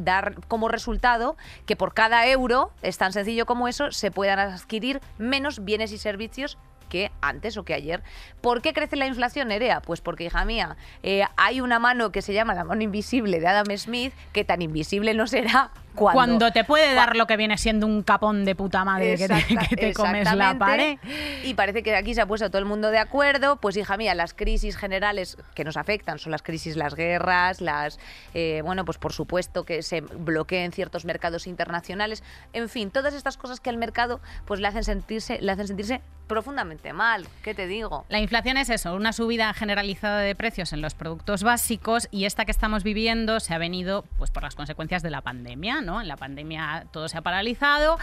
como 0.49 0.68
resultado 0.68 1.37
que 1.64 1.77
por 1.77 1.94
cada 1.94 2.27
euro, 2.29 2.72
es 2.83 2.99
tan 2.99 3.12
sencillo 3.12 3.46
como 3.46 3.68
eso, 3.68 3.90
se 3.92 4.11
puedan 4.11 4.38
adquirir 4.38 5.01
menos 5.18 5.64
bienes 5.64 5.92
y 5.92 5.99
servicios 5.99 6.59
que 6.96 7.12
antes 7.20 7.56
o 7.59 7.64
que 7.64 7.74
ayer. 7.74 8.02
¿Por 8.40 8.62
qué 8.62 8.72
crece 8.72 8.96
la 8.96 9.06
inflación, 9.06 9.48
Nerea? 9.48 9.80
Pues 9.82 10.00
porque, 10.00 10.24
hija 10.24 10.44
mía, 10.44 10.76
eh, 11.02 11.24
hay 11.37 11.61
una 11.61 11.78
mano 11.78 12.11
que 12.11 12.22
se 12.22 12.32
llama 12.32 12.54
la 12.54 12.64
mano 12.64 12.82
invisible 12.82 13.38
de 13.40 13.46
Adam 13.46 13.76
Smith, 13.76 14.14
que 14.32 14.44
tan 14.44 14.62
invisible 14.62 15.12
no 15.14 15.26
será 15.26 15.70
cuando... 15.94 16.16
Cuando 16.18 16.50
te 16.52 16.62
puede 16.64 16.94
dar 16.94 17.16
lo 17.16 17.26
que 17.26 17.37
viene 17.37 17.59
siendo 17.59 17.87
un 17.87 18.02
capón 18.02 18.44
de 18.44 18.54
puta 18.54 18.85
madre 18.85 19.16
que 19.16 19.28
te, 19.28 19.35
Exacta- 19.35 19.66
que 19.68 19.76
te 19.76 19.92
comes 19.94 20.32
la 20.32 20.56
pared. 20.59 20.98
Y 21.42 21.54
parece 21.54 21.82
que 21.82 21.94
aquí 21.96 22.14
se 22.14 22.20
ha 22.20 22.26
puesto 22.26 22.48
todo 22.50 22.59
el 22.59 22.66
mundo 22.66 22.90
de 22.90 22.98
acuerdo. 22.98 23.56
Pues 23.56 23.76
hija 23.76 23.96
mía, 23.96 24.14
las 24.14 24.35
crisis 24.35 24.76
generales 24.76 25.37
que 25.54 25.64
nos 25.64 25.76
afectan 25.76 26.18
son 26.18 26.32
las 26.32 26.42
crisis, 26.42 26.76
las 26.76 26.94
guerras, 26.94 27.61
las 27.61 27.98
eh, 28.35 28.61
bueno, 28.64 28.85
pues 28.85 28.98
por 28.98 29.12
supuesto 29.12 29.64
que 29.64 29.82
se 29.82 30.02
bloqueen 30.02 30.72
ciertos 30.72 31.04
mercados 31.04 31.46
internacionales. 31.46 32.22
En 32.52 32.68
fin, 32.68 32.90
todas 32.90 33.14
estas 33.14 33.37
cosas 33.37 33.61
que 33.61 33.70
al 33.70 33.78
mercado 33.78 34.20
pues 34.44 34.61
le 34.61 34.68
hacen 34.68 34.85
sentirse, 34.85 35.40
le 35.40 35.50
hacen 35.52 35.66
sentirse 35.66 36.02
profundamente 36.26 36.92
mal. 36.92 37.26
¿Qué 37.42 37.54
te 37.54 37.66
digo? 37.66 38.04
La 38.08 38.18
inflación 38.18 38.56
es 38.56 38.70
eso, 38.70 38.94
una 38.94 39.12
subida 39.12 39.52
generalizada 39.54 40.20
de 40.20 40.34
precios 40.34 40.72
en 40.72 40.82
los 40.82 40.94
productos 40.94 41.42
básicos 41.42 42.08
y 42.10 42.24
esta 42.24 42.44
que 42.44 42.50
estamos 42.50 42.82
viviendo 42.82 43.40
se 43.40 43.54
ha 43.54 43.58
venido 43.58 44.04
pues 44.18 44.30
por 44.30 44.42
las 44.42 44.54
consecuencias 44.54 45.02
de 45.02 45.10
la 45.10 45.20
pandemia, 45.20 45.80
¿no? 45.80 46.00
En 46.00 46.08
la 46.08 46.16
pandemia 46.16 46.86
todo 46.90 47.08
se 47.08 47.18
ha 47.18 47.22
paralizado, 47.22 47.98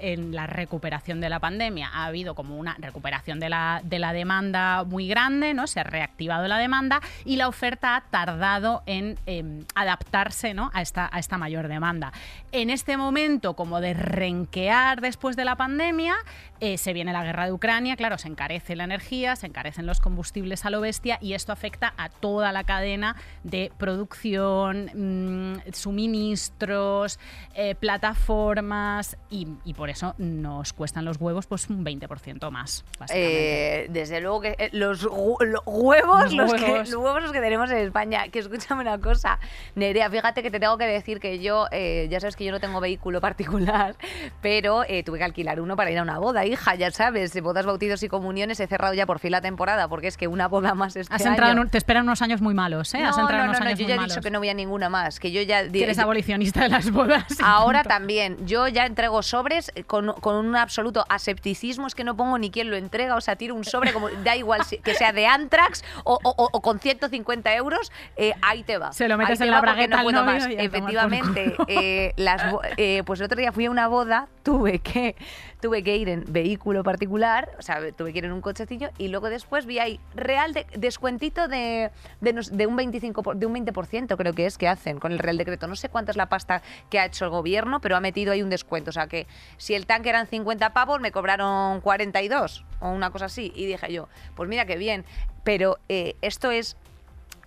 en 0.00 0.34
la 0.34 0.46
recuperación 0.46 1.20
de 1.20 1.28
la 1.28 1.40
pandemia 1.40 1.88
ha 1.92 2.06
habido 2.06 2.34
como 2.34 2.56
una 2.56 2.76
recuperación 2.78 3.40
de 3.40 3.48
la, 3.48 3.80
de 3.84 3.98
la 3.98 4.12
demanda 4.12 4.84
muy 4.84 5.08
grande, 5.08 5.54
¿no? 5.54 5.66
Se 5.66 5.80
ha 5.80 5.84
reactivado 5.84 6.48
la 6.48 6.58
demanda 6.58 7.00
y 7.24 7.36
la 7.36 7.48
oferta 7.48 7.96
ha 7.96 8.00
tardado 8.02 8.82
en 8.86 9.18
em, 9.26 9.64
adaptarse, 9.74 10.54
¿no? 10.54 10.70
A 10.74 10.82
esta, 10.82 11.08
a 11.12 11.18
esta 11.18 11.38
mayor 11.38 11.68
demanda. 11.68 12.12
En 12.50 12.70
este 12.70 12.96
momento, 12.96 13.54
como 13.54 13.80
de 13.80 13.94
renquear 13.94 15.00
después 15.00 15.36
de 15.36 15.44
la 15.44 15.56
pandemia, 15.56 16.16
eh, 16.60 16.78
se 16.78 16.92
viene 16.92 17.12
la 17.12 17.24
guerra 17.24 17.46
de 17.46 17.51
Ucrania, 17.52 17.96
claro, 17.96 18.18
se 18.18 18.28
encarece 18.28 18.76
la 18.76 18.84
energía, 18.84 19.36
se 19.36 19.46
encarecen 19.46 19.86
los 19.86 20.00
combustibles 20.00 20.64
a 20.64 20.70
lo 20.70 20.80
bestia 20.80 21.18
y 21.20 21.34
esto 21.34 21.52
afecta 21.52 21.94
a 21.96 22.08
toda 22.08 22.52
la 22.52 22.64
cadena 22.64 23.16
de 23.44 23.70
producción, 23.78 24.90
mm, 24.94 25.72
suministros, 25.72 27.18
eh, 27.54 27.74
plataformas 27.74 29.16
y, 29.30 29.48
y 29.64 29.74
por 29.74 29.90
eso 29.90 30.14
nos 30.18 30.72
cuestan 30.72 31.04
los 31.04 31.18
huevos 31.20 31.46
pues 31.46 31.68
un 31.70 31.84
20% 31.84 32.50
más. 32.50 32.84
Eh, 33.12 33.86
desde 33.90 34.20
luego 34.20 34.40
que 34.40 34.54
eh, 34.58 34.70
los, 34.72 35.06
hu- 35.06 35.42
los 35.44 35.62
huevos, 35.66 36.32
Los 36.32 36.52
los, 36.52 36.54
que, 36.54 36.70
huevos. 36.70 36.90
los 36.90 37.02
huevos 37.02 37.22
los 37.22 37.32
que 37.32 37.40
tenemos 37.40 37.70
en 37.70 37.78
España. 37.78 38.28
Que 38.28 38.38
escúchame 38.40 38.82
una 38.82 38.98
cosa, 38.98 39.38
Nerea, 39.74 40.10
fíjate 40.10 40.42
que 40.42 40.50
te 40.50 40.60
tengo 40.60 40.78
que 40.78 40.86
decir 40.86 41.20
que 41.20 41.40
yo, 41.40 41.66
eh, 41.70 42.06
ya 42.10 42.20
sabes 42.20 42.36
que 42.36 42.44
yo 42.44 42.52
no 42.52 42.60
tengo 42.60 42.80
vehículo 42.80 43.20
particular, 43.20 43.96
pero 44.40 44.82
tuve 45.04 45.18
que 45.18 45.24
alquilar 45.24 45.60
uno 45.60 45.76
para 45.76 45.90
ir 45.90 45.98
a 45.98 46.02
una 46.02 46.18
boda, 46.18 46.44
hija, 46.46 46.74
ya 46.74 46.90
sabes, 46.90 47.32
bodas, 47.42 47.66
bautizos 47.66 48.02
y 48.02 48.08
comuniones. 48.08 48.58
He 48.60 48.66
cerrado 48.66 48.94
ya 48.94 49.06
por 49.06 49.18
fin 49.18 49.32
la 49.32 49.40
temporada 49.40 49.88
porque 49.88 50.08
es 50.08 50.16
que 50.16 50.26
una 50.28 50.48
boda 50.48 50.74
más 50.74 50.96
este 50.96 51.14
Has 51.14 51.24
entrado 51.26 51.52
año- 51.52 51.68
te 51.68 51.78
esperan 51.78 52.04
unos 52.04 52.22
años 52.22 52.40
muy 52.40 52.54
malos, 52.54 52.94
¿eh? 52.94 53.00
No, 53.00 53.08
Has 53.10 53.18
entrado 53.18 53.38
no, 53.42 53.44
no, 53.44 53.50
unos 53.50 53.60
no, 53.60 53.66
años 53.66 53.78
yo 53.78 53.86
ya 53.86 53.94
he 53.94 53.96
malos. 53.96 54.12
dicho 54.14 54.22
que 54.22 54.30
no 54.30 54.38
voy 54.38 54.48
a 54.48 54.54
ninguna 54.54 54.88
más, 54.88 55.20
que 55.20 55.30
yo 55.32 55.42
ya... 55.42 55.68
Que 55.68 55.82
eres 55.84 55.98
abolicionista 55.98 56.60
de 56.62 56.68
las 56.70 56.90
bodas. 56.90 57.24
Ahora 57.42 57.82
también, 57.82 58.46
yo 58.46 58.68
ya 58.68 58.86
entrego 58.86 59.22
sobres 59.22 59.70
eh, 59.74 59.84
con, 59.84 60.12
con 60.14 60.36
un 60.36 60.56
absoluto 60.56 61.04
asepticismo, 61.08 61.86
es 61.86 61.94
que 61.94 62.04
no 62.04 62.16
pongo 62.16 62.38
ni 62.38 62.50
quién 62.50 62.70
lo 62.70 62.76
entrega, 62.76 63.16
o 63.16 63.20
sea, 63.20 63.36
tiro 63.36 63.54
un 63.54 63.64
sobre, 63.64 63.92
como 63.92 64.08
da 64.24 64.36
igual 64.36 64.64
si- 64.64 64.78
que 64.78 64.94
sea 64.94 65.12
de 65.12 65.26
Antrax 65.26 65.84
o, 66.04 66.18
o- 66.22 66.34
o- 66.36 66.48
o 66.52 66.60
con 66.62 66.78
150 66.80 67.54
euros, 67.54 67.90
eh, 68.16 68.32
ahí 68.42 68.62
te 68.62 68.78
va. 68.78 68.92
Se 68.92 69.08
lo 69.08 69.16
metes 69.18 69.40
Ahí 69.40 69.48
en 69.48 69.54
la 69.54 69.60
bragueta 69.60 69.96
no 69.98 70.02
puedo 70.04 70.24
más. 70.24 70.46
Efectivamente, 70.48 71.54
eh, 71.68 72.12
las 72.16 72.42
eh, 72.76 73.02
pues 73.04 73.20
el 73.20 73.26
otro 73.26 73.38
día 73.38 73.52
fui 73.52 73.66
a 73.66 73.70
una 73.70 73.88
boda, 73.88 74.28
tuve 74.42 74.78
que, 74.80 75.16
tuve 75.62 75.82
que 75.84 75.96
ir 75.96 76.08
en 76.08 76.24
vehículo 76.26 76.82
particular, 76.82 77.48
o 77.58 77.62
sea, 77.62 77.78
tuve 77.92 78.12
que 78.12 78.18
ir 78.18 78.24
en 78.24 78.32
un 78.32 78.40
cochecillo 78.40 78.90
y 78.98 79.08
luego 79.08 79.30
después 79.30 79.64
vi 79.64 79.78
ahí 79.78 80.00
real 80.14 80.52
de- 80.52 80.66
descuentito 80.76 81.46
de, 81.46 81.90
de, 82.20 82.66
un 82.66 82.74
25 82.76 83.22
por- 83.22 83.36
de 83.36 83.46
un 83.46 83.54
20% 83.54 84.16
creo 84.16 84.32
que 84.34 84.44
es 84.46 84.58
que 84.58 84.66
hacen 84.66 84.98
con 84.98 85.12
el 85.12 85.20
Real 85.20 85.38
Decreto. 85.38 85.68
No 85.68 85.76
sé 85.76 85.88
cuánta 85.88 86.10
es 86.10 86.16
la 86.16 86.26
pasta 86.28 86.62
que 86.90 86.98
ha 86.98 87.06
hecho 87.06 87.24
el 87.24 87.30
gobierno, 87.30 87.80
pero 87.80 87.96
ha 87.96 88.00
metido 88.00 88.32
ahí 88.32 88.42
un 88.42 88.50
descuento. 88.50 88.90
O 88.90 88.92
sea 88.92 89.06
que 89.06 89.28
si 89.56 89.74
el 89.74 89.86
tanque 89.86 90.08
eran 90.10 90.26
50 90.26 90.72
pavos, 90.72 91.00
me 91.00 91.12
cobraron 91.12 91.80
42 91.80 92.64
o 92.80 92.88
una 92.90 93.10
cosa 93.10 93.26
así. 93.26 93.52
Y 93.54 93.66
dije 93.66 93.92
yo, 93.92 94.08
pues 94.34 94.48
mira 94.48 94.66
qué 94.66 94.76
bien. 94.76 95.04
Pero 95.44 95.78
eh, 95.88 96.16
esto 96.22 96.50
es 96.50 96.76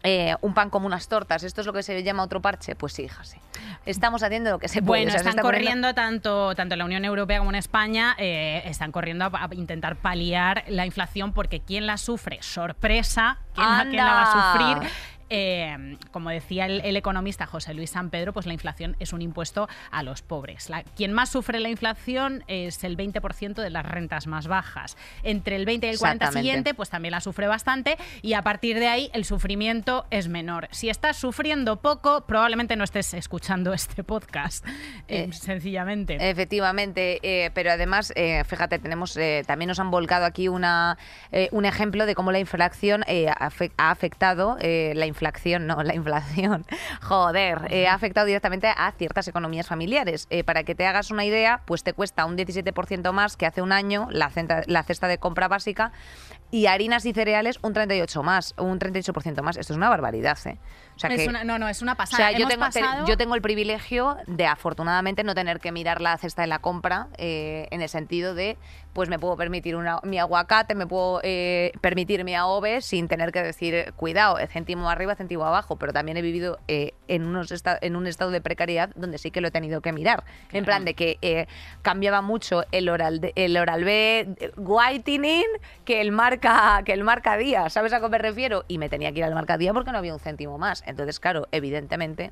eh, 0.06 0.36
un 0.42 0.54
pan 0.54 0.70
como 0.70 0.86
unas 0.86 1.08
tortas. 1.08 1.44
¿Esto 1.44 1.62
es 1.62 1.68
lo 1.68 1.74
que 1.74 1.84
se 1.84 2.02
llama 2.04 2.24
otro 2.24 2.42
parche? 2.42 2.76
Pues 2.76 2.94
sí, 2.94 3.04
hija, 3.04 3.24
sí. 3.24 3.38
Estamos 3.86 4.24
haciendo 4.24 4.52
lo 4.52 4.60
que 4.60 4.68
se 4.68 4.82
puede. 4.82 5.02
Bueno, 5.04 5.10
o 5.10 5.12
sea, 5.12 5.24
se 5.24 5.30
están 5.30 5.42
poniendo- 5.44 5.66
corriendo 5.66 5.94
tanto, 5.94 6.56
tanto 6.56 6.74
en 6.76 6.80
la 6.80 6.86
Unión 6.86 7.04
Europea 7.06 7.40
como 7.40 7.52
en 7.52 7.56
España, 7.56 8.16
eh, 8.18 8.62
están 8.66 8.92
corriendo 8.92 9.26
a, 9.26 9.30
a 9.44 9.50
intentar 9.56 9.96
paliar 9.98 10.64
la 10.68 10.86
inflación 10.86 11.34
porque 11.34 11.60
quien 11.60 11.86
la 11.88 11.98
sufre, 11.98 12.40
sorpresa, 12.42 13.38
¿quién, 13.54 13.68
la- 13.68 13.84
quién 13.84 13.96
la 13.98 14.14
va 14.14 14.22
a 14.24 14.32
sufrir? 14.82 14.92
Eh, 15.38 15.98
como 16.12 16.30
decía 16.30 16.66
el, 16.66 16.80
el 16.86 16.96
economista 16.96 17.46
José 17.46 17.74
Luis 17.74 17.90
San 17.90 18.10
Pedro, 18.10 18.32
pues 18.32 18.46
la 18.46 18.54
inflación 18.54 18.96
es 19.00 19.12
un 19.12 19.22
impuesto 19.22 19.68
a 19.92 20.02
los 20.02 20.22
pobres. 20.22 20.70
La- 20.70 20.84
quien 20.84 21.12
más 21.12 21.28
sufre 21.30 21.60
la 21.60 21.68
inflación 21.68 22.44
es 22.48 22.86
el 22.86 22.96
20% 22.96 23.56
de 23.56 23.70
las 23.70 23.86
rentas 23.86 24.28
más 24.28 24.48
bajas. 24.48 24.96
Entre 25.24 25.58
el 25.58 25.66
20 25.66 25.88
y 25.88 25.90
el 25.90 25.98
40 25.98 26.24
Exactamente. 26.26 26.40
siguiente, 26.48 26.74
pues 26.74 26.90
también 26.90 27.12
la 27.12 27.20
sufre 27.20 27.48
bastante 27.48 27.98
y 28.22 28.32
a 28.32 28.42
partir 28.44 28.80
de 28.80 28.88
ahí 28.88 29.10
el 29.14 29.26
sufrimiento 29.26 30.06
es 30.10 30.30
menor. 30.30 30.70
Si 30.72 30.88
estás 30.90 31.18
sufriendo 31.18 31.82
poco, 31.82 32.26
probablemente 32.26 32.78
no 32.78 32.86
estés 32.86 33.14
escuchando 33.14 33.74
este 33.74 34.04
podcast, 34.06 34.66
eh, 35.10 35.26
Eh, 35.26 35.34
sencillamente. 35.34 36.18
Efectivamente, 36.30 37.52
pero 37.54 37.72
además, 37.72 38.14
fíjate, 38.48 38.80
tenemos 38.80 39.18
también 39.46 39.68
nos 39.68 39.80
han 39.80 39.92
volcado 39.92 40.26
aquí 40.26 40.48
una, 40.48 40.98
un 41.52 41.66
ejemplo 41.66 42.06
de 42.06 42.16
cómo 42.16 42.32
la 42.32 42.40
inflación 42.40 43.04
ha 43.04 43.90
afectado, 43.92 44.58
la 44.62 45.06
inflación, 45.06 45.25
no, 45.68 45.84
la 45.84 45.96
inflación, 45.96 46.66
joder, 47.02 47.68
eh, 47.70 47.88
ha 47.88 47.94
afectado 47.94 48.26
directamente 48.28 48.68
a 48.68 48.92
ciertas 48.98 49.28
economías 49.28 49.68
familiares. 49.68 50.28
Eh, 50.30 50.44
para 50.44 50.64
que 50.64 50.76
te 50.76 50.86
hagas 50.88 51.12
una 51.12 51.26
idea, 51.26 51.62
pues 51.66 51.84
te 51.84 51.94
cuesta 51.94 52.26
un 52.26 52.38
17% 52.38 53.12
más 53.12 53.38
que 53.38 53.46
hace 53.46 53.62
un 53.62 53.72
año 53.72 54.08
la, 54.12 54.30
centa- 54.30 54.64
la 54.68 54.84
cesta 54.84 55.08
de 55.08 55.18
compra 55.18 55.48
básica 55.48 55.92
y 56.52 56.68
harinas 56.68 57.06
y 57.06 57.14
cereales 57.14 57.60
un 57.62 57.74
38 57.74 58.24
más, 58.24 58.54
un 58.58 58.80
38% 58.80 59.42
más. 59.42 59.58
Esto 59.58 59.74
es 59.74 59.78
una 59.78 59.90
barbaridad, 59.90 60.38
¿eh? 60.46 60.58
O 60.96 61.00
sea 61.00 61.10
que, 61.10 61.28
una- 61.28 61.44
no, 61.44 61.60
no, 61.60 61.68
es 61.68 61.82
una 61.82 61.94
o 61.94 61.98
pasada. 61.98 62.30
sea, 62.30 62.38
yo 62.40 62.48
tengo, 62.48 62.70
te- 62.70 62.82
yo 63.08 63.18
tengo 63.18 63.36
el 63.36 63.42
privilegio 63.42 64.18
de 64.28 64.46
afortunadamente 64.46 65.24
no 65.24 65.36
tener 65.36 65.60
que 65.60 65.72
mirar 65.72 66.02
la 66.02 66.18
cesta 66.18 66.44
de 66.44 66.48
la 66.48 66.60
compra 66.60 67.08
eh, 67.18 67.68
en 67.72 67.82
el 67.82 67.90
sentido 67.90 68.34
de, 68.36 68.58
pues 68.96 69.10
me 69.10 69.20
puedo 69.20 69.36
permitir 69.36 69.76
una- 69.76 70.00
mi 70.04 70.18
aguacate, 70.20 70.74
me 70.74 70.88
puedo 70.88 71.20
eh, 71.22 71.74
permitir 71.82 72.24
mi 72.24 72.34
AOVE 72.34 72.80
sin 72.80 73.10
tener 73.10 73.34
que 73.34 73.44
decir, 73.44 73.76
eh, 73.76 73.92
cuidado, 73.94 74.40
el 74.40 74.48
céntimo 74.48 74.90
arriba 74.90 75.16
céntimo 75.16 75.46
abajo, 75.46 75.76
pero 75.76 75.92
también 75.92 76.16
he 76.16 76.22
vivido 76.22 76.58
eh, 76.70 76.94
en, 77.10 77.26
unos 77.26 77.54
en 77.82 77.96
un 77.98 78.08
estado 78.08 78.32
de 78.32 78.40
precariedad 78.40 78.90
donde 78.96 79.18
sí 79.18 79.32
que 79.32 79.42
lo 79.42 79.50
he 79.50 79.52
tenido 79.52 79.82
que 79.82 79.92
mirar. 79.92 80.24
En 80.54 80.64
plan 80.64 80.86
de 80.86 80.94
que 80.94 81.18
eh, 81.22 81.46
cambiaba 81.82 82.22
mucho 82.22 82.64
el 82.72 82.88
oral, 82.88 83.20
de- 83.20 83.34
el 83.36 83.58
oral 83.58 83.84
B 83.84 84.20
eh, 84.40 84.52
whitening 84.56 85.44
que 85.84 86.00
el 86.00 86.14
marca 86.14 86.82
que 86.86 86.94
el 86.94 87.04
marca 87.04 87.36
día, 87.36 87.70
¿sabes 87.70 87.92
a 87.92 88.00
qué 88.00 88.08
me 88.08 88.18
refiero? 88.18 88.64
Y 88.70 88.78
me 88.78 88.88
tenía 88.88 89.12
que 89.12 89.18
ir 89.20 89.26
al 89.26 89.36
marca 89.36 89.58
día 89.58 89.74
porque 89.74 89.92
no 89.92 89.98
había 89.98 90.14
un 90.14 90.20
céntimo 90.22 90.58
más. 90.58 90.84
Entonces, 90.88 91.20
claro, 91.20 91.50
evidentemente 91.52 92.32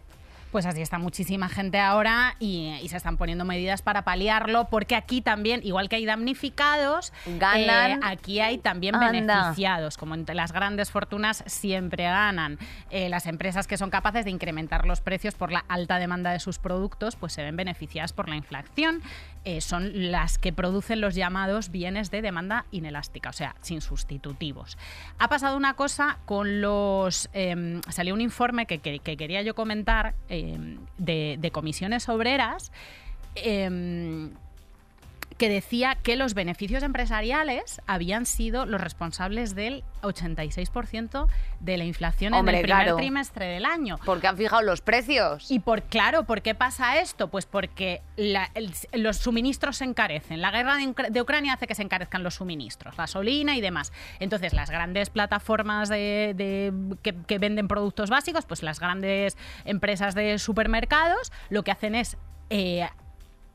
Pues 0.53 0.65
así 0.67 0.81
está 0.83 0.99
muchísima 0.99 1.49
gente 1.49 1.79
ahora 1.79 2.35
y, 2.39 2.77
y 2.81 2.87
se 2.87 2.95
están 2.95 3.17
poniendo 3.17 3.43
medidas 3.43 3.81
para 3.81 4.03
paliarlo, 4.03 4.69
porque 4.69 4.95
aquí 4.95 5.19
también, 5.21 5.61
igual 5.63 5.89
que 5.89 5.95
hay 5.97 6.05
damnificados, 6.05 7.11
Ganan. 7.25 7.91
eh, 7.91 7.99
aquí 8.03 8.39
hay 8.39 8.59
también 8.59 8.93
Anda. 8.95 9.11
beneficiados. 9.11 9.97
Como 9.97 10.13
entre 10.13 10.35
las 10.35 10.51
grandes 10.51 10.91
fortunas 10.91 11.43
siempre 11.47 12.03
ganan. 12.03 12.59
Eh, 12.91 13.09
las 13.09 13.25
empresas 13.25 13.65
que 13.65 13.77
son 13.77 13.89
capaces 13.89 14.25
de 14.25 14.31
incrementar 14.31 14.85
los 14.85 15.01
precios 15.01 15.33
por 15.33 15.51
la 15.51 15.65
alta 15.67 15.97
demanda 15.97 16.31
de 16.31 16.39
sus 16.39 16.59
productos, 16.59 17.15
pues 17.15 17.33
se 17.33 17.41
ven 17.41 17.55
beneficiadas 17.55 18.13
por 18.13 18.29
la 18.29 18.35
inflación. 18.35 19.01
Eh, 19.45 19.59
son 19.59 20.11
las 20.11 20.37
que 20.37 20.53
producen 20.53 21.01
los 21.01 21.15
llamados 21.15 21.69
bienes 21.69 22.11
de 22.11 22.21
demanda 22.21 22.65
inelástica, 22.71 23.29
o 23.29 23.33
sea, 23.33 23.55
sin 23.61 23.81
sustitutivos. 23.81 24.77
Ha 25.19 25.27
pasado 25.27 25.57
una 25.57 25.73
cosa 25.73 26.19
con 26.25 26.61
los... 26.61 27.27
em, 27.33 27.81
salió 27.89 28.13
un 28.13 28.21
informe 28.21 28.67
que, 28.67 28.77
que- 28.77 28.99
que 28.99 29.17
quería 29.17 29.41
yo 29.41 29.55
comentar 29.55 30.13
de, 30.97 31.49
comisiones 31.51 32.09
obreras. 32.09 32.71
em, 33.35 34.31
que 35.37 35.49
decía 35.49 35.95
que 35.95 36.15
los 36.15 36.33
beneficios 36.33 36.83
empresariales 36.83 37.81
habían 37.87 38.25
sido 38.25 38.65
los 38.65 38.79
responsables 38.81 39.55
del 39.55 39.83
86% 40.01 41.27
de 41.59 41.77
la 41.77 41.83
inflación 41.85 42.33
Hombre, 42.33 42.57
en 42.57 42.59
el 42.59 42.63
primer 42.65 42.83
claro. 42.85 42.97
trimestre 42.97 43.45
del 43.45 43.65
año. 43.65 43.97
porque 44.05 44.27
han 44.27 44.37
fijado 44.37 44.61
los 44.61 44.81
precios. 44.81 45.49
Y 45.49 45.59
por 45.59 45.83
claro, 45.83 46.23
¿por 46.25 46.41
qué 46.41 46.55
pasa 46.55 46.99
esto? 46.99 47.29
Pues 47.29 47.45
porque 47.45 48.01
la- 48.15 48.49
el- 48.53 48.73
los 48.93 49.17
suministros 49.17 49.77
se 49.77 49.85
encarecen. 49.85 50.41
La 50.41 50.51
guerra 50.51 50.75
de, 50.75 50.87
Ucra- 50.87 51.09
de 51.09 51.21
Ucrania 51.21 51.53
hace 51.53 51.67
que 51.67 51.75
se 51.75 51.83
encarezcan 51.83 52.23
los 52.23 52.35
suministros, 52.35 52.95
gasolina 52.97 53.55
y 53.55 53.61
demás. 53.61 53.91
Entonces, 54.19 54.53
las 54.53 54.69
grandes 54.69 55.09
plataformas 55.09 55.89
de, 55.89 56.33
de- 56.35 56.73
que, 57.01 57.15
que 57.25 57.39
venden 57.39 57.67
productos 57.67 58.09
básicos, 58.09 58.45
pues 58.45 58.63
las 58.63 58.79
grandes 58.79 59.37
empresas 59.65 60.15
de 60.15 60.37
supermercados, 60.39 61.31
lo 61.49 61.63
que 61.63 61.71
hacen 61.71 61.95
es 61.95 62.17
eh, 62.49 62.87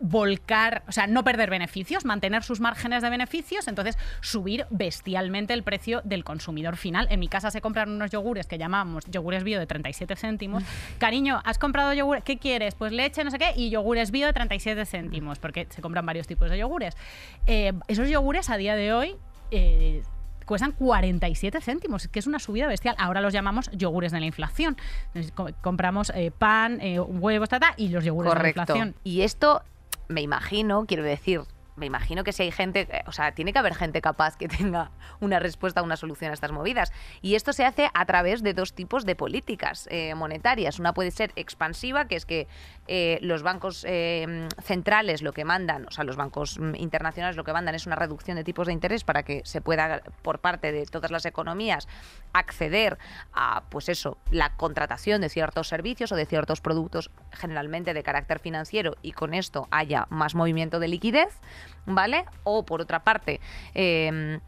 volcar, 0.00 0.82
o 0.86 0.92
sea, 0.92 1.06
no 1.06 1.24
perder 1.24 1.50
beneficios, 1.50 2.04
mantener 2.04 2.42
sus 2.42 2.60
márgenes 2.60 3.02
de 3.02 3.10
beneficios, 3.10 3.66
entonces 3.68 3.98
subir 4.20 4.66
bestialmente 4.70 5.54
el 5.54 5.62
precio 5.62 6.00
del 6.04 6.24
consumidor 6.24 6.76
final. 6.76 7.08
En 7.10 7.20
mi 7.20 7.28
casa 7.28 7.50
se 7.50 7.60
compran 7.60 7.90
unos 7.90 8.10
yogures 8.10 8.46
que 8.46 8.58
llamamos 8.58 9.04
yogures 9.06 9.44
bio 9.44 9.58
de 9.58 9.66
37 9.66 10.16
céntimos. 10.16 10.62
Cariño, 10.98 11.40
¿has 11.44 11.58
comprado 11.58 11.92
yogur? 11.92 12.22
¿Qué 12.22 12.38
quieres? 12.38 12.74
Pues 12.74 12.92
leche, 12.92 13.24
no 13.24 13.30
sé 13.30 13.38
qué, 13.38 13.52
y 13.56 13.70
yogures 13.70 14.10
bio 14.10 14.26
de 14.26 14.32
37 14.32 14.86
céntimos, 14.86 15.38
porque 15.38 15.66
se 15.70 15.82
compran 15.82 16.06
varios 16.06 16.26
tipos 16.26 16.50
de 16.50 16.58
yogures. 16.58 16.96
Eh, 17.46 17.72
esos 17.88 18.08
yogures 18.08 18.50
a 18.50 18.56
día 18.56 18.76
de 18.76 18.92
hoy... 18.92 19.16
eh, 19.50 20.02
cuestan 20.44 20.72
47 20.72 21.60
céntimos, 21.60 22.08
que 22.08 22.18
es 22.18 22.26
una 22.26 22.38
subida 22.38 22.66
bestial. 22.66 22.94
Ahora 22.98 23.20
los 23.20 23.34
llamamos 23.34 23.70
yogures 23.72 24.12
de 24.12 24.20
la 24.20 24.24
inflación. 24.24 24.78
Entonces, 25.12 25.30
compramos 25.60 26.10
eh, 26.14 26.30
pan, 26.30 26.80
eh, 26.80 26.98
huevos, 26.98 27.50
tata, 27.50 27.74
y 27.76 27.88
los 27.88 28.02
yogures 28.02 28.32
de 28.32 28.40
la 28.40 28.48
inflación. 28.48 28.94
Y 29.04 29.20
esto, 29.20 29.62
me 30.08 30.22
imagino, 30.22 30.86
quiero 30.86 31.04
decir, 31.04 31.42
me 31.78 31.86
imagino 31.86 32.24
que 32.24 32.32
si 32.32 32.42
hay 32.42 32.50
gente, 32.50 32.88
eh, 32.90 33.02
o 33.06 33.12
sea, 33.12 33.32
tiene 33.32 33.52
que 33.52 33.58
haber 33.58 33.74
gente 33.74 34.00
capaz 34.00 34.36
que 34.36 34.48
tenga 34.48 34.90
una 35.20 35.38
respuesta, 35.38 35.82
una 35.82 35.96
solución 35.96 36.30
a 36.30 36.34
estas 36.34 36.52
movidas. 36.52 36.92
Y 37.22 37.34
esto 37.34 37.52
se 37.52 37.64
hace 37.64 37.90
a 37.94 38.06
través 38.06 38.42
de 38.42 38.54
dos 38.54 38.74
tipos 38.74 39.06
de 39.06 39.16
políticas 39.16 39.88
eh, 39.90 40.14
monetarias. 40.14 40.78
Una 40.78 40.92
puede 40.92 41.10
ser 41.10 41.32
expansiva, 41.36 42.06
que 42.06 42.16
es 42.16 42.26
que 42.26 42.48
eh, 42.90 43.18
los 43.20 43.42
bancos 43.42 43.84
eh, 43.86 44.48
centrales 44.62 45.20
lo 45.20 45.32
que 45.32 45.44
mandan, 45.44 45.86
o 45.86 45.90
sea, 45.90 46.04
los 46.04 46.16
bancos 46.16 46.58
mm, 46.58 46.74
internacionales 46.76 47.36
lo 47.36 47.44
que 47.44 47.52
mandan 47.52 47.74
es 47.74 47.86
una 47.86 47.96
reducción 47.96 48.36
de 48.36 48.44
tipos 48.44 48.66
de 48.66 48.72
interés 48.72 49.04
para 49.04 49.22
que 49.24 49.42
se 49.44 49.60
pueda, 49.60 50.02
por 50.22 50.38
parte 50.38 50.72
de 50.72 50.86
todas 50.86 51.10
las 51.10 51.26
economías, 51.26 51.86
acceder 52.32 52.98
a, 53.34 53.64
pues 53.68 53.90
eso, 53.90 54.16
la 54.30 54.56
contratación 54.56 55.20
de 55.20 55.28
ciertos 55.28 55.68
servicios 55.68 56.12
o 56.12 56.16
de 56.16 56.24
ciertos 56.24 56.62
productos 56.62 57.10
generalmente 57.32 57.92
de 57.92 58.02
carácter 58.02 58.38
financiero 58.38 58.96
y 59.02 59.12
con 59.12 59.34
esto 59.34 59.68
haya 59.70 60.06
más 60.08 60.34
movimiento 60.34 60.80
de 60.80 60.88
liquidez, 60.88 61.38
¿vale? 61.86 62.24
O 62.44 62.64
por 62.64 62.80
otra 62.80 63.00
parte, 63.00 63.40
em, 63.74 64.40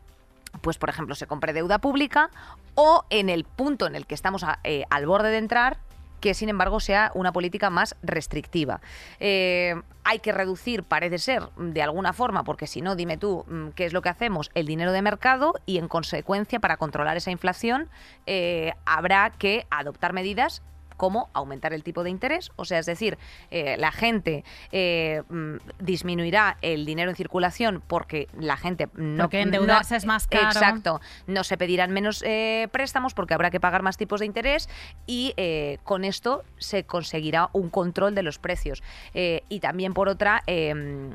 pues 0.60 0.78
por 0.78 0.88
ejemplo 0.88 1.14
se 1.14 1.26
compre 1.26 1.52
deuda 1.52 1.78
pública 1.78 2.30
o 2.74 3.04
en 3.10 3.28
el 3.28 3.44
punto 3.44 3.86
en 3.86 3.94
el 3.94 4.06
que 4.06 4.14
estamos 4.14 4.44
eh, 4.64 4.84
al 4.90 5.06
borde 5.06 5.30
de 5.30 5.38
entrar 5.38 5.78
que 6.20 6.34
sin 6.34 6.48
embargo 6.48 6.80
sea 6.80 7.10
una 7.14 7.32
política 7.32 7.70
más 7.70 7.96
restrictiva. 8.02 8.80
Eh, 9.18 9.74
hay 10.04 10.18
que 10.20 10.32
reducir, 10.32 10.84
parece 10.84 11.18
ser, 11.18 11.48
de 11.56 11.82
alguna 11.82 12.12
forma, 12.12 12.44
porque 12.44 12.66
si 12.66 12.80
no, 12.80 12.94
dime 12.94 13.16
tú, 13.16 13.44
mm, 13.48 13.68
¿qué 13.70 13.86
es 13.86 13.92
lo 13.92 14.02
que 14.02 14.08
hacemos? 14.10 14.50
El 14.54 14.66
dinero 14.66 14.92
de 14.92 15.02
mercado 15.02 15.54
y 15.66 15.78
en 15.78 15.88
consecuencia, 15.88 16.60
para 16.60 16.76
controlar 16.76 17.16
esa 17.16 17.30
inflación, 17.30 17.88
eh, 18.26 18.74
habrá 18.84 19.30
que 19.30 19.66
adoptar 19.70 20.12
medidas 20.12 20.62
como 21.00 21.30
aumentar 21.32 21.72
el 21.72 21.82
tipo 21.82 22.04
de 22.04 22.10
interés, 22.10 22.50
o 22.56 22.66
sea, 22.66 22.78
es 22.78 22.84
decir, 22.84 23.16
eh, 23.50 23.76
la 23.78 23.90
gente 23.90 24.44
eh, 24.70 25.22
mm, 25.30 25.56
disminuirá 25.78 26.58
el 26.60 26.84
dinero 26.84 27.08
en 27.08 27.16
circulación 27.16 27.82
porque 27.86 28.28
la 28.38 28.58
gente 28.58 28.86
no... 28.92 29.24
Porque 29.24 29.40
endeudarse 29.40 29.94
no- 29.94 29.96
es 29.98 30.04
más 30.04 30.26
caro. 30.26 30.48
Exacto, 30.48 31.00
no 31.26 31.42
se 31.42 31.56
pedirán 31.56 31.90
menos 31.90 32.22
eh, 32.26 32.68
préstamos 32.70 33.14
porque 33.14 33.32
habrá 33.32 33.50
que 33.50 33.60
pagar 33.60 33.82
más 33.82 33.96
tipos 33.96 34.20
de 34.20 34.26
interés 34.26 34.68
y 35.06 35.34
con 35.84 36.04
esto 36.04 36.44
se 36.58 36.84
conseguirá 36.84 37.48
un 37.54 37.70
control 37.70 38.14
de 38.14 38.22
los 38.22 38.38
precios. 38.38 38.82
Y 39.14 39.60
también 39.60 39.94
por 39.94 40.08
otra... 40.10 40.42
eh, 40.46 41.10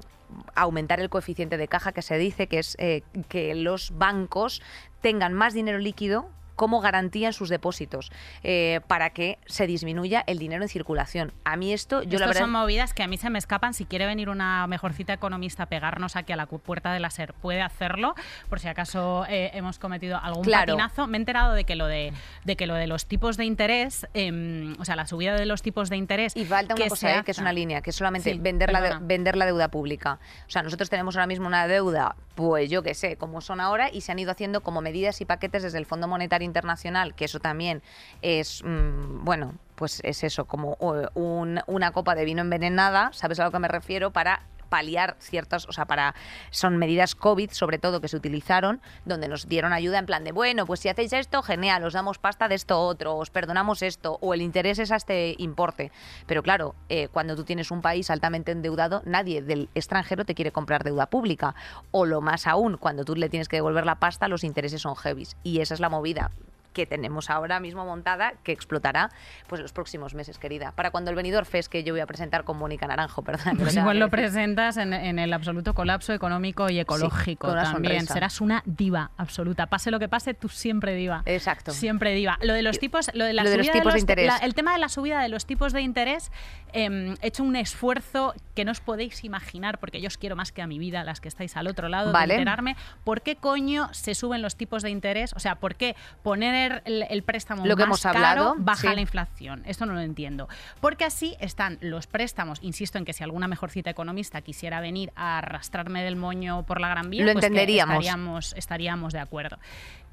aumentar 0.56 1.00
el 1.00 1.10
coeficiente 1.10 1.56
de 1.56 1.68
caja 1.68 1.92
que 1.92 2.02
se 2.02 2.18
dice 2.18 2.48
que 2.48 2.58
es 2.58 2.76
eh, 2.80 3.04
que 3.30 3.54
los 3.54 3.96
bancos 3.96 4.60
tengan 5.00 5.34
más 5.34 5.54
dinero 5.54 5.78
líquido 5.78 6.30
como 6.56 6.82
garantía 6.82 7.28
en 7.28 7.34
sus 7.34 7.50
depósitos 7.50 8.12
eh, 8.44 8.82
para 8.88 9.10
que 9.12 9.38
se 9.46 9.68
disminuya 9.68 10.24
el 10.28 10.40
dinero 10.40 10.64
en 10.64 10.70
circulación. 10.70 11.34
A 11.44 11.56
mí 11.58 11.74
esto, 11.74 12.02
yo 12.04 12.10
la 12.20 12.26
Estos 12.26 12.28
verdad... 12.30 12.42
son 12.42 12.52
movidas 12.52 12.94
que 12.94 13.04
a 13.04 13.08
mí 13.08 13.18
se 13.18 13.30
me 13.30 13.40
escapan. 13.40 13.74
Si 13.74 13.86
quiere 13.86 14.06
venir 14.06 14.30
una 14.30 14.66
mejorcita 14.68 15.14
economista 15.14 15.64
a 15.64 15.66
pegarnos 15.68 16.16
aquí 16.16 16.34
a 16.34 16.36
la 16.36 16.46
puerta 16.46 16.94
de 16.94 17.00
la 17.00 17.10
SER, 17.10 17.34
puede 17.34 17.62
hacerlo, 17.62 18.16
por 18.50 18.60
si 18.60 18.68
acaso 18.68 19.26
eh, 19.28 19.52
hemos 19.54 19.80
cometido 19.80 20.18
algún 20.22 20.44
Claro. 20.44 20.74
patinazo. 20.74 21.08
Me 21.08 21.18
he 21.18 21.20
enterado 21.20 21.54
de 21.54 21.64
que 21.66 21.76
lo 21.76 21.88
de, 21.88 22.14
de 22.44 22.56
que 22.56 22.68
lo 22.68 22.76
de 22.76 22.88
los 22.88 23.06
tipos 23.06 23.38
de 23.38 23.46
interés, 23.46 24.08
em, 24.14 24.76
o 24.80 24.86
sea, 24.86 24.96
la 24.96 25.06
subida 25.08 25.36
de 25.36 25.46
los 25.46 25.62
tipos 25.62 25.90
de 25.90 25.98
interés. 25.98 26.36
Y 26.36 26.46
falta 26.46 26.74
una 26.76 26.84
que 26.84 26.90
cosa, 26.90 27.20
eh, 27.20 27.24
que 27.24 27.32
es 27.32 27.38
una 27.40 27.52
línea, 27.54 27.82
que 27.82 27.90
es 27.90 27.96
solamente 27.96 28.32
Sí, 28.32 28.40
vender, 28.40 28.72
la 28.72 28.82
de- 28.82 28.98
vender 29.02 29.36
la 29.36 29.46
deuda 29.46 29.68
pública. 29.70 30.20
O 30.48 30.50
sea, 30.50 30.64
nosotros 30.64 30.90
tenemos 30.90 31.16
ahora 31.16 31.28
mismo 31.28 31.48
una 31.48 31.68
deuda, 31.68 32.16
pues 32.36 32.70
yo 32.70 32.82
qué 32.84 32.94
sé, 32.94 33.18
como 33.18 33.42
son 33.42 33.60
ahora, 33.60 33.90
y 33.92 34.02
se 34.02 34.12
han 34.12 34.20
ido 34.20 34.32
haciendo 34.32 34.62
como 34.62 34.82
medidas 34.82 35.20
y 35.22 35.26
paquetes 35.26 35.64
desde 35.64 35.78
el 35.78 35.86
Fondo 35.86 36.08
Monetario 36.08 36.45
Internacional, 36.46 37.14
que 37.16 37.26
eso 37.26 37.40
también 37.40 37.82
es, 38.22 38.64
mm, 38.64 39.24
bueno, 39.26 39.54
pues 39.76 40.00
es 40.04 40.24
eso, 40.24 40.46
como 40.46 40.78
eh, 40.80 41.08
un- 41.16 41.60
una 41.68 41.92
copa 41.92 42.16
de 42.16 42.24
vino 42.26 42.42
envenenada, 42.42 43.10
¿sabes 43.14 43.40
a 43.40 43.46
lo 43.46 43.52
que 43.52 43.60
me 43.60 43.68
refiero? 43.68 44.12
Para 44.12 44.42
paliar 44.70 45.16
ciertas, 45.20 45.68
o 45.68 45.72
sea, 45.72 45.86
para 45.86 46.16
son 46.52 46.78
medidas 46.78 47.16
COVID 47.16 47.52
sobre 47.52 47.78
todo 47.78 48.02
que 48.02 48.08
se 48.08 48.18
utilizaron, 48.18 48.82
donde 49.06 49.28
nos 49.28 49.48
dieron 49.48 49.74
ayuda 49.74 50.00
en 50.00 50.06
plan 50.06 50.24
de, 50.24 50.32
bueno, 50.32 50.66
pues 50.66 50.80
si 50.80 50.90
hacéis 50.90 51.14
esto, 51.14 51.42
genial, 51.42 51.84
os 51.84 51.94
damos 51.94 52.18
pasta 52.18 52.48
de 52.48 52.56
esto 52.56 52.80
otro, 52.80 53.16
os 53.16 53.30
perdonamos 53.30 53.82
esto, 53.82 54.18
o 54.22 54.34
el 54.34 54.42
interés 54.42 54.80
es 54.80 54.92
a 54.92 54.96
este 54.96 55.36
importe. 55.38 55.92
Pero 56.28 56.44
claro, 56.44 56.76
eh, 56.90 57.08
cuando 57.10 57.36
tú 57.36 57.44
tienes 57.44 57.72
un 57.72 57.82
país 57.82 58.10
altamente 58.10 58.52
endeudado, 58.52 59.02
nadie 59.06 59.42
del 59.42 59.70
extranjero 59.76 60.26
te 60.26 60.36
quiere 60.36 60.52
comprar 60.52 60.84
deuda 60.84 61.08
pública. 61.08 61.56
O 61.92 62.06
lo 62.06 62.22
más 62.22 62.48
aún, 62.48 62.78
cuando 62.78 63.06
tú 63.06 63.16
le 63.16 63.30
tienes 63.30 63.48
que 63.48 63.58
devolver 63.58 63.86
la 63.86 63.96
pasta, 63.96 64.28
los 64.28 64.44
intereses 64.44 64.82
son 64.82 64.96
heavies. 64.96 65.38
Y 65.44 65.62
esa 65.62 65.74
es 65.74 65.80
la 65.80 65.90
movida 65.90 66.32
que 66.76 66.86
tenemos 66.86 67.30
ahora 67.32 67.60
mismo 67.60 67.86
montada 67.86 68.34
que 68.44 68.52
explotará 68.52 69.10
pues 69.48 69.62
los 69.62 69.72
próximos 69.74 70.14
meses, 70.14 70.38
querida. 70.38 70.74
Para 70.74 70.92
cuando 70.92 71.10
el 71.10 71.16
venidor 71.16 71.46
FES 71.46 71.70
que 71.70 71.84
yo 71.84 71.94
voy 71.94 72.02
a 72.02 72.06
presentar 72.06 72.44
con 72.44 72.58
Mónica 72.58 72.86
Naranjo, 72.86 73.24
perdón. 73.24 73.58
Pues 73.58 73.76
igual 73.76 73.98
lo 73.98 74.10
presentas 74.10 74.78
en, 74.78 74.94
en 74.94 75.18
el 75.18 75.32
absoluto 75.34 75.74
colapso 75.74 76.14
económico 76.14 76.70
y 76.70 76.80
ecológico 76.80 77.50
una 77.52 77.64
también. 77.64 77.94
sonrisa. 78.02 78.14
Serás 78.14 78.42
una 78.42 78.62
diva 78.66 79.12
absoluta. 79.18 79.68
Pase 79.68 79.90
lo 79.90 79.98
que 80.00 80.10
pase, 80.10 80.34
tú 80.34 80.50
siempre 80.50 80.94
diva. 80.96 81.24
Exacto. 81.26 81.72
Siempre 81.72 82.14
diva. 82.14 82.38
Lo 82.42 82.54
de 82.54 82.62
los 82.62 82.78
tipos, 82.78 83.10
lo 83.14 83.24
de 83.26 83.32
la 83.34 83.44
Lo 83.44 83.50
de 83.50 83.58
los 83.58 83.72
tipos 83.72 83.94
de 83.94 84.00
interés. 84.02 84.28
la- 84.28 84.38
el 84.40 84.54
tema 84.54 84.74
de 84.74 84.80
la 84.80 84.90
subida 84.90 85.22
de 85.22 85.30
los 85.30 85.46
tipos 85.46 85.72
de 85.72 85.82
interés, 85.82 86.32
em, 86.74 87.16
he 87.22 87.28
hecho 87.28 87.44
un 87.44 87.56
esfuerzo 87.56 88.34
que 88.54 88.66
no 88.66 88.72
os 88.72 88.82
podéis 88.82 89.24
imaginar, 89.24 89.80
porque 89.80 90.02
yo 90.02 90.08
os 90.08 90.18
quiero 90.18 90.36
más 90.36 90.52
que 90.52 90.62
a 90.62 90.68
mi 90.68 90.78
vida, 90.80 91.04
las 91.06 91.22
que 91.22 91.30
estáis 91.30 91.56
al 91.56 91.68
otro 91.68 91.88
lado, 91.88 92.12
Vale. 92.12 92.34
de 92.34 92.40
enterarme. 92.40 92.76
¿Por 93.06 93.22
qué 93.22 93.38
coño 93.38 93.88
se 93.94 94.14
suben 94.16 94.42
los 94.42 94.56
tipos 94.58 94.84
de 94.84 94.90
interés? 94.90 95.34
O 95.34 95.40
sea, 95.40 95.56
¿por 95.56 95.76
qué 95.76 95.96
poner 96.24 96.65
el, 96.86 97.06
el 97.10 97.24
préstamo 97.24 97.66
Lo 97.66 97.76
que 97.76 97.86
más 97.86 97.88
hemos 97.88 98.02
caro 98.02 98.18
hablado, 98.18 98.56
baja 98.58 98.90
sí. 98.90 98.96
la 98.96 99.02
inflación? 99.02 99.64
Esto 99.66 99.86
no 99.86 99.94
lo 99.94 100.02
entiendo. 100.02 100.48
Porque 100.82 101.06
así 101.06 101.36
están 101.40 101.78
los 101.82 102.08
préstamos. 102.08 102.60
Insisto 102.62 102.98
en 102.98 103.06
que 103.06 103.14
si 103.14 103.24
alguna 103.24 103.48
mejorcita 103.48 103.90
economista 103.90 104.42
quisiera 104.42 104.80
venir 104.82 105.12
a 105.16 105.38
arrastrarme 105.40 106.04
del 106.04 106.16
moño 106.16 106.64
por 106.64 106.82
la 106.82 106.90
gran 106.90 107.10
vía, 107.10 107.26
Lo 107.26 107.34
pues 107.34 107.42
que 107.44 107.48
entenderíamos. 107.48 107.94
estaríamos, 107.96 108.54
estaríamos 108.58 109.14
de 109.14 109.20
acuerdo. 109.20 109.58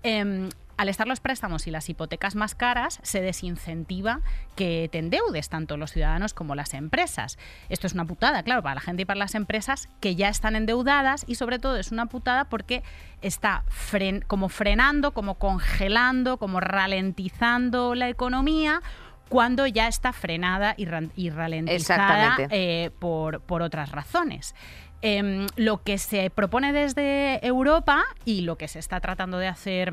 Em, 0.03 0.49
al 0.77 0.89
estar 0.89 1.07
los 1.07 1.21
préstamos 1.21 1.67
y 1.67 1.71
las 1.71 1.89
hipotecas 1.89 2.35
más 2.35 2.55
caras, 2.55 2.99
se 3.03 3.21
desincentiva 3.21 4.21
que 4.57 4.89
te 4.91 4.99
endeudes 4.99 5.49
tanto 5.49 5.77
los 5.77 5.93
ciudadanos 5.93 6.35
como 6.35 6.55
las 6.55 6.75
empresas. 6.75 7.39
Esto 7.69 7.87
es 7.87 7.93
una 7.93 8.05
putada, 8.05 8.43
claro, 8.43 8.63
para 8.63 8.77
la 8.77 8.81
gente 8.81 9.03
y 9.03 9.05
para 9.05 9.19
las 9.19 9.35
empresas 9.35 9.89
que 10.01 10.17
ya 10.17 10.29
están 10.29 10.57
endeudadas 10.57 11.25
y 11.29 11.37
sobre 11.37 11.59
todo 11.59 11.77
es 11.77 11.93
una 11.93 12.07
putada 12.07 12.47
porque 12.47 12.83
está 13.21 13.65
como 14.27 14.49
frenando, 14.49 15.13
como 15.13 15.37
congelando, 15.37 16.39
como 16.39 16.59
ralentizando 16.59 17.95
la 17.95 18.09
economía 18.09 18.83
cuando 19.29 19.67
ya 19.67 19.89
está 19.89 20.13
frenada 20.13 20.75
y, 20.77 20.87
ralentizada 21.31 22.37
eh, 22.51 22.91
por, 22.99 23.41
por 23.41 23.63
otras 23.63 23.91
razones. 23.93 24.55
Em, 25.05 25.49
lo 25.57 25.83
que 25.83 25.99
se 25.99 26.31
propone 26.31 26.73
desde 26.73 27.45
Europa 27.45 28.05
y 28.25 28.43
lo 28.43 28.57
que 28.57 28.69
se 28.69 28.79
está 28.79 29.01
tratando 29.01 29.39
de 29.39 29.49
hacer 29.49 29.93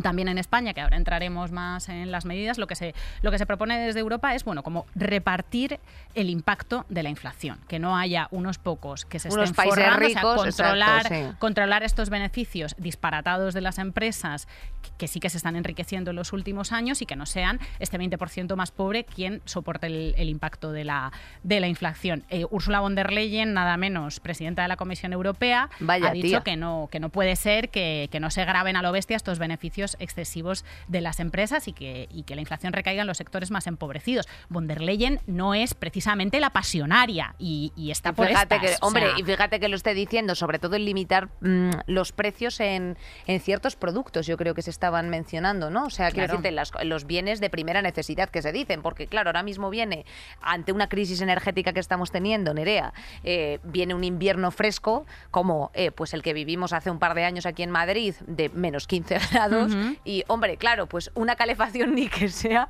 también 0.00 0.28
en 0.28 0.38
España, 0.38 0.72
que 0.72 0.80
ahora 0.80 0.96
entraremos 0.96 1.52
más 1.52 1.88
en 1.88 2.10
las 2.10 2.24
medidas, 2.24 2.56
lo 2.56 2.66
que 2.66 2.74
se, 2.74 2.94
lo 3.20 3.30
que 3.30 3.38
se 3.38 3.44
propone 3.44 3.78
desde 3.78 4.00
Europa 4.00 4.34
es 4.34 4.44
bueno, 4.44 4.62
como 4.62 4.86
repartir 4.94 5.80
el 6.14 6.30
impacto 6.30 6.86
de 6.88 7.02
la 7.02 7.10
inflación, 7.10 7.58
que 7.68 7.78
no 7.78 7.96
haya 7.96 8.28
unos 8.30 8.58
pocos 8.58 9.04
que 9.04 9.18
se 9.18 9.28
estén 9.28 9.54
forrando, 9.54 9.98
ricos, 9.98 10.36
controlar, 10.36 11.36
controlar 11.38 11.82
estos 11.82 12.08
beneficios 12.08 12.74
disparatados 12.78 13.52
de 13.52 13.60
las 13.60 13.78
empresas 13.78 14.48
que, 14.96 15.08
sí 15.08 15.20
que 15.20 15.28
se 15.28 15.36
están 15.36 15.56
enriqueciendo 15.56 16.10
en 16.10 16.16
los 16.16 16.32
últimos 16.32 16.72
años 16.72 17.02
y 17.02 17.06
que 17.06 17.16
no 17.16 17.26
sean 17.26 17.60
este 17.78 17.98
20% 17.98 18.56
más 18.56 18.70
pobre 18.70 19.04
quien 19.04 19.42
soporte 19.44 19.86
el, 19.86 20.28
impacto 20.28 20.72
de 20.72 20.84
la, 20.84 21.12
de 21.42 21.60
la 21.60 21.68
inflación. 21.68 22.24
Eh, 22.30 22.46
Ursula 22.50 22.80
von 22.80 22.94
der 22.94 23.12
Leyen, 23.12 23.52
nada 23.52 23.76
menos 23.76 24.20
presidenta 24.20 24.62
de 24.62 24.68
la 24.68 24.76
Comisión 24.76 25.12
Europea, 25.12 25.68
ha 25.86 26.12
dicho 26.12 26.42
que 26.42 26.56
no, 26.56 26.88
que 26.90 26.98
no 26.98 27.10
puede 27.10 27.36
ser 27.36 27.68
que, 27.68 28.08
que 28.10 28.20
no 28.20 28.30
se 28.30 28.44
graben 28.44 28.76
a 28.76 28.82
lo 28.82 28.92
bestia 28.92 29.16
estos 29.16 29.38
beneficios 29.38 29.81
excesivos 29.98 30.64
de 30.88 31.00
las 31.00 31.20
empresas 31.20 31.68
y 31.68 31.72
que, 31.72 32.08
que 32.26 32.34
la 32.34 32.40
inflación 32.40 32.72
recaiga 32.72 33.02
en 33.02 33.06
los 33.06 33.18
sectores 33.18 33.50
más 33.50 33.66
empobrecidos. 33.66 34.28
Von 34.48 34.66
der 34.66 34.80
Leyen 34.80 35.20
no 35.26 35.54
es 35.54 35.74
precisamente 35.74 36.40
la 36.40 36.50
pasionaria 36.50 37.34
y, 37.38 37.72
está 37.90 38.12
por 38.12 38.26
fíjate 38.26 38.58
que, 38.60 38.74
Hombre, 38.80 39.08
y 39.16 39.22
fíjate 39.22 39.60
que 39.60 39.68
lo 39.68 39.76
esté 39.76 39.94
diciendo, 39.94 40.34
sobre 40.34 40.58
todo 40.58 40.76
en 40.76 40.84
limitar 40.84 41.28
mm, 41.40 41.70
los 41.86 42.12
precios 42.12 42.60
en, 42.60 42.96
ciertos 43.40 43.76
productos, 43.76 44.26
yo 44.26 44.36
creo 44.36 44.54
que 44.54 44.62
se 44.62 44.70
estaban 44.70 45.08
mencionando, 45.08 45.70
¿no? 45.70 45.86
O 45.86 45.90
sea, 45.90 46.10
quiero 46.10 46.28
decirte, 46.28 46.54
los 46.84 47.06
bienes 47.06 47.40
de 47.40 47.50
primera 47.50 47.82
necesidad 47.82 48.28
que 48.28 48.42
se 48.42 48.52
dicen, 48.52 48.82
porque 48.82 49.06
claro, 49.06 49.30
ahora 49.30 49.42
mismo 49.42 49.70
viene, 49.70 50.04
ante 50.40 50.72
una 50.72 50.88
crisis 50.88 51.20
energética 51.20 51.72
que 51.72 51.80
estamos 51.80 52.10
teniendo, 52.10 52.54
Nerea, 52.54 52.92
eh, 53.24 53.58
viene 53.64 53.94
un 53.94 54.04
invierno 54.04 54.50
fresco, 54.50 55.06
como 55.30 55.70
eh, 55.74 55.90
pues 55.90 56.14
el 56.14 56.22
que 56.22 56.32
vivimos 56.32 56.72
hace 56.72 56.90
un 56.90 56.98
par 56.98 57.14
de 57.14 57.24
años 57.24 57.46
aquí 57.46 57.62
en 57.62 57.70
Madrid, 57.70 58.14
de 58.26 58.48
menos 58.50 58.86
15 58.86 59.18
grados, 59.32 59.71
y, 60.04 60.24
hombre, 60.28 60.56
claro, 60.56 60.86
pues 60.86 61.10
una 61.14 61.36
calefacción 61.36 61.94
ni 61.94 62.08
que 62.08 62.28
sea 62.28 62.68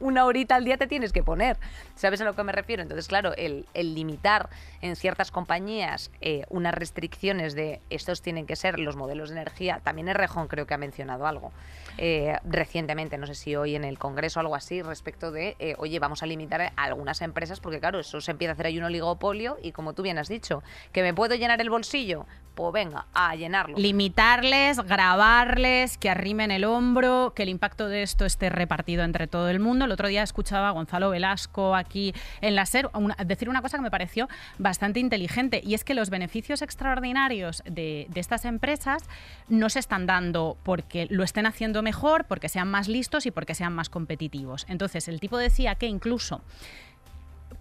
una 0.00 0.24
horita 0.24 0.56
al 0.56 0.64
día 0.64 0.76
te 0.76 0.86
tienes 0.86 1.12
que 1.12 1.22
poner. 1.22 1.58
¿Sabes 1.94 2.20
a 2.20 2.24
lo 2.24 2.34
que 2.34 2.42
me 2.42 2.52
refiero? 2.52 2.82
Entonces, 2.82 3.08
claro, 3.08 3.34
el, 3.36 3.66
limitar 3.74 4.48
en 4.80 4.96
ciertas 4.96 5.30
compañías 5.30 6.10
eh, 6.20 6.44
unas 6.48 6.74
restricciones 6.74 7.54
de 7.54 7.80
estos 7.90 8.22
tienen 8.22 8.46
que 8.46 8.56
ser 8.56 8.78
los 8.78 8.96
modelos 8.96 9.30
de 9.30 9.36
energía, 9.36 9.80
también 9.82 10.08
es 10.08 10.16
Rejón 10.16 10.48
creo 10.48 10.66
que 10.66 10.74
ha 10.74 10.78
mencionado 10.78 11.26
algo 11.26 11.52
eh, 11.98 12.38
recientemente, 12.44 13.18
no 13.18 13.26
sé 13.26 13.34
si 13.34 13.54
hoy 13.56 13.74
en 13.74 13.84
el 13.84 13.98
Congreso 13.98 14.40
o 14.40 14.42
algo 14.42 14.54
así, 14.54 14.82
respecto 14.82 15.30
de, 15.30 15.56
eh, 15.58 15.74
oye, 15.78 15.98
vamos 15.98 16.22
a 16.22 16.26
limitar 16.26 16.62
a 16.62 16.72
algunas 16.76 17.20
empresas 17.22 17.60
porque, 17.60 17.80
claro, 17.80 18.00
eso 18.00 18.20
se 18.20 18.30
empieza 18.30 18.52
a 18.52 18.54
hacer 18.54 18.66
ahí 18.66 18.78
un 18.78 18.84
oligopolio 18.84 19.58
y, 19.62 19.72
como 19.72 19.92
tú 19.92 20.02
bien 20.02 20.18
has 20.18 20.28
dicho, 20.28 20.62
que 20.92 21.02
me 21.02 21.12
puedo 21.12 21.34
llenar 21.34 21.60
el 21.60 21.70
bolsillo, 21.70 22.26
pues 22.54 22.72
venga, 22.72 23.06
a 23.14 23.34
llenarlo. 23.34 23.76
Limitarles, 23.76 24.80
grabarles, 24.80 25.98
que 25.98 26.10
arrimen 26.32 26.50
el 26.50 26.64
hombro, 26.64 27.34
que 27.36 27.42
el 27.42 27.50
impacto 27.50 27.88
de 27.88 28.02
esto 28.02 28.24
esté 28.24 28.48
repartido 28.48 29.04
entre 29.04 29.26
todo 29.26 29.50
el 29.50 29.60
mundo. 29.60 29.84
El 29.84 29.92
otro 29.92 30.08
día 30.08 30.22
escuchaba 30.22 30.68
a 30.68 30.70
Gonzalo 30.70 31.10
Velasco 31.10 31.74
aquí 31.74 32.14
en 32.40 32.54
la 32.54 32.64
SER 32.64 32.88
decir 33.26 33.50
una 33.50 33.60
cosa 33.60 33.76
que 33.76 33.82
me 33.82 33.90
pareció 33.90 34.30
bastante 34.56 34.98
inteligente 34.98 35.60
y 35.62 35.74
es 35.74 35.84
que 35.84 35.92
los 35.92 36.08
beneficios 36.08 36.62
extraordinarios 36.62 37.62
de, 37.66 38.06
de 38.08 38.20
estas 38.20 38.46
empresas 38.46 39.02
no 39.48 39.68
se 39.68 39.78
están 39.78 40.06
dando 40.06 40.56
porque 40.62 41.06
lo 41.10 41.22
estén 41.22 41.44
haciendo 41.44 41.82
mejor, 41.82 42.24
porque 42.24 42.48
sean 42.48 42.70
más 42.70 42.88
listos 42.88 43.26
y 43.26 43.30
porque 43.30 43.54
sean 43.54 43.74
más 43.74 43.90
competitivos. 43.90 44.64
Entonces, 44.70 45.08
el 45.08 45.20
tipo 45.20 45.36
decía 45.36 45.74
que 45.74 45.86
incluso 45.86 46.40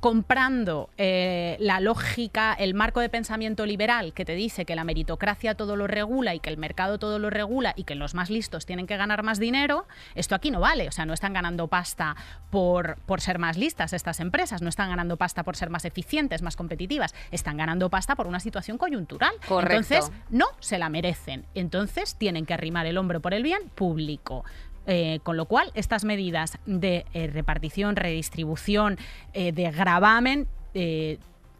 comprando 0.01 0.89
eh, 0.97 1.57
la 1.59 1.79
lógica, 1.79 2.53
el 2.55 2.73
marco 2.73 2.99
de 2.99 3.07
pensamiento 3.07 3.67
liberal 3.67 4.13
que 4.13 4.25
te 4.25 4.33
dice 4.33 4.65
que 4.65 4.75
la 4.75 4.83
meritocracia 4.83 5.53
todo 5.53 5.75
lo 5.75 5.85
regula 5.85 6.33
y 6.33 6.39
que 6.39 6.49
el 6.49 6.57
mercado 6.57 6.97
todo 6.97 7.19
lo 7.19 7.29
regula 7.29 7.73
y 7.77 7.83
que 7.83 7.93
los 7.93 8.15
más 8.15 8.31
listos 8.31 8.65
tienen 8.65 8.87
que 8.87 8.97
ganar 8.97 9.21
más 9.21 9.39
dinero, 9.39 9.85
esto 10.15 10.33
aquí 10.33 10.49
no 10.49 10.59
vale. 10.59 10.87
O 10.87 10.91
sea, 10.91 11.05
no 11.05 11.13
están 11.13 11.33
ganando 11.33 11.67
pasta 11.67 12.15
por, 12.49 12.97
por 13.05 13.21
ser 13.21 13.37
más 13.37 13.57
listas 13.57 13.93
estas 13.93 14.19
empresas, 14.19 14.63
no 14.63 14.69
están 14.69 14.89
ganando 14.89 15.17
pasta 15.17 15.43
por 15.43 15.55
ser 15.55 15.69
más 15.69 15.85
eficientes, 15.85 16.41
más 16.41 16.55
competitivas, 16.55 17.13
están 17.29 17.57
ganando 17.57 17.91
pasta 17.91 18.15
por 18.15 18.25
una 18.25 18.39
situación 18.39 18.79
coyuntural. 18.79 19.33
Entonces, 19.49 20.11
no 20.31 20.47
se 20.59 20.79
la 20.79 20.89
merecen. 20.89 21.45
Entonces, 21.53 22.15
tienen 22.15 22.47
que 22.47 22.55
arrimar 22.55 22.87
el 22.87 22.97
hombro 22.97 23.21
por 23.21 23.35
el 23.35 23.43
bien 23.43 23.69
público. 23.75 24.43
Eh, 24.87 25.19
con 25.23 25.37
lo 25.37 25.45
cual, 25.45 25.71
estas 25.75 26.03
medidas 26.05 26.57
de 26.65 27.05
eh, 27.13 27.27
repartición, 27.27 27.95
redistribución, 27.95 28.97
eh, 29.33 29.51
de 29.51 29.69
gravamen, 29.69 30.47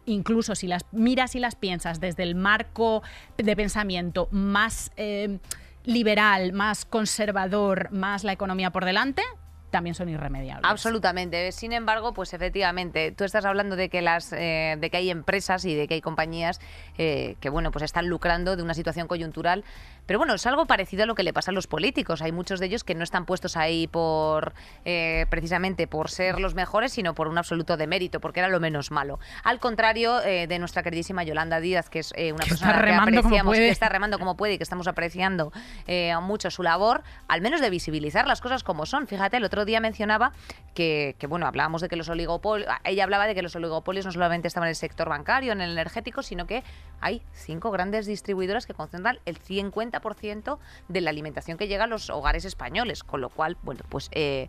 incluso 0.06 0.54
si 0.54 0.66
las 0.66 0.86
miras 0.90 1.34
y 1.36 1.38
las 1.38 1.54
piensas 1.54 2.00
desde 2.00 2.22
el 2.24 2.34
marco 2.34 3.02
de 3.36 3.54
pensamiento 3.54 4.26
más 4.32 4.90
liberal, 5.84 6.52
más 6.54 6.86
conservador, 6.86 7.92
más 7.92 8.24
la 8.24 8.32
economía 8.32 8.70
por 8.70 8.86
delante, 8.86 9.22
también 9.72 9.94
son 9.96 10.08
irremediables. 10.08 10.70
Absolutamente. 10.70 11.50
Sin 11.50 11.72
embargo, 11.72 12.12
pues 12.12 12.32
efectivamente, 12.34 13.10
tú 13.10 13.24
estás 13.24 13.44
hablando 13.44 13.74
de 13.74 13.88
que 13.88 14.02
las, 14.02 14.32
eh, 14.32 14.76
de 14.78 14.90
que 14.90 14.98
hay 14.98 15.10
empresas 15.10 15.64
y 15.64 15.74
de 15.74 15.88
que 15.88 15.94
hay 15.94 16.00
compañías 16.00 16.60
eh, 16.98 17.34
que 17.40 17.48
bueno, 17.48 17.72
pues 17.72 17.82
están 17.82 18.06
lucrando 18.06 18.54
de 18.54 18.62
una 18.62 18.74
situación 18.74 19.08
coyuntural. 19.08 19.64
Pero 20.06 20.18
bueno, 20.18 20.34
es 20.34 20.46
algo 20.46 20.66
parecido 20.66 21.04
a 21.04 21.06
lo 21.06 21.14
que 21.14 21.22
le 21.22 21.32
pasa 21.32 21.50
a 21.50 21.54
los 21.54 21.66
políticos. 21.66 22.22
Hay 22.22 22.32
muchos 22.32 22.60
de 22.60 22.66
ellos 22.66 22.84
que 22.84 22.94
no 22.94 23.02
están 23.02 23.24
puestos 23.24 23.56
ahí 23.56 23.86
por 23.86 24.52
eh, 24.84 25.26
precisamente 25.30 25.86
por 25.86 26.10
ser 26.10 26.38
los 26.38 26.54
mejores, 26.54 26.92
sino 26.92 27.14
por 27.14 27.28
un 27.28 27.38
absoluto 27.38 27.76
de 27.76 27.86
mérito, 27.86 28.20
porque 28.20 28.40
era 28.40 28.48
lo 28.48 28.60
menos 28.60 28.90
malo. 28.90 29.18
Al 29.42 29.58
contrario 29.58 30.18
de 30.20 30.58
nuestra 30.58 30.82
queridísima 30.82 31.22
Yolanda 31.24 31.60
Díaz, 31.60 31.88
que 31.88 32.00
es 32.00 32.12
una 32.12 32.44
persona 32.44 32.82
que 32.82 32.92
apreciamos, 32.92 33.56
que 33.56 33.68
está 33.70 33.88
remando 33.88 34.18
como 34.18 34.36
puede 34.36 34.54
y 34.54 34.58
que 34.58 34.64
estamos 34.64 34.86
apreciando 34.86 35.52
mucho 36.20 36.50
su 36.50 36.62
labor, 36.62 37.02
al 37.28 37.40
menos 37.40 37.60
de 37.60 37.70
visibilizar 37.70 38.26
las 38.26 38.40
cosas 38.40 38.64
como 38.64 38.84
son. 38.86 39.06
Fíjate, 39.06 39.38
el 39.38 39.44
otro 39.44 39.61
día 39.64 39.80
mencionaba 39.80 40.32
que, 40.74 41.16
bueno, 41.28 41.46
hablábamos 41.46 41.80
de 41.82 41.88
que 41.88 41.96
los 41.96 42.08
oligopolios, 42.08 42.68
ella 42.84 43.04
hablaba 43.04 43.26
de 43.26 43.34
que 43.34 43.42
los 43.42 43.54
oligopolios 43.56 44.06
no 44.06 44.12
solamente 44.12 44.48
estaban 44.48 44.68
en 44.68 44.70
el 44.70 44.76
sector 44.76 45.08
bancario, 45.08 45.52
en 45.52 45.60
el 45.60 45.72
energético, 45.72 46.22
sino 46.22 46.46
que 46.46 46.62
hay 47.00 47.22
cinco 47.32 47.70
grandes 47.70 48.06
distribuidoras 48.06 48.66
que 48.66 48.74
concentran 48.74 49.18
el 49.26 49.38
50% 49.40 50.58
de 50.88 51.00
la 51.00 51.10
alimentación 51.10 51.58
que 51.58 51.68
llega 51.68 51.84
a 51.84 51.86
los 51.86 52.10
hogares 52.10 52.44
españoles, 52.44 53.04
con 53.04 53.20
lo 53.20 53.28
cual, 53.28 53.56
bueno, 53.62 53.82
pues 53.88 54.08
eh, 54.12 54.48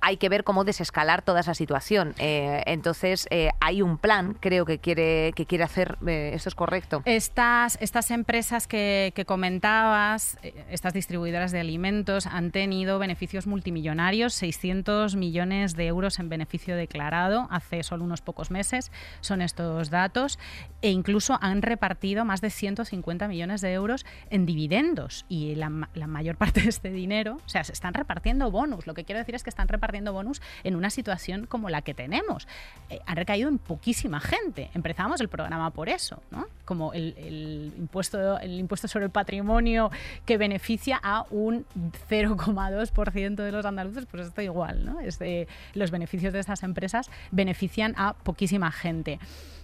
hay 0.00 0.16
que 0.16 0.28
ver 0.28 0.44
cómo 0.44 0.64
desescalar 0.64 1.22
toda 1.22 1.40
esa 1.40 1.54
situación. 1.54 2.14
Eh, 2.18 2.62
entonces, 2.66 3.26
eh, 3.30 3.50
hay 3.60 3.82
un 3.82 3.98
plan, 3.98 4.36
creo 4.40 4.66
que 4.66 4.78
quiere, 4.78 5.32
que 5.34 5.46
quiere 5.46 5.64
hacer, 5.64 5.96
esto 6.06 6.48
es 6.48 6.54
correcto. 6.54 7.02
Estas, 7.04 7.78
estas 7.80 8.10
empresas 8.10 8.66
que, 8.66 9.12
que 9.14 9.24
comentabas, 9.24 10.38
estas 10.70 10.92
distribuidoras 10.92 11.52
de 11.52 11.60
alimentos, 11.60 12.26
han 12.26 12.50
tenido 12.50 12.98
beneficios 12.98 13.46
multimillonarios, 13.46 14.34
600 14.52 15.16
millones 15.16 15.76
de 15.76 15.86
euros 15.86 16.18
en 16.18 16.28
beneficio 16.28 16.76
declarado 16.76 17.48
hace 17.50 17.82
solo 17.82 18.04
unos 18.04 18.20
pocos 18.20 18.50
meses, 18.50 18.92
son 19.20 19.40
estos 19.40 19.88
datos, 19.88 20.38
e 20.82 20.90
incluso 20.90 21.38
han 21.40 21.62
repartido 21.62 22.24
más 22.24 22.40
de 22.40 22.50
150 22.50 23.28
millones 23.28 23.62
de 23.62 23.72
euros 23.72 24.04
en 24.30 24.44
dividendos 24.44 25.24
y 25.28 25.54
la, 25.54 25.70
mayor 25.70 26.36
parte 26.36 26.60
de 26.60 26.68
este 26.68 26.90
dinero, 26.90 27.38
o 27.44 27.48
sea, 27.48 27.64
se 27.64 27.72
están 27.72 27.94
repartiendo 27.94 28.50
bonus. 28.50 28.86
Lo 28.86 28.94
que 28.94 29.04
quiero 29.04 29.18
decir 29.18 29.34
es 29.34 29.42
que 29.42 29.50
están 29.50 29.68
repartiendo 29.68 30.12
bonus 30.12 30.42
en 30.64 30.76
una 30.76 30.90
situación 30.90 31.46
como 31.46 31.70
la 31.70 31.80
que 31.80 31.94
tenemos. 31.94 32.46
Eh, 32.90 33.00
han 33.06 33.16
recaído 33.16 33.48
en 33.48 33.58
poquísima 33.58 34.20
gente. 34.20 34.70
Empezamos 34.74 35.20
el 35.20 35.28
programa 35.28 35.70
por 35.70 35.88
eso, 35.88 36.22
¿no? 36.30 36.46
Como 36.66 36.92
el, 36.92 37.72
impuesto, 37.78 38.38
el 38.38 38.58
impuesto 38.58 38.88
sobre 38.88 39.06
el 39.06 39.10
patrimonio 39.10 39.90
que 40.26 40.36
beneficia 40.36 41.00
a 41.02 41.24
un 41.30 41.64
0,2% 42.10 43.34
de 43.36 43.52
los 43.52 43.64
andaluces, 43.64 44.06
pues 44.06 44.26
esto 44.26 44.41
igual, 44.42 44.84
¿no? 44.84 45.00
Es 45.00 45.18
de, 45.18 45.48
los 45.74 45.90
beneficios 45.90 46.32
de 46.32 46.40
estas 46.40 46.62
empresas 46.62 47.10
benefician 47.30 47.94
a 47.96 48.14
poquísima 48.14 48.70
gente. 48.70 49.18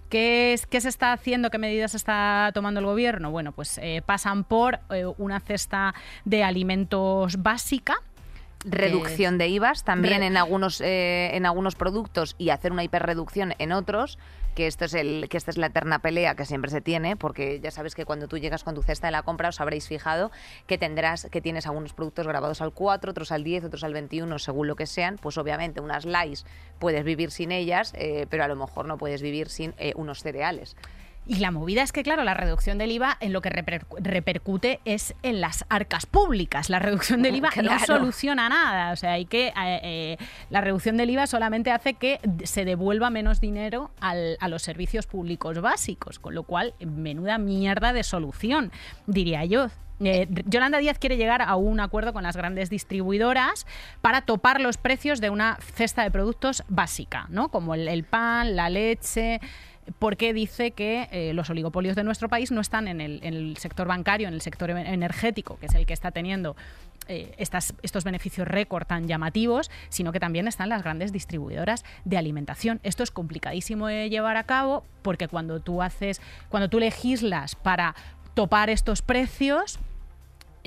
¿Qué, 0.08 0.54
es, 0.54 0.66
¿Qué, 0.66 0.80
se 0.80 0.88
está 0.88 1.12
haciendo? 1.12 1.50
¿Qué 1.50 1.58
medidas 1.58 1.94
está 1.94 2.50
tomando 2.54 2.80
el 2.80 2.86
gobierno? 2.86 3.30
Bueno, 3.30 3.52
pues 3.52 3.78
eh, 3.78 4.02
pasan 4.04 4.44
por 4.44 4.80
eh, 4.90 5.04
una 5.18 5.40
cesta 5.40 5.94
de 6.24 6.44
alimentos 6.44 7.42
básica, 7.42 7.96
reducción 8.64 9.38
de 9.38 9.48
IVAs 9.48 9.84
también 9.84 10.22
en 10.22 10.36
algunos 10.36 10.80
eh, 10.80 11.30
en 11.34 11.46
algunos 11.46 11.74
productos 11.74 12.34
y 12.38 12.50
hacer 12.50 12.72
una 12.72 12.84
hiperreducción 12.84 13.54
en 13.58 13.72
otros 13.72 14.18
que 14.58 14.66
esto 14.66 14.86
es 14.86 14.94
el 14.94 15.28
que 15.28 15.36
esta 15.36 15.52
es 15.52 15.56
la 15.56 15.66
eterna 15.66 16.00
pelea 16.00 16.34
que 16.34 16.44
siempre 16.44 16.68
se 16.68 16.80
tiene, 16.80 17.14
porque 17.14 17.60
ya 17.60 17.70
sabes 17.70 17.94
que 17.94 18.04
cuando 18.04 18.26
tú 18.26 18.38
llegas 18.38 18.64
con 18.64 18.74
tu 18.74 18.82
cesta 18.82 19.06
de 19.06 19.12
la 19.12 19.22
compra 19.22 19.50
os 19.50 19.60
habréis 19.60 19.86
fijado 19.86 20.32
que 20.66 20.78
tendrás 20.78 21.28
que 21.30 21.40
tienes 21.40 21.68
algunos 21.68 21.92
productos 21.92 22.26
grabados 22.26 22.60
al 22.60 22.72
4, 22.72 23.12
otros 23.12 23.30
al 23.30 23.44
10, 23.44 23.66
otros 23.66 23.84
al 23.84 23.92
21, 23.92 24.36
según 24.40 24.66
lo 24.66 24.74
que 24.74 24.86
sean, 24.86 25.16
pues 25.16 25.38
obviamente 25.38 25.80
unas 25.80 26.04
lice 26.04 26.44
puedes 26.80 27.04
vivir 27.04 27.30
sin 27.30 27.52
ellas, 27.52 27.92
eh, 27.96 28.26
pero 28.30 28.42
a 28.42 28.48
lo 28.48 28.56
mejor 28.56 28.86
no 28.86 28.98
puedes 28.98 29.22
vivir 29.22 29.48
sin 29.48 29.74
eh, 29.78 29.92
unos 29.94 30.24
cereales. 30.24 30.74
Y 31.28 31.36
la 31.36 31.50
movida 31.50 31.82
es 31.82 31.92
que, 31.92 32.02
claro, 32.02 32.24
la 32.24 32.32
reducción 32.32 32.78
del 32.78 32.90
IVA 32.90 33.18
en 33.20 33.34
lo 33.34 33.42
que 33.42 33.50
repercute 33.50 34.80
es 34.86 35.14
en 35.22 35.42
las 35.42 35.66
arcas 35.68 36.06
públicas. 36.06 36.70
La 36.70 36.78
reducción 36.78 37.20
del 37.22 37.36
IVA 37.36 37.50
no 37.62 37.78
soluciona 37.80 38.48
nada. 38.48 38.92
O 38.92 38.96
sea, 38.96 39.12
hay 39.12 39.26
que. 39.26 39.48
Eh, 39.48 39.52
eh, 39.82 40.16
la 40.48 40.62
reducción 40.62 40.96
del 40.96 41.10
IVA 41.10 41.26
solamente 41.26 41.70
hace 41.70 41.94
que 41.94 42.18
se 42.44 42.64
devuelva 42.64 43.10
menos 43.10 43.42
dinero 43.42 43.90
a 44.00 44.48
los 44.48 44.62
servicios 44.62 45.06
públicos 45.06 45.60
básicos. 45.60 46.18
Con 46.18 46.34
lo 46.34 46.44
cual, 46.44 46.72
menuda 46.80 47.36
mierda 47.36 47.92
de 47.92 48.04
solución, 48.04 48.72
diría 49.06 49.44
yo. 49.44 49.68
Eh, 50.00 50.28
Yolanda 50.46 50.78
Díaz 50.78 50.98
quiere 50.98 51.16
llegar 51.16 51.42
a 51.42 51.56
un 51.56 51.80
acuerdo 51.80 52.12
con 52.12 52.22
las 52.22 52.36
grandes 52.36 52.70
distribuidoras 52.70 53.66
para 54.00 54.22
topar 54.22 54.60
los 54.60 54.76
precios 54.76 55.20
de 55.20 55.28
una 55.28 55.58
cesta 55.74 56.04
de 56.04 56.10
productos 56.10 56.62
básica, 56.68 57.26
¿no? 57.30 57.50
Como 57.50 57.74
el 57.74 58.04
pan, 58.04 58.54
la 58.54 58.70
leche, 58.70 59.40
porque 59.98 60.32
dice 60.32 60.72
que 60.72 61.08
eh, 61.10 61.32
los 61.34 61.50
oligopolios 61.50 61.96
de 61.96 62.04
nuestro 62.04 62.28
país 62.28 62.50
no 62.50 62.60
están 62.60 62.88
en 62.88 63.00
el, 63.00 63.56
sector 63.56 63.86
bancario, 63.86 64.28
en 64.28 64.34
el 64.34 64.40
sector 64.40 64.70
energético, 64.70 65.58
que 65.58 65.66
es 65.66 65.74
el 65.74 65.86
que 65.86 65.92
está 65.92 66.10
teniendo 66.10 66.56
eh, 67.08 67.34
estos 67.38 68.04
beneficios 68.04 68.46
récord 68.46 68.86
tan 68.86 69.08
llamativos, 69.08 69.70
sino 69.88 70.12
que 70.12 70.20
también 70.20 70.46
están 70.46 70.68
las 70.68 70.82
grandes 70.82 71.12
distribuidoras 71.12 71.84
de 72.04 72.18
alimentación. 72.18 72.80
Esto 72.82 73.02
es 73.02 73.10
complicadísimo 73.10 73.86
de 73.86 74.10
llevar 74.10 74.36
a 74.36 74.44
cabo 74.44 74.84
porque 75.02 75.28
cuando 75.28 75.60
tú 75.60 75.82
haces, 75.82 76.20
cuando 76.48 76.68
tú 76.68 76.78
legislas 76.78 77.54
para 77.54 77.94
topar 78.34 78.70
estos 78.70 79.02
precios, 79.02 79.78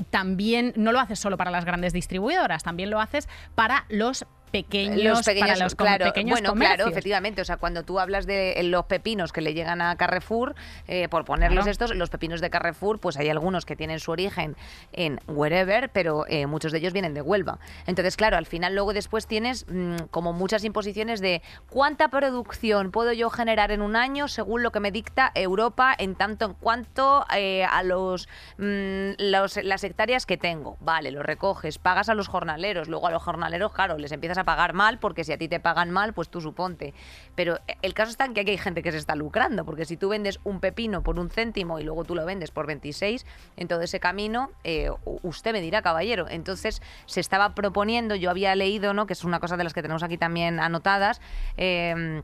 también 0.10 0.74
no 0.76 0.92
lo 0.92 1.00
haces 1.00 1.20
solo 1.20 1.38
para 1.38 1.52
las 1.52 1.66
grandes 1.66 1.94
distribuidoras, 1.94 2.64
también 2.64 2.90
lo 2.90 3.00
haces 3.00 3.30
para 3.56 3.86
los 3.90 4.26
pequeños, 4.52 5.04
los 5.04 5.24
pequeños 5.24 5.50
para 5.50 5.64
los 5.64 5.76
claro, 5.76 6.06
pequeños 6.06 6.32
bueno, 6.32 6.54
claro, 6.54 6.88
efectivamente. 6.88 7.42
O 7.42 7.46
sea, 7.46 7.58
cuando 7.58 7.84
tú 7.84 8.00
hablas 8.00 8.26
de 8.26 8.62
los 8.64 8.86
pepinos 8.86 9.32
que 9.32 9.42
le 9.42 9.54
llegan 9.54 9.82
a 9.82 9.96
Carrefour, 9.96 10.56
eh, 10.88 11.08
por 11.10 11.26
ponerlos 11.26 11.68
estos, 11.68 11.96
los 11.96 12.10
pepinos 12.10 12.42
de 12.42 12.50
Carrefour, 12.50 13.00
pues 13.00 13.18
hay 13.18 13.30
algunos 13.30 13.66
que 13.66 13.76
tienen 13.76 14.00
su 14.00 14.12
origen 14.12 14.56
en 14.94 15.20
wherever, 15.28 15.90
pero 15.90 16.26
eh, 16.28 16.46
muchos 16.46 16.72
de 16.72 16.80
ellos 16.80 16.94
vienen 16.94 17.14
de 17.14 17.22
Huelva. 17.22 17.60
Entonces, 17.88 18.18
claro, 18.18 18.38
al 18.38 18.46
final 18.46 18.76
luego 18.76 18.94
después 18.94 19.28
tienes 19.28 19.66
mm, 19.68 20.08
como 20.12 20.34
muchas 20.34 20.64
imposiciones 20.64 21.22
de 21.22 21.42
cuánta 21.70 22.10
producción 22.10 22.92
puedo 22.92 23.14
yo 23.14 23.30
generar 23.30 23.72
en 23.72 23.82
un 23.82 23.96
año 23.96 24.28
según 24.28 24.64
lo 24.64 24.72
que 24.72 24.80
me 24.80 24.92
dicta 24.92 25.32
Europa 25.36 25.96
en 25.98 26.16
tanto 26.16 26.46
en 26.46 26.54
cuanto 26.54 27.26
eh, 27.36 27.64
a 27.64 27.84
los, 27.84 28.28
mm, 28.58 29.12
los, 29.18 29.64
las 29.64 29.84
hectáreas 29.84 30.26
que 30.26 30.38
tengo. 30.38 30.78
Vale, 30.80 31.12
lo 31.12 31.24
recoges, 31.24 31.78
pagas 31.78 32.10
a 32.10 32.14
los 32.14 32.28
jornaleros, 32.28 32.88
luego 32.88 33.08
a 33.08 33.12
los 33.12 33.24
jornaleros, 33.24 33.72
claro, 33.72 33.98
les 33.98 34.12
empiezas 34.12 34.38
a 34.38 34.41
pagar 34.44 34.74
mal, 34.74 35.00
porque 35.00 35.24
si 35.24 35.34
a 35.34 35.38
ti 35.38 35.48
te 35.48 35.60
pagan 35.60 35.92
mal, 35.92 36.14
pues 36.14 36.30
tú 36.30 36.42
suponte. 36.42 36.94
Pero 37.36 37.60
el 37.82 37.94
caso 37.94 38.12
está 38.12 38.26
en 38.26 38.34
que 38.34 38.42
aquí 38.42 38.52
hay 38.52 38.58
gente 38.58 38.82
que 38.82 38.92
se 38.92 38.98
está 38.98 39.16
lucrando, 39.16 39.66
porque 39.66 39.86
si 39.86 39.98
tú 39.98 40.10
vendes 40.10 40.40
un 40.44 40.60
pepino 40.60 41.04
por 41.04 41.20
un 41.20 41.30
céntimo 41.30 41.80
y 41.80 41.84
luego 41.84 42.04
tú 42.04 42.16
lo 42.16 42.26
vendes 42.26 42.52
por 42.52 42.68
26, 42.68 43.26
en 43.58 43.68
todo 43.68 43.82
ese 43.82 44.00
camino, 44.00 44.52
eh, 44.64 44.90
usted 45.24 45.54
me 45.54 45.62
dirá, 45.62 45.82
caballero. 45.82 46.28
Entonces 46.30 46.82
se 47.06 47.20
estaba 47.20 47.56
proponiendo, 47.56 48.16
yo 48.16 48.30
había 48.30 48.56
leído, 48.56 48.94
¿no? 48.94 49.06
que 49.06 49.14
es 49.14 49.24
una 49.24 49.40
cosa 49.40 49.58
de 49.58 49.64
las 49.64 49.74
que 49.74 49.82
tenemos 49.82 50.04
aquí 50.04 50.18
también 50.18 50.60
anotadas, 50.60 51.22
eh, 51.58 52.22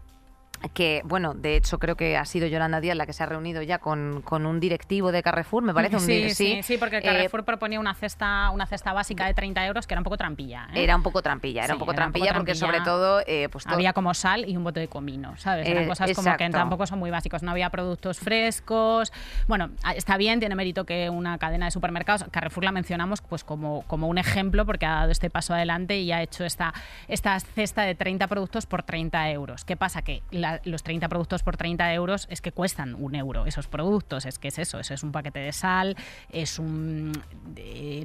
que, 0.73 1.01
bueno, 1.05 1.33
de 1.33 1.55
hecho 1.55 1.79
creo 1.79 1.95
que 1.95 2.17
ha 2.17 2.25
sido 2.25 2.47
Yolanda 2.47 2.81
Díaz 2.81 2.97
la 2.97 3.05
que 3.05 3.13
se 3.13 3.23
ha 3.23 3.25
reunido 3.25 3.61
ya 3.61 3.79
con, 3.79 4.23
un 4.29 4.59
directivo 4.59 5.11
de 5.11 5.23
Carrefour, 5.23 5.63
me 5.63 5.73
parece 5.73 5.95
un 5.95 6.01
sí, 6.01 6.29
sí, 6.31 6.61
sí, 6.63 6.77
porque 6.77 7.01
Carrefour 7.01 7.41
eh, 7.41 7.43
proponía 7.43 7.79
una 7.79 7.93
cesta 7.93 8.49
una 8.51 8.65
cesta 8.65 8.93
básica 8.93 9.25
de 9.25 9.33
30 9.33 9.65
euros 9.65 9.87
que 9.87 9.93
era 9.93 9.99
un 9.99 10.03
poco 10.03 10.17
trampilla. 10.17 10.67
¿eh? 10.73 10.83
Era 10.83 10.95
un 10.95 11.03
poco 11.03 11.21
trampilla, 11.21 11.63
era 11.63 11.73
un 11.73 11.79
poco 11.79 11.93
trampilla 11.93 12.33
porque 12.33 12.55
sobre 12.55 12.81
todo... 12.81 13.21
Eh, 13.27 13.49
pues 13.51 13.67
Había 13.67 13.93
como 13.93 14.13
sal 14.13 14.47
y 14.47 14.57
un 14.57 14.63
bote 14.63 14.79
de 14.79 14.87
comino, 14.87 15.35
¿sabes? 15.37 15.67
Eran 15.67 15.87
cosas 15.87 16.11
como 16.13 16.35
que 16.37 16.49
tampoco 16.49 16.87
son 16.87 16.99
muy 16.99 17.11
básicos, 17.11 17.43
no 17.43 17.51
había 17.51 17.69
productos 17.69 18.19
frescos. 18.19 19.11
Bueno, 19.47 19.69
está 19.95 20.17
bien, 20.17 20.39
tiene 20.39 20.55
mérito 20.55 20.85
que 20.85 21.09
una 21.09 21.37
cadena 21.37 21.65
de 21.65 21.71
supermercados, 21.71 22.25
Carrefour 22.31 22.63
la 22.63 22.71
mencionamos 22.71 23.21
pues 23.21 23.43
como, 23.43 23.83
como 23.83 24.07
un 24.07 24.17
ejemplo 24.17 24.65
porque 24.65 24.85
ha 24.85 24.95
dado 24.95 25.11
este 25.11 25.29
paso 25.29 25.53
adelante 25.53 25.97
y 25.99 26.11
ha 26.11 26.21
hecho 26.21 26.45
esta, 26.45 26.73
esta 27.07 27.39
cesta 27.39 27.83
de 27.83 27.95
30 27.95 28.27
productos 28.27 28.65
por 28.65 28.83
30 28.83 29.29
euros. 29.31 29.65
¿Qué 29.65 29.75
pasa? 29.75 30.01
Que 30.01 30.23
la 30.31 30.46
los 30.63 30.83
30 30.83 31.07
productos 31.09 31.43
por 31.43 31.57
30 31.57 31.93
euros 31.93 32.27
es 32.29 32.41
que 32.41 32.51
cuestan 32.51 32.95
un 32.95 33.15
euro 33.15 33.45
esos 33.45 33.67
productos, 33.67 34.25
es 34.25 34.39
que 34.39 34.49
es 34.49 34.59
eso, 34.59 34.79
eso 34.79 34.93
es 34.93 35.03
un 35.03 35.11
paquete 35.11 35.39
de 35.39 35.51
sal, 35.51 35.95
es 36.31 36.59
un 36.59 37.11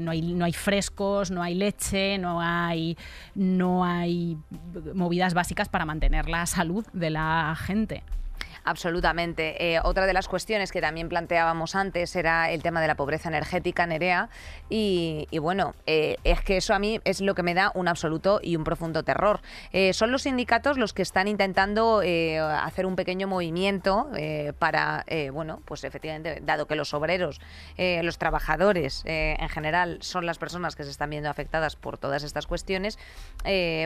no 0.00 0.10
hay 0.10 0.22
no 0.22 0.44
hay 0.44 0.52
frescos, 0.52 1.30
no 1.30 1.42
hay 1.42 1.54
leche, 1.54 2.18
no 2.18 2.40
hay 2.40 2.96
no 3.34 3.84
hay 3.84 4.36
movidas 4.94 5.34
básicas 5.34 5.68
para 5.68 5.84
mantener 5.84 6.28
la 6.28 6.46
salud 6.46 6.86
de 6.92 7.10
la 7.10 7.56
gente. 7.58 8.02
Absolutamente. 8.64 9.74
Eh, 9.74 9.80
otra 9.82 10.06
de 10.06 10.12
las 10.12 10.28
cuestiones 10.28 10.70
que 10.70 10.80
también 10.80 11.08
planteábamos 11.08 11.74
antes 11.74 12.14
era 12.14 12.50
el 12.50 12.62
tema 12.62 12.80
de 12.80 12.86
la 12.86 12.94
pobreza 12.94 13.28
energética, 13.28 13.86
Nerea, 13.86 14.28
y, 14.68 15.26
bueno, 15.38 15.74
eh, 15.86 16.16
es 16.24 16.40
que 16.42 16.56
eso 16.56 16.74
a 16.74 16.78
mí 16.78 17.00
es 17.04 17.20
lo 17.20 17.34
que 17.34 17.42
me 17.42 17.54
da 17.54 17.72
un 17.74 17.88
absoluto 17.88 18.40
y 18.42 18.56
un 18.56 18.64
profundo 18.64 19.02
terror. 19.02 19.40
Eh, 19.72 19.92
son 19.92 20.12
los 20.12 20.22
sindicatos 20.22 20.78
los 20.78 20.92
que 20.92 21.02
están 21.02 21.28
intentando 21.28 22.02
hacer 22.02 22.86
un 22.86 22.96
pequeño 22.96 23.26
movimiento 23.26 24.08
para, 24.58 25.04
bueno, 25.32 25.60
pues 25.64 25.84
efectivamente, 25.84 26.40
dado 26.42 26.66
que 26.66 26.76
los 26.76 26.94
obreros, 26.94 27.40
los 27.76 28.18
trabajadores 28.18 29.02
en 29.04 29.48
general 29.48 29.98
son 30.00 30.26
las 30.26 30.38
personas 30.38 30.76
que 30.76 30.84
se 30.84 30.90
están 30.90 31.10
viendo 31.10 31.28
afectadas 31.28 31.76
por 31.76 31.98
todas 31.98 32.22
estas 32.22 32.46
cuestiones, 32.46 32.98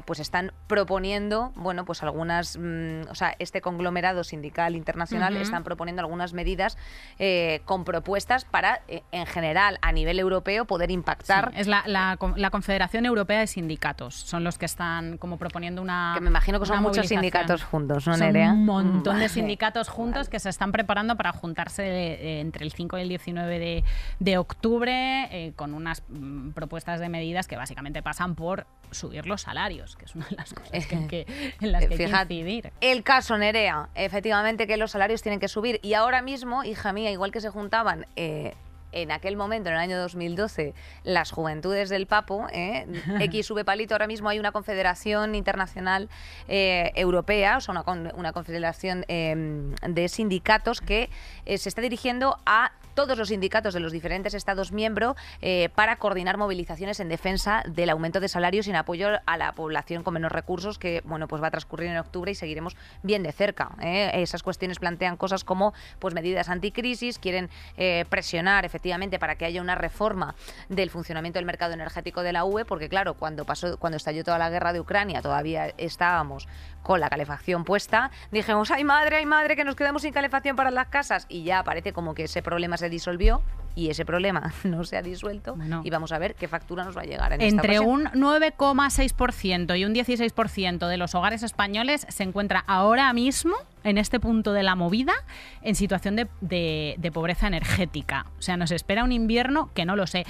pues 0.04 0.20
están 0.20 0.52
proponiendo, 0.66 1.52
bueno, 1.56 1.84
pues 1.84 2.02
algunas, 2.02 2.56
mm, 2.56 3.08
o 3.10 3.14
sea, 3.14 3.34
este 3.38 3.60
conglomerado 3.60 4.24
sindical 4.24 4.65
internacional 4.74 5.36
están 5.36 5.64
proponiendo 5.64 6.00
algunas 6.00 6.32
medidas 6.32 6.76
eh, 7.18 7.60
con 7.64 7.84
propuestas 7.84 8.44
para, 8.44 8.80
eh, 8.88 9.02
en 9.12 9.26
general, 9.26 9.78
a 9.82 9.92
nivel 9.92 10.18
europeo, 10.18 10.64
poder 10.64 10.90
impactar. 10.90 11.52
es 11.54 11.66
la, 11.66 11.84
la, 11.86 12.16
Confederación 12.50 13.04
Europea 13.04 13.40
de 13.40 13.46
Sindicatos, 13.46 14.14
son 14.14 14.42
los 14.42 14.56
que 14.56 14.64
están 14.64 15.18
como 15.18 15.36
proponiendo 15.36 15.82
una. 15.82 16.12
Que 16.14 16.20
me 16.20 16.30
imagino 16.30 16.58
que 16.58 16.66
son 16.66 16.82
muchos 16.82 17.06
sindicatos 17.06 17.64
juntos, 17.64 18.06
¿no, 18.06 18.16
Nerea? 18.16 18.52
un 18.52 18.64
montón 18.64 19.18
de 19.18 19.28
sindicatos 19.28 19.88
juntos 19.88 20.28
que 20.28 20.38
se 20.38 20.48
están 20.48 20.72
preparando 20.72 21.16
para 21.16 21.32
juntarse 21.32 21.84
eh, 21.84 22.40
entre 22.40 22.64
el 22.64 22.72
5 22.72 22.98
y 22.98 23.00
el 23.02 23.08
19 23.08 23.84
de, 24.18 24.38
octubre 24.38 25.52
con 25.56 25.74
unas 25.74 26.02
mm, 26.08 26.50
propuestas 26.50 27.00
de 27.00 27.08
medidas 27.08 27.46
que 27.46 27.56
básicamente 27.56 28.02
pasan 28.02 28.34
por 28.34 28.66
subir 28.90 29.26
los 29.26 29.42
salarios, 29.42 29.96
que 29.96 30.04
es 30.04 30.14
una 30.14 30.26
de 30.26 30.36
las 30.36 30.54
cosas 30.54 30.86
que, 30.86 31.26
en 31.60 31.72
las 31.72 31.86
que 31.86 31.94
hay 31.94 32.10
que 32.26 32.34
incidir. 32.34 32.72
El 32.80 33.02
caso 33.02 33.36
Nerea, 33.36 33.88
efectivamente 33.94 34.55
que 34.56 34.76
los 34.76 34.92
salarios 34.92 35.22
tienen 35.22 35.40
que 35.40 35.48
subir. 35.48 35.80
Y 35.82 35.94
ahora 35.94 36.22
mismo, 36.22 36.64
hija 36.64 36.92
mía, 36.92 37.10
igual 37.10 37.32
que 37.32 37.40
se 37.40 37.50
juntaban 37.50 38.06
eh, 38.16 38.54
en 38.92 39.12
aquel 39.12 39.36
momento, 39.36 39.68
en 39.68 39.74
el 39.74 39.80
año 39.80 39.98
2012, 39.98 40.74
las 41.04 41.30
juventudes 41.30 41.88
del 41.88 42.06
Papo, 42.06 42.46
¿eh? 42.52 42.86
X 43.20 43.46
sube 43.46 43.64
palito, 43.64 43.94
ahora 43.94 44.06
mismo 44.06 44.28
hay 44.28 44.38
una 44.38 44.52
confederación 44.52 45.34
internacional 45.34 46.08
eh, 46.48 46.92
europea, 46.94 47.58
o 47.58 47.60
sea, 47.60 47.72
una, 47.72 48.12
una 48.14 48.32
confederación 48.32 49.04
em, 49.08 49.74
de 49.86 50.08
sindicatos 50.08 50.80
que 50.80 51.10
eh, 51.44 51.58
se 51.58 51.68
está 51.68 51.82
dirigiendo 51.82 52.38
a 52.46 52.72
todos 52.96 53.16
los 53.16 53.28
sindicatos 53.28 53.74
de 53.74 53.78
los 53.78 53.92
diferentes 53.92 54.34
Estados 54.34 54.72
miembros 54.72 55.14
para 55.76 55.96
coordinar 55.96 56.38
movilizaciones 56.38 56.98
en 56.98 57.08
defensa 57.08 57.62
del 57.68 57.90
aumento 57.90 58.18
de 58.18 58.26
salarios 58.26 58.66
y 58.66 58.70
en 58.70 58.76
apoyo 58.76 59.10
a 59.24 59.36
la 59.36 59.52
población 59.52 60.02
con 60.02 60.14
menos 60.14 60.32
recursos 60.32 60.80
que 60.80 61.02
bueno 61.04 61.28
pues 61.28 61.40
va 61.40 61.48
a 61.48 61.50
transcurrir 61.50 61.90
en 61.90 61.98
octubre 61.98 62.32
y 62.32 62.34
seguiremos 62.34 62.76
bien 63.04 63.22
de 63.22 63.30
cerca. 63.30 63.70
Esas 63.80 64.42
cuestiones 64.42 64.80
plantean 64.80 65.16
cosas 65.16 65.44
como 65.44 65.74
pues 66.00 66.14
medidas 66.14 66.48
anticrisis, 66.48 67.20
quieren 67.20 67.50
presionar 68.08 68.64
efectivamente 68.64 69.18
para 69.18 69.36
que 69.36 69.44
haya 69.44 69.60
una 69.60 69.74
reforma 69.74 70.34
del 70.70 70.90
funcionamiento 70.90 71.38
del 71.38 71.44
mercado 71.44 71.74
energético 71.74 72.22
de 72.22 72.32
la 72.32 72.44
UE, 72.44 72.64
porque 72.64 72.88
claro, 72.88 73.14
cuando 73.14 73.44
pasó, 73.44 73.78
cuando 73.78 73.98
estalló 73.98 74.24
toda 74.24 74.38
la 74.38 74.48
guerra 74.48 74.72
de 74.72 74.80
Ucrania, 74.80 75.20
todavía 75.20 75.74
estábamos 75.76 76.48
con 76.82 77.00
la 77.00 77.10
calefacción 77.10 77.64
puesta, 77.64 78.10
dijimos, 78.30 78.70
ay 78.70 78.84
madre, 78.84 79.16
ay 79.16 79.26
madre, 79.26 79.56
que 79.56 79.64
nos 79.64 79.74
quedamos 79.74 80.02
sin 80.02 80.12
calefacción 80.12 80.56
para 80.56 80.70
las 80.70 80.86
casas, 80.86 81.26
y 81.28 81.42
ya 81.42 81.62
parece 81.64 81.92
como 81.92 82.14
que 82.14 82.24
ese 82.24 82.42
problema 82.42 82.76
se 82.76 82.85
disolvió 82.88 83.42
y 83.76 83.90
ese 83.90 84.04
problema 84.04 84.52
no 84.64 84.82
se 84.84 84.96
ha 84.96 85.02
disuelto 85.02 85.56
y 85.84 85.90
vamos 85.90 86.10
a 86.10 86.18
ver 86.18 86.34
qué 86.34 86.48
factura 86.48 86.82
nos 86.82 86.96
va 86.96 87.02
a 87.02 87.04
llegar. 87.04 87.32
En 87.34 87.42
Entre 87.42 87.78
un 87.78 88.06
9,6% 88.06 89.78
y 89.78 89.84
un 89.84 89.94
16% 89.94 90.88
de 90.88 90.96
los 90.96 91.14
hogares 91.14 91.42
españoles 91.42 92.06
se 92.08 92.24
encuentra 92.24 92.64
ahora 92.66 93.12
mismo 93.12 93.54
en 93.84 93.98
este 93.98 94.18
punto 94.18 94.52
de 94.52 94.62
la 94.64 94.74
movida 94.74 95.12
en 95.62 95.76
situación 95.76 96.16
de, 96.16 97.10
pobreza 97.12 97.46
energética. 97.46 98.26
O 98.38 98.42
sea, 98.42 98.56
nos 98.56 98.72
espera 98.72 99.04
un 99.04 99.12
invierno 99.12 99.70
que 99.74 99.84
no 99.84 99.94
lo 99.94 100.06
sé. 100.06 100.26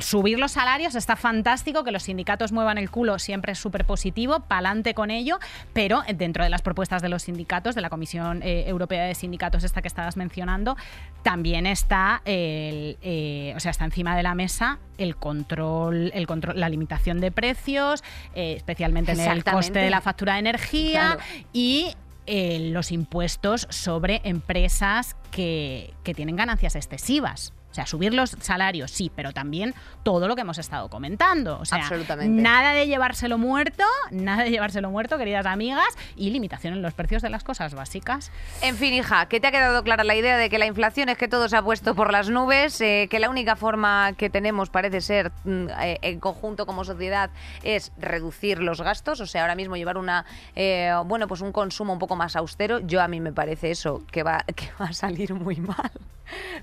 Subir 0.00 0.38
los 0.38 0.52
salarios 0.52 0.94
está 0.94 1.16
fantástico, 1.16 1.84
que 1.84 1.92
los 1.92 2.04
sindicatos 2.04 2.52
muevan 2.52 2.78
el 2.78 2.90
culo 2.90 3.18
siempre 3.18 3.52
es 3.52 3.58
súper 3.58 3.84
positivo, 3.84 4.40
pa'lante 4.40 4.94
con 4.94 5.10
ello, 5.10 5.38
pero 5.72 6.02
dentro 6.14 6.44
de 6.44 6.50
las 6.50 6.62
propuestas 6.62 7.02
de 7.02 7.08
los 7.08 7.22
sindicatos, 7.24 7.74
de 7.74 7.80
la 7.80 7.90
Comisión 7.90 8.42
eh, 8.42 8.64
Europea 8.66 9.04
de 9.04 9.14
Sindicatos, 9.14 9.64
esta 9.64 9.82
que 9.82 9.88
estabas 9.88 10.16
mencionando, 10.16 10.76
también 11.22 11.66
está, 11.66 12.22
el, 12.24 12.98
eh, 13.02 13.52
o 13.56 13.60
sea, 13.60 13.70
está 13.70 13.84
encima 13.84 14.16
de 14.16 14.22
la 14.22 14.34
mesa 14.34 14.78
el 14.98 15.16
control, 15.16 16.10
el 16.14 16.26
control 16.26 16.60
la 16.60 16.68
limitación 16.68 17.20
de 17.20 17.30
precios, 17.30 18.04
eh, 18.34 18.54
especialmente 18.56 19.12
en 19.12 19.20
el 19.20 19.44
coste 19.44 19.78
de 19.78 19.90
la 19.90 20.00
factura 20.00 20.34
de 20.34 20.40
energía 20.40 21.18
y 21.52 21.94
los 22.26 22.92
impuestos 22.92 23.66
sobre 23.70 24.20
empresas 24.22 25.16
que, 25.32 25.94
que 26.04 26.14
tienen 26.14 26.36
ganancias 26.36 26.76
excesivas. 26.76 27.52
O 27.70 27.74
sea, 27.74 27.86
subir 27.86 28.12
los 28.12 28.30
salarios, 28.40 28.90
sí, 28.90 29.12
pero 29.14 29.32
también 29.32 29.74
todo 30.02 30.26
lo 30.26 30.34
que 30.34 30.42
hemos 30.42 30.58
estado 30.58 30.88
comentando. 30.88 31.58
O 31.60 31.64
sea, 31.64 31.88
nada 32.26 32.72
de 32.72 32.86
llevárselo 32.86 33.38
muerto, 33.38 33.84
nada 34.10 34.42
de 34.42 34.50
llevárselo 34.50 34.90
muerto, 34.90 35.18
queridas 35.18 35.46
amigas, 35.46 35.96
y 36.16 36.30
limitación 36.30 36.74
en 36.74 36.82
los 36.82 36.94
precios 36.94 37.22
de 37.22 37.30
las 37.30 37.44
cosas 37.44 37.74
básicas. 37.74 38.32
En 38.62 38.76
fin, 38.76 38.92
hija, 38.94 39.26
que 39.26 39.40
te 39.40 39.46
ha 39.46 39.52
quedado 39.52 39.84
clara 39.84 40.02
la 40.02 40.16
idea 40.16 40.36
de 40.36 40.50
que 40.50 40.58
la 40.58 40.66
inflación 40.66 41.08
es 41.08 41.18
que 41.18 41.28
todo 41.28 41.48
se 41.48 41.56
ha 41.56 41.62
puesto 41.62 41.94
por 41.94 42.12
las 42.12 42.28
nubes, 42.28 42.80
eh, 42.80 43.06
que 43.10 43.20
la 43.20 43.30
única 43.30 43.54
forma 43.56 44.14
que 44.14 44.30
tenemos 44.30 44.70
parece 44.70 45.00
ser 45.00 45.30
mm, 45.44 45.68
eh, 45.80 45.98
en 46.02 46.20
conjunto 46.20 46.66
como 46.66 46.84
sociedad 46.84 47.30
es 47.62 47.92
reducir 47.98 48.60
los 48.60 48.80
gastos, 48.82 49.20
o 49.20 49.26
sea, 49.26 49.42
ahora 49.42 49.54
mismo 49.54 49.76
llevar 49.76 49.96
una, 49.96 50.24
eh, 50.56 50.92
bueno, 51.06 51.28
pues 51.28 51.40
un 51.40 51.52
consumo 51.52 51.92
un 51.92 51.98
poco 51.98 52.16
más 52.16 52.36
austero. 52.36 52.80
Yo 52.80 53.00
a 53.00 53.08
mí 53.08 53.20
me 53.20 53.32
parece 53.32 53.70
eso 53.70 54.02
que 54.10 54.22
va, 54.22 54.44
que 54.56 54.70
va 54.80 54.86
a 54.86 54.92
salir 54.92 55.34
muy 55.34 55.56
mal. 55.56 55.90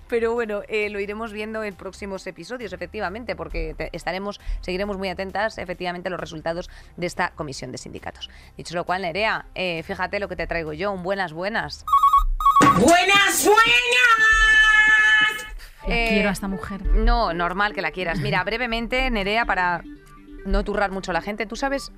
Pero 0.08 0.34
bueno, 0.34 0.62
eh, 0.68 0.90
lo 0.90 1.00
iremos 1.00 1.32
viendo 1.32 1.64
en 1.64 1.76
próximos 1.76 2.26
episodios, 2.28 2.74
efectivamente, 2.74 3.36
porque 3.36 3.76
estaremos, 3.92 4.40
seguiremos 4.62 4.98
muy 4.98 5.10
atentas, 5.10 5.58
efectivamente, 5.58 6.08
a 6.08 6.12
los 6.12 6.20
resultados 6.20 6.70
de 6.96 7.08
esta 7.08 7.32
comisión 7.32 7.72
de 7.72 7.78
sindicatos. 7.78 8.30
Dicho 8.56 8.76
lo 8.76 8.84
cual, 8.84 9.02
Nerea, 9.02 9.46
eh, 9.56 9.84
fíjate 9.84 10.20
lo 10.20 10.28
que 10.28 10.36
te 10.36 10.48
traigo 10.48 10.74
yo, 10.74 10.92
un 10.92 11.04
buenas, 11.04 11.34
buenas. 11.34 11.86
¡Buenas, 12.80 13.46
buenas! 13.46 13.68
Eh, 15.88 16.08
quiero 16.10 16.30
a 16.30 16.34
esta 16.34 16.48
mujer. 16.48 16.86
No, 16.86 17.34
normal 17.34 17.74
que 17.74 17.82
la 17.82 17.92
quieras. 17.92 18.20
Mira, 18.20 18.44
brevemente, 18.44 19.10
Nerea, 19.10 19.46
para 19.46 19.84
no 20.46 20.64
turrar 20.64 20.92
mucho 20.92 21.12
a 21.12 21.14
la 21.14 21.22
gente, 21.22 21.46
¿tú 21.46 21.56
sabes 21.56 21.92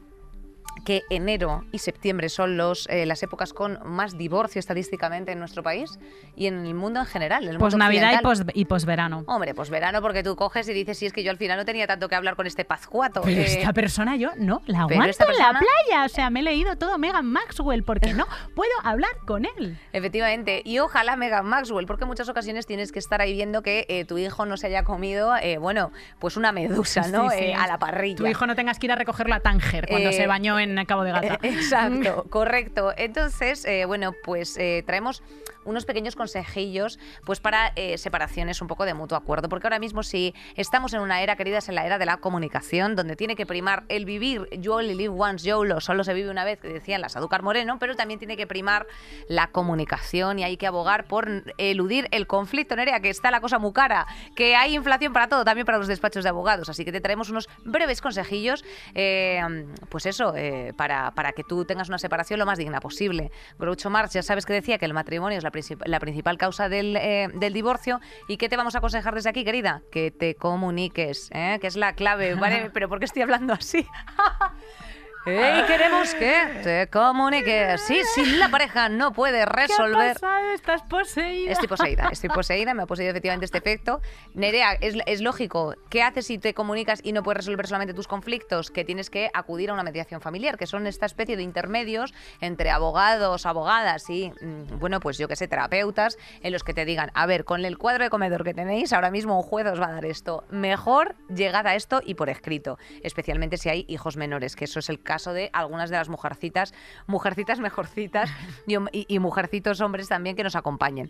que 0.83 1.03
enero 1.09 1.63
y 1.71 1.79
septiembre 1.79 2.29
son 2.29 2.57
los, 2.57 2.87
eh, 2.89 3.05
las 3.05 3.23
épocas 3.23 3.53
con 3.53 3.79
más 3.85 4.17
divorcio 4.17 4.59
estadísticamente 4.59 5.31
en 5.31 5.39
nuestro 5.39 5.63
país 5.63 5.99
y 6.35 6.47
en 6.47 6.65
el 6.65 6.73
mundo 6.73 6.99
en 6.99 7.05
general. 7.05 7.55
pues 7.59 7.75
Navidad 7.75 8.21
y, 8.53 8.65
posverano. 8.65 9.23
Hombre, 9.27 9.53
posverano 9.53 10.01
porque 10.01 10.23
tú 10.23 10.35
coges 10.35 10.67
y 10.69 10.73
dices, 10.73 10.97
si 10.97 11.05
es 11.05 11.13
que 11.13 11.23
yo 11.23 11.31
al 11.31 11.37
final 11.37 11.57
no 11.57 11.65
tenía 11.65 11.87
tanto 11.87 12.09
que 12.09 12.15
hablar 12.15 12.35
con 12.35 12.47
este 12.47 12.65
pazcuato. 12.65 13.21
Pero 13.21 13.41
esta 13.41 13.73
persona 13.73 14.15
yo 14.15 14.31
no, 14.37 14.61
la 14.65 14.81
aguanto 14.81 15.25
en 15.29 15.37
la 15.37 15.51
playa. 15.51 16.05
O 16.05 16.09
sea, 16.09 16.29
me 16.29 16.41
he 16.41 16.43
leído 16.43 16.75
todo 16.77 16.97
Megan 16.97 17.25
Maxwell 17.25 17.83
porque 17.83 18.13
no 18.13 18.27
puedo 18.55 18.71
hablar 18.83 19.11
con 19.25 19.45
él. 19.45 19.77
Efectivamente. 19.93 20.61
Y 20.65 20.79
ojalá 20.79 21.15
Megan 21.15 21.45
Maxwell, 21.45 21.85
porque 21.85 22.03
en 22.03 22.09
muchas 22.09 22.29
ocasiones 22.29 22.65
tienes 22.65 22.91
que 22.91 22.99
estar 22.99 23.21
ahí 23.21 23.33
viendo 23.33 23.61
que 23.61 23.85
eh, 23.89 24.05
tu 24.05 24.17
hijo 24.17 24.45
no 24.45 24.57
se 24.57 24.67
haya 24.67 24.83
comido, 24.83 25.35
eh, 25.37 25.57
bueno, 25.57 25.91
pues 26.19 26.37
una 26.37 26.51
medusa, 26.51 27.07
¿no? 27.07 27.29
a 27.29 27.67
la 27.67 27.77
parrilla. 27.79 28.17
Tu 28.17 28.27
hijo 28.27 28.45
no 28.45 28.55
tengas 28.55 28.79
que 28.79 28.87
ir 28.87 28.91
a 28.91 28.95
recogerlo 28.95 29.35
a 29.35 29.39
Tánger 29.39 29.87
cuando 29.87 30.11
se 30.11 30.27
bañó 30.27 30.59
en 30.59 30.68
Cabo 30.85 31.03
de 31.03 31.11
Gata. 31.11 31.39
Exacto, 31.43 32.25
correcto. 32.29 32.93
Entonces, 32.97 33.65
eh, 33.65 33.85
bueno, 33.85 34.13
pues 34.23 34.57
eh, 34.57 34.83
traemos 34.85 35.23
unos 35.69 35.85
pequeños 35.85 36.15
consejillos 36.15 36.99
pues 37.25 37.39
para 37.39 37.71
eh, 37.75 37.97
separaciones 37.97 38.61
un 38.61 38.67
poco 38.67 38.85
de 38.85 38.93
mutuo 38.93 39.17
acuerdo. 39.17 39.49
Porque 39.49 39.67
ahora 39.67 39.79
mismo 39.79 40.03
si 40.03 40.33
estamos 40.55 40.93
en 40.93 41.01
una 41.01 41.21
era, 41.21 41.35
queridas, 41.35 41.69
en 41.69 41.75
la 41.75 41.85
era 41.85 41.97
de 41.97 42.05
la 42.05 42.17
comunicación, 42.17 42.95
donde 42.95 43.15
tiene 43.15 43.35
que 43.35 43.45
primar 43.45 43.83
el 43.89 44.05
vivir, 44.05 44.47
you 44.51 44.73
only 44.73 44.95
live 44.95 45.13
once, 45.17 45.45
YOLO, 45.45 45.79
solo 45.79 46.03
se 46.03 46.13
vive 46.13 46.29
una 46.29 46.43
vez, 46.43 46.59
que 46.59 46.67
decían 46.67 47.01
las 47.01 47.15
Adúcar 47.15 47.43
Moreno, 47.43 47.77
pero 47.79 47.95
también 47.95 48.19
tiene 48.19 48.37
que 48.37 48.47
primar 48.47 48.87
la 49.27 49.47
comunicación 49.47 50.39
y 50.39 50.43
hay 50.43 50.57
que 50.57 50.67
abogar 50.67 51.05
por 51.07 51.29
eludir 51.57 52.07
el 52.11 52.27
conflicto, 52.27 52.75
Nerea, 52.75 52.99
que 52.99 53.09
está 53.09 53.31
la 53.31 53.41
cosa 53.41 53.59
muy 53.59 53.73
cara, 53.73 54.07
que 54.35 54.55
hay 54.55 54.75
inflación 54.75 55.13
para 55.13 55.27
todo, 55.27 55.45
también 55.45 55.65
para 55.65 55.77
los 55.77 55.87
despachos 55.87 56.23
de 56.23 56.29
abogados. 56.29 56.69
Así 56.69 56.85
que 56.85 56.91
te 56.91 57.01
traemos 57.01 57.29
unos 57.29 57.49
breves 57.63 58.01
consejillos, 58.01 58.63
eh, 58.95 59.41
pues 59.89 60.05
eso, 60.05 60.33
eh, 60.35 60.73
para, 60.75 61.11
para 61.11 61.33
que 61.33 61.43
tú 61.43 61.65
tengas 61.65 61.89
una 61.89 61.99
separación 61.99 62.39
lo 62.39 62.45
más 62.45 62.57
digna 62.57 62.79
posible. 62.79 63.31
Groucho 63.57 63.89
Marx 63.89 64.13
ya 64.13 64.23
sabes 64.23 64.45
que 64.45 64.53
decía 64.53 64.77
que 64.77 64.85
el 64.85 64.93
matrimonio 64.93 65.37
es 65.37 65.43
la 65.43 65.51
la 65.85 65.99
principal 65.99 66.37
causa 66.37 66.69
del, 66.69 66.95
eh, 66.95 67.29
del, 67.33 67.53
divorcio. 67.53 67.99
¿Y 68.27 68.37
qué 68.37 68.49
te 68.49 68.57
vamos 68.57 68.75
a 68.75 68.79
aconsejar 68.79 69.15
desde 69.15 69.29
aquí, 69.29 69.43
querida? 69.43 69.81
Que 69.91 70.11
te 70.11 70.35
comuniques, 70.35 71.29
¿eh? 71.33 71.57
que 71.61 71.67
es 71.67 71.75
la 71.75 71.93
clave, 71.93 72.35
¿vale? 72.35 72.69
Pero 72.73 72.89
¿por 72.89 72.99
qué 72.99 73.05
estoy 73.05 73.21
hablando 73.21 73.53
así? 73.53 73.85
Y 75.25 75.63
queremos 75.67 76.13
que 76.15 76.61
te 76.63 76.87
comuniques. 76.87 77.81
Sí, 77.81 78.01
si 78.15 78.25
la 78.37 78.49
pareja 78.49 78.87
no 78.87 79.11
puede 79.11 79.45
resolver. 79.45 80.17
¿Qué 80.17 80.25
ha 80.25 80.53
Estás 80.53 80.81
poseída. 80.83 81.51
Estoy 81.51 81.67
poseída, 81.67 82.07
estoy 82.11 82.29
poseída, 82.29 82.73
me 82.73 82.83
ha 82.83 82.85
poseído 82.85 83.11
efectivamente 83.11 83.45
este 83.45 83.57
efecto. 83.57 84.01
Nerea, 84.33 84.73
es, 84.79 84.95
es, 85.05 85.21
lógico. 85.21 85.75
¿Qué 85.89 86.03
haces 86.03 86.25
si 86.25 86.37
te 86.37 86.53
comunicas 86.53 87.01
y 87.03 87.11
no 87.11 87.21
puedes 87.21 87.45
resolver 87.45 87.67
solamente 87.67 87.93
tus 87.93 88.07
conflictos? 88.07 88.71
Que 88.71 88.85
tienes 88.85 89.09
que 89.09 89.29
acudir 89.33 89.69
a 89.69 89.73
una 89.73 89.83
mediación 89.83 90.21
familiar, 90.21 90.57
que 90.57 90.65
son 90.65 90.87
esta 90.87 91.05
especie 91.05 91.35
de 91.35 91.43
intermedios 91.43 92.13
entre 92.39 92.69
abogados, 92.69 93.45
abogadas 93.45 94.09
y, 94.09 94.31
mm, 94.41 94.79
bueno, 94.79 94.99
pues 95.01 95.17
yo 95.17 95.27
que 95.27 95.35
sé, 95.35 95.47
terapeutas, 95.47 96.17
en 96.41 96.53
los 96.53 96.63
que 96.63 96.73
te 96.73 96.85
digan, 96.85 97.11
a 97.13 97.25
ver, 97.25 97.43
con 97.43 97.65
el 97.65 97.77
cuadro 97.77 98.05
de 98.05 98.09
comedor 98.09 98.43
que 98.45 98.53
tenéis, 98.53 98.93
ahora 98.93 99.11
mismo 99.11 99.35
un 99.37 99.43
juez 99.43 99.67
os 99.67 99.81
va 99.81 99.87
a 99.87 99.91
dar 99.91 100.05
esto. 100.05 100.45
Mejor 100.49 101.15
llegad 101.27 101.67
a 101.67 101.75
esto 101.75 102.01
y 102.05 102.15
por 102.15 102.29
escrito, 102.29 102.77
especialmente 103.03 103.57
si 103.57 103.69
hay 103.69 103.85
hijos 103.89 104.15
menores, 104.15 104.55
que 104.55 104.65
eso 104.65 104.79
es 104.79 104.89
el 104.89 105.01
caso 105.09 105.33
de 105.33 105.49
algunas 105.53 105.89
de 105.89 105.95
las 105.95 106.07
mujercitas, 106.07 106.71
mujercitas 107.07 107.59
mejorcitas 107.59 108.29
y, 108.67 108.75
y, 108.93 109.17
mujercitos 109.17 109.81
hombres 109.81 110.07
también 110.07 110.35
que 110.35 110.43
nos 110.43 110.55
acompañen. 110.55 111.09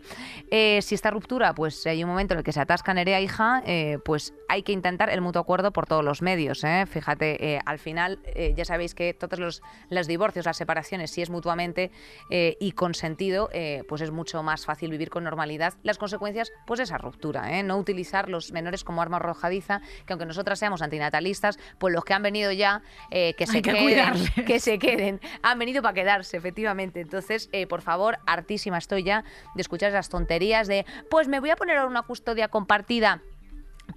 Eh, 0.51 0.81
si 0.81 0.95
esta 0.95 1.11
ruptura, 1.11 1.53
pues 1.53 1.85
hay 1.85 2.01
un 2.01 2.09
momento 2.09 2.33
en 2.33 2.37
el 2.37 2.43
que 2.45 2.53
se 2.53 2.61
atasca 2.61 2.93
Nerea 2.93 3.19
hija, 3.19 3.61
eh, 3.65 3.97
pues 4.05 4.33
hay 4.47 4.63
que 4.63 4.71
intentar 4.71 5.09
el 5.09 5.19
mutuo 5.19 5.41
acuerdo 5.41 5.73
por 5.73 5.85
todos 5.85 6.05
los 6.05 6.21
medios. 6.21 6.63
¿eh? 6.63 6.85
Fíjate, 6.85 7.59
al 7.65 7.77
final 7.77 8.19
ya 8.55 8.63
sabéis 8.63 8.95
que 8.95 9.13
todos 9.13 9.37
los, 9.37 9.61
los, 9.89 10.07
divorcios, 10.07 10.45
las 10.45 10.55
separaciones, 10.55 11.11
si 11.11 11.21
es 11.21 11.29
mutuamente 11.29 11.91
y 12.29 12.71
consentido, 12.71 13.49
pues 13.89 14.01
es 14.01 14.11
mucho 14.11 14.41
más 14.43 14.65
fácil 14.65 14.91
vivir 14.91 15.09
con 15.09 15.25
normalidad. 15.25 15.73
Las 15.83 15.97
consecuencias, 15.97 16.53
pues 16.65 16.79
esa 16.79 16.97
ruptura, 16.97 17.61
no 17.63 17.77
utilizar 17.77 18.29
los 18.29 18.53
menores 18.53 18.85
como 18.85 19.01
arma 19.01 19.17
arrojadiza, 19.17 19.81
que 20.05 20.13
aunque 20.13 20.25
nosotras 20.25 20.57
seamos 20.57 20.81
antinatalistas, 20.81 21.59
pues 21.77 21.93
los 21.93 22.05
que 22.05 22.13
han 22.13 22.23
venido 22.23 22.53
ya, 22.53 22.81
que 23.11 23.45
se 23.45 23.61
queden 23.95 24.45
que 24.45 24.59
se 24.59 24.79
queden. 24.79 25.19
Han 25.41 25.59
venido 25.59 25.81
para 25.81 25.93
quedarse, 25.93 26.37
efectivamente. 26.37 27.01
Entonces, 27.01 27.49
eh, 27.51 27.67
por 27.67 27.81
favor, 27.81 28.19
hartísima 28.25 28.77
estoy 28.77 29.03
ya 29.03 29.23
de 29.55 29.61
escuchar 29.61 29.89
esas 29.89 30.09
tonterías 30.09 30.67
de, 30.67 30.85
pues 31.09 31.27
me 31.27 31.39
voy 31.39 31.49
a 31.49 31.55
poner 31.55 31.83
una 31.85 32.03
custodia 32.03 32.47
compartida 32.47 33.21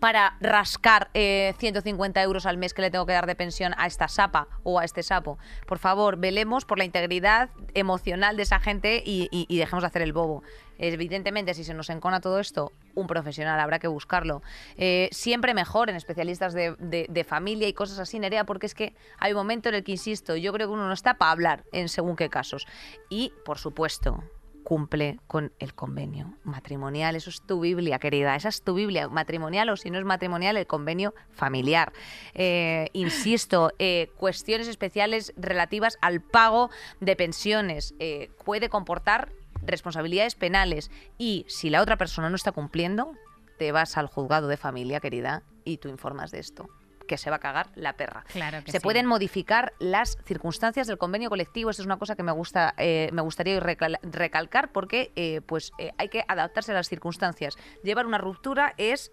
para 0.01 0.37
rascar 0.41 1.11
150 1.13 2.21
eh, 2.21 2.25
euros 2.25 2.47
al 2.47 2.57
mes 2.57 2.73
que 2.73 2.83
le 2.83 2.91
tengo 2.91 3.05
que 3.05 3.13
dar 3.13 3.27
de 3.27 3.35
pensión 3.35 3.75
a 3.77 3.87
esta 3.87 4.09
sapa 4.09 4.49
o 4.63 4.79
a 4.79 4.85
este 4.85 5.03
sapo. 5.03 5.39
Por 5.67 5.79
favor, 5.79 6.17
velemos 6.17 6.65
por 6.65 6.79
la 6.79 6.85
integridad 6.85 7.51
emocional 7.75 8.37
de 8.37 8.45
esa 8.45 8.59
gente 8.59 9.03
y 9.05 9.57
dejemos 9.57 9.83
de 9.83 9.89
hacer 9.89 10.03
el 10.03 10.13
bobo. 10.13 10.43
Evidentemente, 10.79 11.55
si 11.55 11.63
se 11.63 11.75
nos 11.75 11.91
encona 11.91 12.21
todo 12.21 12.41
esto, 12.41 12.73
un 12.95 13.07
profesional 13.07 13.59
habrá 13.61 13.79
que 13.79 13.89
buscarlo. 13.89 14.43
Eh, 14.77 15.09
siempre 15.13 15.55
mejor 15.55 15.91
en 15.91 15.97
especialistas 15.97 16.55
de, 16.55 17.27
familia 17.29 17.69
y 17.69 17.73
cosas 17.73 17.99
así, 17.99 18.19
Nerea, 18.19 18.45
porque 18.45 18.67
es 18.67 18.75
que 18.75 18.95
hay 19.19 19.33
un 19.33 19.39
momento 19.39 19.69
en 19.69 19.77
el 19.77 19.85
que, 19.85 19.93
insisto, 19.93 20.37
yo 20.37 20.53
creo 20.53 20.69
que 20.69 20.75
uno 20.75 20.87
no 20.87 20.93
está 20.93 21.15
para 21.15 21.31
hablar 21.31 21.65
en 21.73 21.89
según 21.89 22.17
qué 22.17 22.29
casos. 22.29 22.67
Y, 23.09 23.33
por 23.45 23.59
supuesto, 23.59 24.23
cumple 24.65 25.19
con 25.27 25.53
el 25.59 25.75
convenio 25.75 26.35
matrimonial. 26.45 27.17
Eso 27.17 27.31
es 27.31 27.43
tu 27.43 27.61
Biblia, 27.61 27.99
querida. 27.99 28.37
Esa 28.37 28.49
es 28.49 28.63
tu 28.63 28.75
Biblia 28.75 29.09
matrimonial 29.09 29.69
o 29.71 29.77
si 29.77 29.91
no 29.91 29.99
es 29.99 30.05
matrimonial, 30.05 30.57
el 30.57 30.67
convenio 30.67 31.15
familiar. 31.31 31.93
Eh, 32.35 32.89
insisto, 32.93 33.73
eh, 33.79 34.11
cuestiones 34.17 34.69
especiales 34.69 35.33
relativas 35.37 35.99
al 36.01 36.21
pago 36.21 36.71
de 37.01 37.17
pensiones. 37.17 37.95
puede 38.45 38.69
comportar 38.69 39.33
responsabilidades 39.67 40.35
penales 40.35 40.91
y 41.19 41.45
si 41.49 41.71
la 41.71 41.83
otra 41.83 41.97
persona 41.97 42.31
no 42.31 42.37
está 42.37 42.53
cumpliendo, 42.53 43.13
te 43.59 43.73
vas 43.73 43.97
al 43.97 44.07
juzgado 44.07 44.49
de 44.49 44.57
familia, 44.57 45.01
querida, 45.01 45.43
y 45.65 45.79
tú 45.79 45.89
informas 45.89 46.31
de 46.31 46.41
esto 46.41 46.69
que 47.07 47.19
se 47.19 47.31
va 47.31 47.37
a 47.37 47.41
cagar 47.41 47.69
la 47.75 47.95
perra. 47.95 48.25
Claro 48.33 48.59
se 48.65 48.81
pueden 48.81 49.07
modificar 49.07 49.73
las 49.79 50.17
circunstancias 50.25 50.87
del 50.87 50.99
convenio 50.99 51.29
colectivo. 51.29 51.69
Eso 51.69 51.83
es 51.83 51.87
una 51.87 51.99
cosa 51.99 52.17
que 52.17 52.23
me 52.23 52.33
gusta, 52.33 52.75
eh, 52.79 53.11
me 53.13 53.23
gustaría 53.23 53.61
recalcar 53.61 54.73
porque, 54.73 55.13
eh, 55.17 55.41
pues, 55.45 55.73
eh, 55.79 55.93
hay 55.99 56.09
que 56.09 56.25
adaptarse 56.27 56.73
a 56.73 56.75
las 56.77 56.89
circunstancias. 56.89 57.59
Llevar 57.83 58.07
una 58.07 58.19
ruptura 58.19 58.75
es 58.79 59.13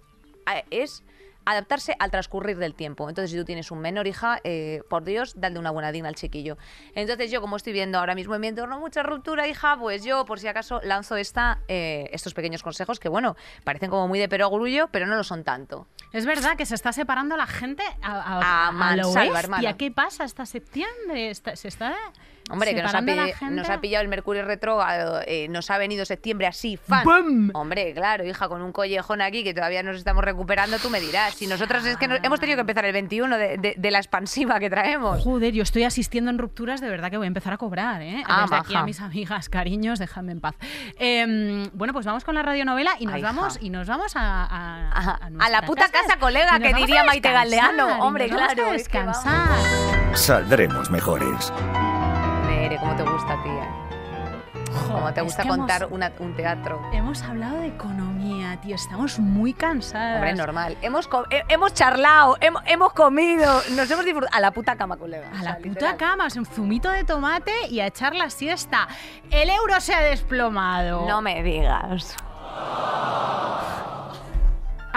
es 0.72 1.04
adaptarse 1.46 1.96
al 2.00 2.12
transcurrir 2.12 2.58
del 2.58 2.76
tiempo. 2.76 3.10
Entonces, 3.10 3.32
si 3.32 3.38
tú 3.38 3.46
tienes 3.46 3.72
un 3.72 3.80
menor 3.80 4.06
hija, 4.08 4.40
eh, 4.44 4.82
por 4.90 5.04
Dios, 5.04 5.34
dale 5.36 5.58
una 5.60 5.72
buena 5.72 5.92
digna 5.92 6.10
al 6.10 6.16
chiquillo. 6.16 6.58
Entonces, 6.96 7.32
yo 7.32 7.42
como 7.42 7.56
estoy 7.56 7.74
viendo 7.74 7.98
ahora 8.00 8.14
mismo 8.16 8.36
en 8.36 8.42
mi 8.42 8.48
entorno 8.48 8.80
mucha 8.80 9.02
ruptura, 9.04 9.48
hija, 9.48 9.78
pues 9.80 10.04
yo, 10.04 10.26
por 10.26 10.40
si 10.40 10.48
acaso, 10.48 10.80
lanzo 10.84 11.16
esta, 11.16 11.60
eh, 11.68 12.10
estos 12.14 12.34
pequeños 12.34 12.62
consejos 12.64 13.00
que, 13.00 13.10
bueno, 13.10 13.36
parecen 13.64 13.90
como 13.90 14.08
muy 14.08 14.20
de 14.20 14.30
perogrullo, 14.30 14.90
pero 14.92 15.08
no 15.08 15.16
lo 15.16 15.24
son 15.24 15.44
tanto. 15.44 15.88
Es 16.14 16.26
verdad 16.26 16.56
que 16.58 16.66
se 16.66 16.76
está 16.76 16.92
separando 16.94 17.36
la 17.38 17.48
gente 17.48 17.84
a, 18.02 18.12
a, 18.12 18.40
A 18.40 18.68
a 18.68 18.72
lo 18.72 18.78
mansalva, 18.78 19.22
bestia. 19.22 19.40
hermana. 19.40 19.78
¿Qué 19.78 19.92
pasa 19.92 20.24
hasta 20.24 20.46
septiembre? 20.46 21.30
Está- 21.30 21.56
se 21.56 21.68
está 21.68 21.96
Hombre, 22.50 22.74
que 22.76 22.82
nos 22.82 22.94
ha, 22.94 23.02
nos 23.02 23.68
pillado 23.80 24.02
el 24.02 24.08
Mercurio 24.10 24.44
retrógrado, 24.44 25.22
eh, 25.26 25.48
nos 25.50 25.70
ha 25.70 25.78
venido 25.78 26.06
septiembre 26.06 26.48
así, 26.48 26.78
fan. 26.78 27.04
¡Bum! 27.04 27.50
Hombre, 27.54 27.94
claro, 27.94 28.26
hija, 28.26 28.48
con 28.50 28.62
un 28.62 28.72
collejón 28.72 29.22
aquí 29.22 29.44
que 29.44 29.54
todavía 29.54 29.84
nos 29.84 29.96
estamos 29.98 30.24
recuperando, 30.24 30.78
tú 30.80 30.90
me 30.90 31.00
dirás. 31.00 31.36
Si 31.36 31.48
nosotros 31.48 31.86
es 31.86 31.98
que 31.98 32.08
no- 32.08 32.16
hemos 32.22 32.40
tenido 32.40 32.58
que 32.58 32.62
empezar 32.62 32.86
el 32.86 32.94
21 32.94 33.38
de, 33.38 33.58
de- 33.58 33.76
de 33.78 33.92
la 33.92 34.00
expansiva 34.00 34.60
que 34.60 34.70
traemos. 34.70 35.22
Joder, 35.24 35.54
yo 35.54 35.64
estoy 35.64 35.84
asistiendo 35.84 36.32
en 36.32 36.38
rupturas, 36.38 36.82
de 36.82 36.90
verdad 36.90 37.10
que 37.10 37.18
voy 37.18 37.26
a 37.26 37.28
empezar 37.28 37.54
a 37.54 37.58
cobrar, 37.58 38.02
¿eh? 38.02 38.24
Ah, 38.28 38.42
Desde 38.44 38.56
aquí 38.56 38.74
maja. 38.74 38.84
a 38.84 38.86
mis 38.86 39.00
amigas, 39.02 39.50
cariños, 39.50 40.00
dejadme 40.00 40.32
en 40.34 40.42
paz. 40.42 40.56
Em, 40.98 41.70
bueno, 41.74 41.94
pues 41.94 42.06
vamos 42.06 42.24
con 42.24 42.36
la 42.36 42.42
radionovela 42.42 42.96
y 43.00 43.06
nos 43.06 43.16
Ay, 43.16 43.22
vamos 43.22 43.56
hija. 43.56 43.66
y 43.66 43.70
nos 43.70 43.88
vamos 43.88 44.14
a, 44.16 44.90
a, 45.40 45.50
la 45.50 45.62
puta 45.64 45.90
casa, 45.90 46.18
colega, 46.20 46.58
nos 46.60 46.68
que 46.68 46.74
diría 46.76 47.04
Maite 47.04 47.30
descansar, 47.30 47.50
Galdeano. 47.76 47.98
y 47.98 48.02
Hombre, 48.02 48.28
nos 48.28 48.38
vamos 48.40 48.54
claro, 48.56 48.72
a 48.72 48.76
es 48.76 48.90
que 48.90 48.98
vamos. 49.00 49.24
descansar. 49.24 50.18
Saldremos 50.18 50.90
mejores. 50.90 51.52
¿Cómo 52.80 52.96
te 52.96 53.04
gusta 53.04 53.34
a 53.34 53.44
ti? 53.44 53.50
eh? 53.50 53.70
¿Cómo 54.92 55.12
te 55.14 55.22
gusta 55.22 55.48
contar 55.48 55.82
hemos- 55.84 55.94
una- 55.94 56.12
un 56.20 56.36
teatro? 56.36 56.82
Hemos 56.94 57.22
hablado 57.24 57.58
de 57.58 57.68
economía, 57.68 58.60
tío. 58.62 58.76
Estamos 58.76 59.18
muy 59.20 59.54
cansadas. 59.54 60.16
Hombre, 60.16 60.34
normal. 60.36 60.78
Hemos, 60.82 61.10
hemos 61.48 61.74
charlado, 61.74 62.38
hemos, 62.40 62.62
hemos 62.66 62.94
comido, 62.94 63.62
nos 63.76 63.90
hemos 63.90 64.06
disfrutado. 64.06 64.36
A 64.36 64.40
la 64.42 64.52
puta 64.52 64.76
cama, 64.76 64.98
colega. 64.98 65.28
A 65.30 65.32
O 65.32 65.36
la 65.36 65.42
sea, 65.42 65.56
puta 65.58 65.68
literal. 65.70 65.98
cama, 65.98 66.28
un 66.36 66.46
zumito 66.46 66.90
de 66.92 67.04
tomate 67.04 67.52
y 67.70 67.80
a 67.80 67.88
echar 67.88 68.16
la 68.16 68.30
siesta. 68.30 68.88
El 69.32 69.50
euro 69.50 69.80
se 69.80 69.94
ha 69.94 70.02
desplomado. 70.02 71.08
No 71.08 71.22
me 71.22 71.42
digas. 71.42 72.16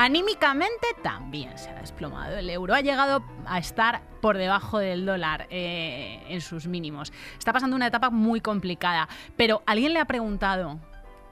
Anímicamente 0.02 0.88
también 1.00 1.56
se 1.56 1.70
ha 1.70 1.74
desplomado. 1.74 2.36
El 2.36 2.50
euro 2.50 2.74
ha 2.74 2.80
llegado 2.80 3.22
a 3.46 3.60
estar 3.60 4.02
por 4.20 4.36
debajo 4.36 4.80
del 4.80 5.06
dólar 5.06 5.46
eh, 5.48 6.24
en 6.26 6.40
sus 6.40 6.66
mínimos. 6.66 7.12
Está 7.38 7.52
pasando 7.52 7.76
una 7.76 7.86
etapa 7.86 8.10
muy 8.10 8.40
complicada. 8.40 9.08
Pero 9.36 9.62
alguien 9.64 9.92
le 9.92 10.00
ha 10.00 10.04
preguntado 10.04 10.80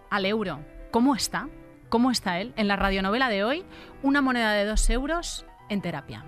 al 0.09 0.25
euro 0.25 0.61
cómo 0.93 1.17
está, 1.17 1.49
cómo 1.89 2.13
está 2.13 2.39
él. 2.39 2.53
En 2.55 2.69
la 2.69 2.77
radionovela 2.77 3.29
de 3.29 3.43
hoy, 3.43 3.65
una 4.05 4.23
moneda 4.23 4.53
de 4.53 4.65
dos 4.65 4.89
euros 4.89 5.45
en 5.69 5.83
terapia. 5.83 6.25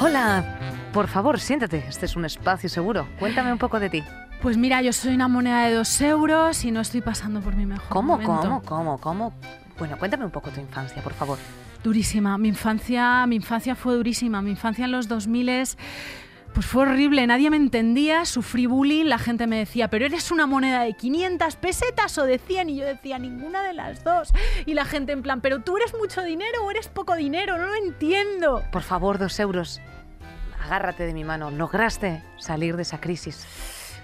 Hola, 0.00 0.78
por 0.92 1.08
favor, 1.08 1.40
siéntate. 1.40 1.84
Este 1.88 2.06
es 2.06 2.14
un 2.14 2.24
espacio 2.24 2.68
seguro. 2.68 3.08
Cuéntame 3.18 3.50
un 3.50 3.58
poco 3.58 3.80
de 3.80 3.90
ti. 3.90 4.04
Pues 4.42 4.56
mira, 4.56 4.82
yo 4.82 4.92
soy 4.92 5.14
una 5.14 5.26
moneda 5.26 5.66
de 5.66 5.74
dos 5.74 6.00
euros 6.00 6.64
y 6.64 6.70
no 6.70 6.80
estoy 6.80 7.00
pasando 7.00 7.40
por 7.40 7.56
mi 7.56 7.66
mejor 7.66 7.88
¿Cómo, 7.88 8.12
momento. 8.18 8.40
cómo, 8.40 8.62
cómo, 8.62 8.98
cómo? 8.98 9.32
Bueno, 9.78 9.98
cuéntame 9.98 10.24
un 10.24 10.30
poco 10.30 10.50
tu 10.50 10.60
infancia, 10.60 11.02
por 11.02 11.12
favor. 11.12 11.38
Durísima. 11.82 12.38
Mi 12.38 12.48
infancia, 12.48 13.26
mi 13.26 13.36
infancia 13.36 13.74
fue 13.74 13.94
durísima. 13.94 14.40
Mi 14.40 14.50
infancia 14.50 14.84
en 14.84 14.92
los 14.92 15.08
2000 15.08 15.76
pues 16.54 16.66
fue 16.66 16.82
horrible. 16.82 17.26
Nadie 17.26 17.50
me 17.50 17.56
entendía, 17.56 18.24
sufrí 18.24 18.66
bullying. 18.66 19.06
La 19.06 19.18
gente 19.18 19.46
me 19.46 19.58
decía, 19.58 19.88
pero 19.88 20.06
eres 20.06 20.30
una 20.30 20.46
moneda 20.46 20.82
de 20.82 20.94
500 20.94 21.56
pesetas 21.56 22.16
o 22.18 22.24
de 22.24 22.38
100. 22.38 22.70
Y 22.70 22.76
yo 22.76 22.86
decía, 22.86 23.18
ninguna 23.18 23.62
de 23.62 23.74
las 23.74 24.02
dos. 24.04 24.32
Y 24.66 24.74
la 24.74 24.84
gente 24.84 25.12
en 25.12 25.22
plan, 25.22 25.40
pero 25.40 25.60
tú 25.60 25.76
eres 25.76 25.94
mucho 25.98 26.22
dinero 26.22 26.64
o 26.64 26.70
eres 26.70 26.88
poco 26.88 27.14
dinero. 27.16 27.58
No 27.58 27.66
lo 27.66 27.74
entiendo. 27.74 28.62
Por 28.72 28.82
favor, 28.82 29.18
dos 29.18 29.38
euros. 29.40 29.80
Agárrate 30.64 31.06
de 31.06 31.12
mi 31.12 31.24
mano. 31.24 31.50
Lograste 31.50 32.22
salir 32.38 32.76
de 32.76 32.82
esa 32.82 33.00
crisis. 33.00 33.46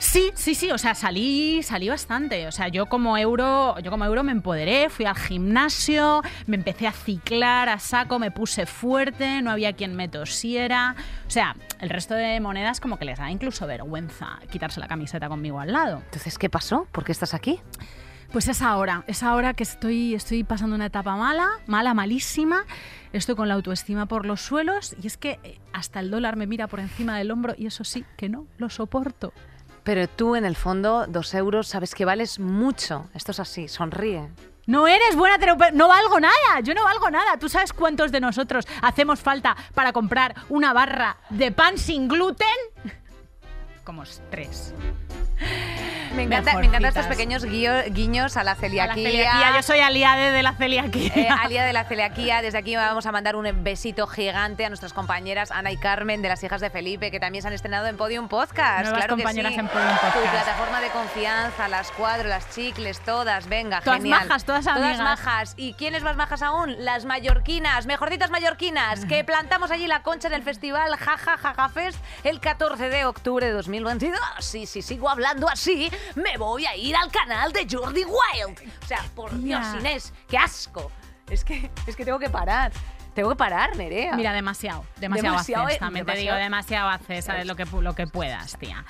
Sí, 0.04 0.30
sí, 0.34 0.54
sí, 0.54 0.70
o 0.70 0.76
sea, 0.76 0.94
salí, 0.94 1.62
salí 1.62 1.88
bastante. 1.88 2.46
O 2.46 2.52
sea, 2.52 2.68
yo 2.68 2.86
como 2.86 3.16
euro, 3.16 3.76
yo 3.80 3.90
como 3.90 4.04
euro 4.04 4.22
me 4.22 4.32
empoderé, 4.32 4.90
fui 4.90 5.06
al 5.06 5.16
gimnasio, 5.16 6.22
me 6.46 6.56
empecé 6.56 6.86
a 6.86 6.92
ciclar 6.92 7.70
a 7.70 7.78
saco, 7.78 8.18
me 8.18 8.30
puse 8.30 8.66
fuerte, 8.66 9.40
no 9.40 9.50
había 9.50 9.72
quien 9.72 9.96
me 9.96 10.08
tosiera. 10.08 10.94
O 11.26 11.30
sea, 11.30 11.56
el 11.80 11.88
resto 11.88 12.14
de 12.14 12.38
monedas 12.38 12.80
como 12.80 12.98
que 12.98 13.06
les 13.06 13.18
da 13.18 13.30
incluso 13.30 13.66
vergüenza 13.66 14.38
quitarse 14.52 14.78
la 14.78 14.88
camiseta 14.88 15.28
conmigo 15.28 15.58
al 15.58 15.72
lado. 15.72 16.02
Entonces, 16.04 16.38
¿qué 16.38 16.50
pasó? 16.50 16.86
¿Por 16.92 17.02
qué 17.02 17.10
estás 17.10 17.32
aquí? 17.32 17.58
Pues 18.30 18.46
es 18.48 18.60
ahora, 18.62 19.04
es 19.06 19.22
ahora 19.22 19.54
que 19.54 19.62
estoy, 19.62 20.14
estoy 20.14 20.44
pasando 20.44 20.76
una 20.76 20.86
etapa 20.86 21.16
mala, 21.16 21.48
mala, 21.66 21.94
malísima. 21.94 22.66
Estoy 23.12 23.36
con 23.36 23.48
la 23.48 23.54
autoestima 23.54 24.06
por 24.06 24.26
los 24.26 24.42
suelos 24.42 24.94
y 25.02 25.06
es 25.06 25.16
que 25.16 25.40
eh, 25.42 25.58
hasta 25.72 26.00
el 26.00 26.10
dólar 26.10 26.36
me 26.36 26.46
mira 26.46 26.68
por 26.68 26.80
encima 26.80 27.16
del 27.16 27.30
hombro 27.30 27.54
y 27.56 27.66
eso 27.66 27.84
sí 27.84 28.04
que 28.16 28.28
no 28.28 28.46
lo 28.58 28.68
soporto. 28.68 29.32
Pero 29.84 30.08
tú, 30.08 30.34
en 30.34 30.46
el 30.46 30.56
fondo, 30.56 31.06
dos 31.06 31.34
euros, 31.34 31.68
sabes 31.68 31.94
que 31.94 32.06
vales 32.06 32.40
mucho. 32.40 33.06
Esto 33.14 33.32
es 33.32 33.40
así, 33.40 33.68
sonríe. 33.68 34.30
No 34.66 34.86
eres 34.86 35.14
buena 35.14 35.38
terapeuta, 35.38 35.72
no 35.72 35.88
valgo 35.88 36.18
nada, 36.18 36.60
yo 36.62 36.72
no 36.72 36.84
valgo 36.84 37.10
nada. 37.10 37.36
¿Tú 37.38 37.50
sabes 37.50 37.74
cuántos 37.74 38.10
de 38.10 38.20
nosotros 38.20 38.66
hacemos 38.80 39.20
falta 39.20 39.54
para 39.74 39.92
comprar 39.92 40.34
una 40.48 40.72
barra 40.72 41.18
de 41.28 41.52
pan 41.52 41.76
sin 41.76 42.08
gluten? 42.08 42.48
Como 43.84 44.04
tres. 44.30 44.74
Me 46.14 46.22
encanta, 46.22 46.54
me 46.54 46.66
encantan 46.66 46.84
estos 46.90 47.06
pequeños 47.06 47.44
guio- 47.44 47.82
guiños 47.90 48.36
a 48.36 48.44
la 48.44 48.52
A 48.52 48.54
la 48.54 48.60
celiaquía. 48.60 49.52
Yo 49.56 49.62
soy 49.62 49.80
aliade 49.80 50.30
de 50.30 50.42
la 50.44 50.52
celiaquía. 50.54 51.12
Eh, 51.16 51.28
de 51.64 51.72
la 51.72 51.84
celiaquía, 51.84 52.40
desde 52.40 52.56
aquí 52.58 52.76
vamos 52.76 53.04
a 53.06 53.12
mandar 53.12 53.34
un 53.34 53.64
besito 53.64 54.06
gigante 54.06 54.64
a 54.64 54.68
nuestras 54.68 54.92
compañeras 54.92 55.50
Ana 55.50 55.72
y 55.72 55.76
Carmen 55.76 56.22
de 56.22 56.28
las 56.28 56.42
hijas 56.44 56.60
de 56.60 56.70
Felipe, 56.70 57.10
que 57.10 57.18
también 57.18 57.42
se 57.42 57.48
han 57.48 57.54
estrenado 57.54 57.88
en 57.88 57.96
Podium 57.96 58.28
Podcast. 58.28 58.82
Nuevas 58.84 58.98
claro 59.00 59.16
compañeras 59.16 59.50
que 59.50 59.54
sí. 59.56 59.60
en 59.60 59.68
Podium 59.68 59.90
Tu 59.90 60.00
Podcast. 60.06 60.30
plataforma 60.44 60.80
de 60.80 60.88
confianza, 60.90 61.68
las 61.68 61.90
cuadros, 61.90 62.26
las 62.26 62.48
chicles, 62.54 63.00
todas, 63.00 63.48
venga, 63.48 63.80
Todas 63.80 63.98
genial. 64.00 64.20
majas, 64.28 64.44
todas 64.44 64.66
amigas. 64.68 64.98
majas. 65.00 65.54
¿Y 65.56 65.74
quiénes 65.74 66.04
más 66.04 66.14
majas 66.16 66.42
aún? 66.42 66.76
Las 66.84 67.04
mallorquinas, 67.06 67.86
mejorcitas 67.86 68.30
mallorquinas, 68.30 69.04
que 69.06 69.24
plantamos 69.24 69.72
allí 69.72 69.88
la 69.88 70.02
concha 70.02 70.28
en 70.28 70.34
el 70.34 70.42
festival 70.44 70.94
Jaja 70.96 71.36
Jaja 71.38 71.68
Fest 71.70 71.98
el 72.22 72.38
14 72.40 72.88
de 72.88 73.04
octubre 73.04 73.46
de 73.46 73.52
2022. 73.82 74.20
Sí, 74.40 74.66
sí, 74.66 74.82
sigo 74.82 75.08
hablando 75.08 75.48
así, 75.48 75.90
me 76.14 76.36
voy 76.36 76.66
a 76.66 76.76
ir 76.76 76.94
al 76.94 77.10
canal 77.10 77.52
de 77.52 77.66
Jordi 77.70 78.04
Wild. 78.04 78.58
O 78.82 78.86
sea, 78.86 79.04
por. 79.14 79.36
Dios, 79.38 79.64
Inés, 79.80 80.12
qué 80.28 80.38
asco. 80.38 80.90
Es 81.30 81.44
que, 81.44 81.70
es 81.86 81.96
que 81.96 82.04
tengo 82.04 82.18
que 82.18 82.30
parar. 82.30 82.72
Tengo 83.14 83.30
que 83.30 83.36
parar, 83.36 83.76
Nerea. 83.76 84.14
Mira, 84.16 84.32
demasiado, 84.32 84.84
demasiado, 84.96 85.32
Demasiado, 85.34 85.64
haces, 85.66 85.76
eh, 85.76 85.78
también 85.80 86.04
te 86.04 86.12
demasiado. 86.12 86.36
digo, 86.38 86.44
demasiado 86.44 86.88
haces, 86.88 87.24
sabes 87.24 87.46
lo 87.46 87.54
que, 87.56 87.64
pu- 87.66 87.80
lo 87.82 87.94
que 87.94 88.06
puedas, 88.06 88.56
tía. 88.58 88.84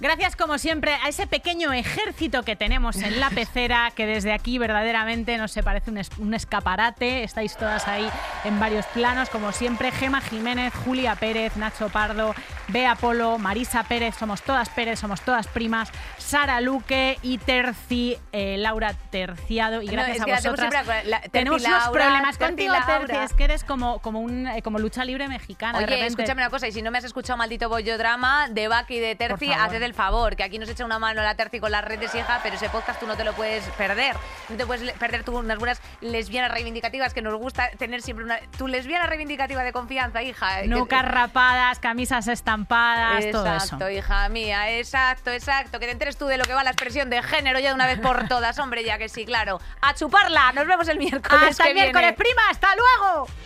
Gracias, 0.00 0.34
como 0.34 0.58
siempre, 0.58 0.94
a 1.04 1.08
ese 1.08 1.28
pequeño 1.28 1.72
ejército 1.72 2.42
que 2.42 2.56
tenemos 2.56 2.96
en 2.96 3.20
la 3.20 3.30
pecera, 3.30 3.92
que 3.94 4.04
desde 4.04 4.32
aquí 4.32 4.58
verdaderamente 4.58 5.38
nos 5.38 5.52
se 5.52 5.62
parece 5.62 5.90
un, 5.90 5.98
es- 5.98 6.10
un 6.18 6.34
escaparate. 6.34 7.22
Estáis 7.22 7.56
todas 7.56 7.86
ahí 7.86 8.08
en 8.44 8.58
varios 8.58 8.84
planos, 8.86 9.28
como 9.30 9.52
siempre. 9.52 9.92
Gema 9.92 10.20
Jiménez, 10.20 10.72
Julia 10.84 11.14
Pérez, 11.14 11.56
Nacho 11.56 11.88
Pardo, 11.88 12.34
Bea 12.68 12.96
Polo, 12.96 13.38
Marisa 13.38 13.84
Pérez, 13.84 14.16
somos 14.18 14.42
todas 14.42 14.68
Pérez, 14.70 14.98
somos 14.98 15.20
todas 15.20 15.46
primas, 15.46 15.90
Sara 16.18 16.60
Luque 16.60 17.18
y 17.22 17.38
Terci, 17.38 18.16
eh, 18.32 18.56
Laura 18.58 18.94
Terciado. 19.10 19.82
Y 19.82 19.86
No, 19.86 19.92
gracias 19.92 20.16
es 20.16 20.22
a 20.22 20.24
que 20.24 20.32
vosotras. 20.32 20.86
la- 21.06 21.20
Terci 21.20 21.30
tenemos 21.30 21.62
unos 21.64 21.78
Laura, 21.84 21.92
problemas 21.92 22.38
Terci 22.38 22.50
contigo, 22.50 22.72
Laura. 22.72 23.06
Terci. 23.06 23.24
Es 23.24 23.32
que 23.34 23.44
eres 23.44 23.61
como, 23.64 24.00
como, 24.00 24.20
un, 24.20 24.46
eh, 24.46 24.62
como 24.62 24.78
lucha 24.78 25.04
libre 25.04 25.28
mexicana. 25.28 25.78
Oye, 25.78 26.06
escúchame 26.06 26.42
una 26.42 26.50
cosa, 26.50 26.66
y 26.68 26.72
si 26.72 26.82
no 26.82 26.90
me 26.90 26.98
has 26.98 27.04
escuchado 27.04 27.36
maldito 27.36 27.68
bollodrama 27.68 28.48
de 28.48 28.68
Baki 28.68 28.96
y 28.96 29.00
de 29.00 29.14
Terci, 29.16 29.52
haced 29.52 29.82
el 29.82 29.94
favor, 29.94 30.36
que 30.36 30.42
aquí 30.44 30.58
nos 30.58 30.68
echa 30.68 30.84
una 30.84 30.98
mano 30.98 31.22
la 31.22 31.34
Terci 31.34 31.60
con 31.60 31.70
las 31.70 31.84
redes, 31.84 32.14
hija, 32.14 32.40
pero 32.42 32.56
ese 32.56 32.68
podcast 32.68 33.00
tú 33.00 33.06
no 33.06 33.16
te 33.16 33.24
lo 33.24 33.32
puedes 33.34 33.64
perder. 33.70 34.16
No 34.48 34.56
te 34.56 34.66
puedes 34.66 34.92
perder 34.94 35.24
tú 35.24 35.36
unas 35.38 35.58
buenas 35.58 35.80
lesbianas 36.00 36.50
reivindicativas 36.52 37.14
que 37.14 37.22
nos 37.22 37.34
gusta 37.36 37.70
tener 37.78 38.02
siempre 38.02 38.24
una... 38.24 38.38
Tu 38.56 38.68
lesbiana 38.68 39.06
reivindicativa 39.06 39.62
de 39.62 39.72
confianza, 39.72 40.22
hija. 40.22 40.62
No 40.66 40.84
que- 40.84 40.90
carrapadas, 40.96 41.78
camisas 41.78 42.28
estampadas, 42.28 43.30
todo 43.30 43.46
eso. 43.46 43.54
Exacto, 43.64 43.90
hija 43.90 44.28
mía, 44.28 44.70
exacto, 44.78 45.30
exacto. 45.30 45.78
Que 45.78 45.86
te 45.86 45.92
enteres 45.92 46.16
tú 46.16 46.26
de 46.26 46.36
lo 46.38 46.44
que 46.44 46.54
va 46.54 46.62
la 46.64 46.70
expresión 46.70 47.10
de 47.10 47.22
género 47.22 47.58
ya 47.58 47.68
de 47.70 47.74
una 47.74 47.86
vez 47.86 47.98
por 48.00 48.28
todas, 48.28 48.58
hombre, 48.58 48.84
ya 48.84 48.98
que 48.98 49.08
sí, 49.08 49.24
claro. 49.24 49.60
¡A 49.80 49.94
chuparla! 49.94 50.52
Nos 50.52 50.66
vemos 50.66 50.88
el 50.88 50.98
miércoles 50.98 51.50
Hasta 51.50 51.64
que 51.64 51.70
el 51.70 51.74
miércoles, 51.74 52.00
viene. 52.02 52.12
prima, 52.16 52.42
hasta 52.50 52.68
luego. 52.76 53.28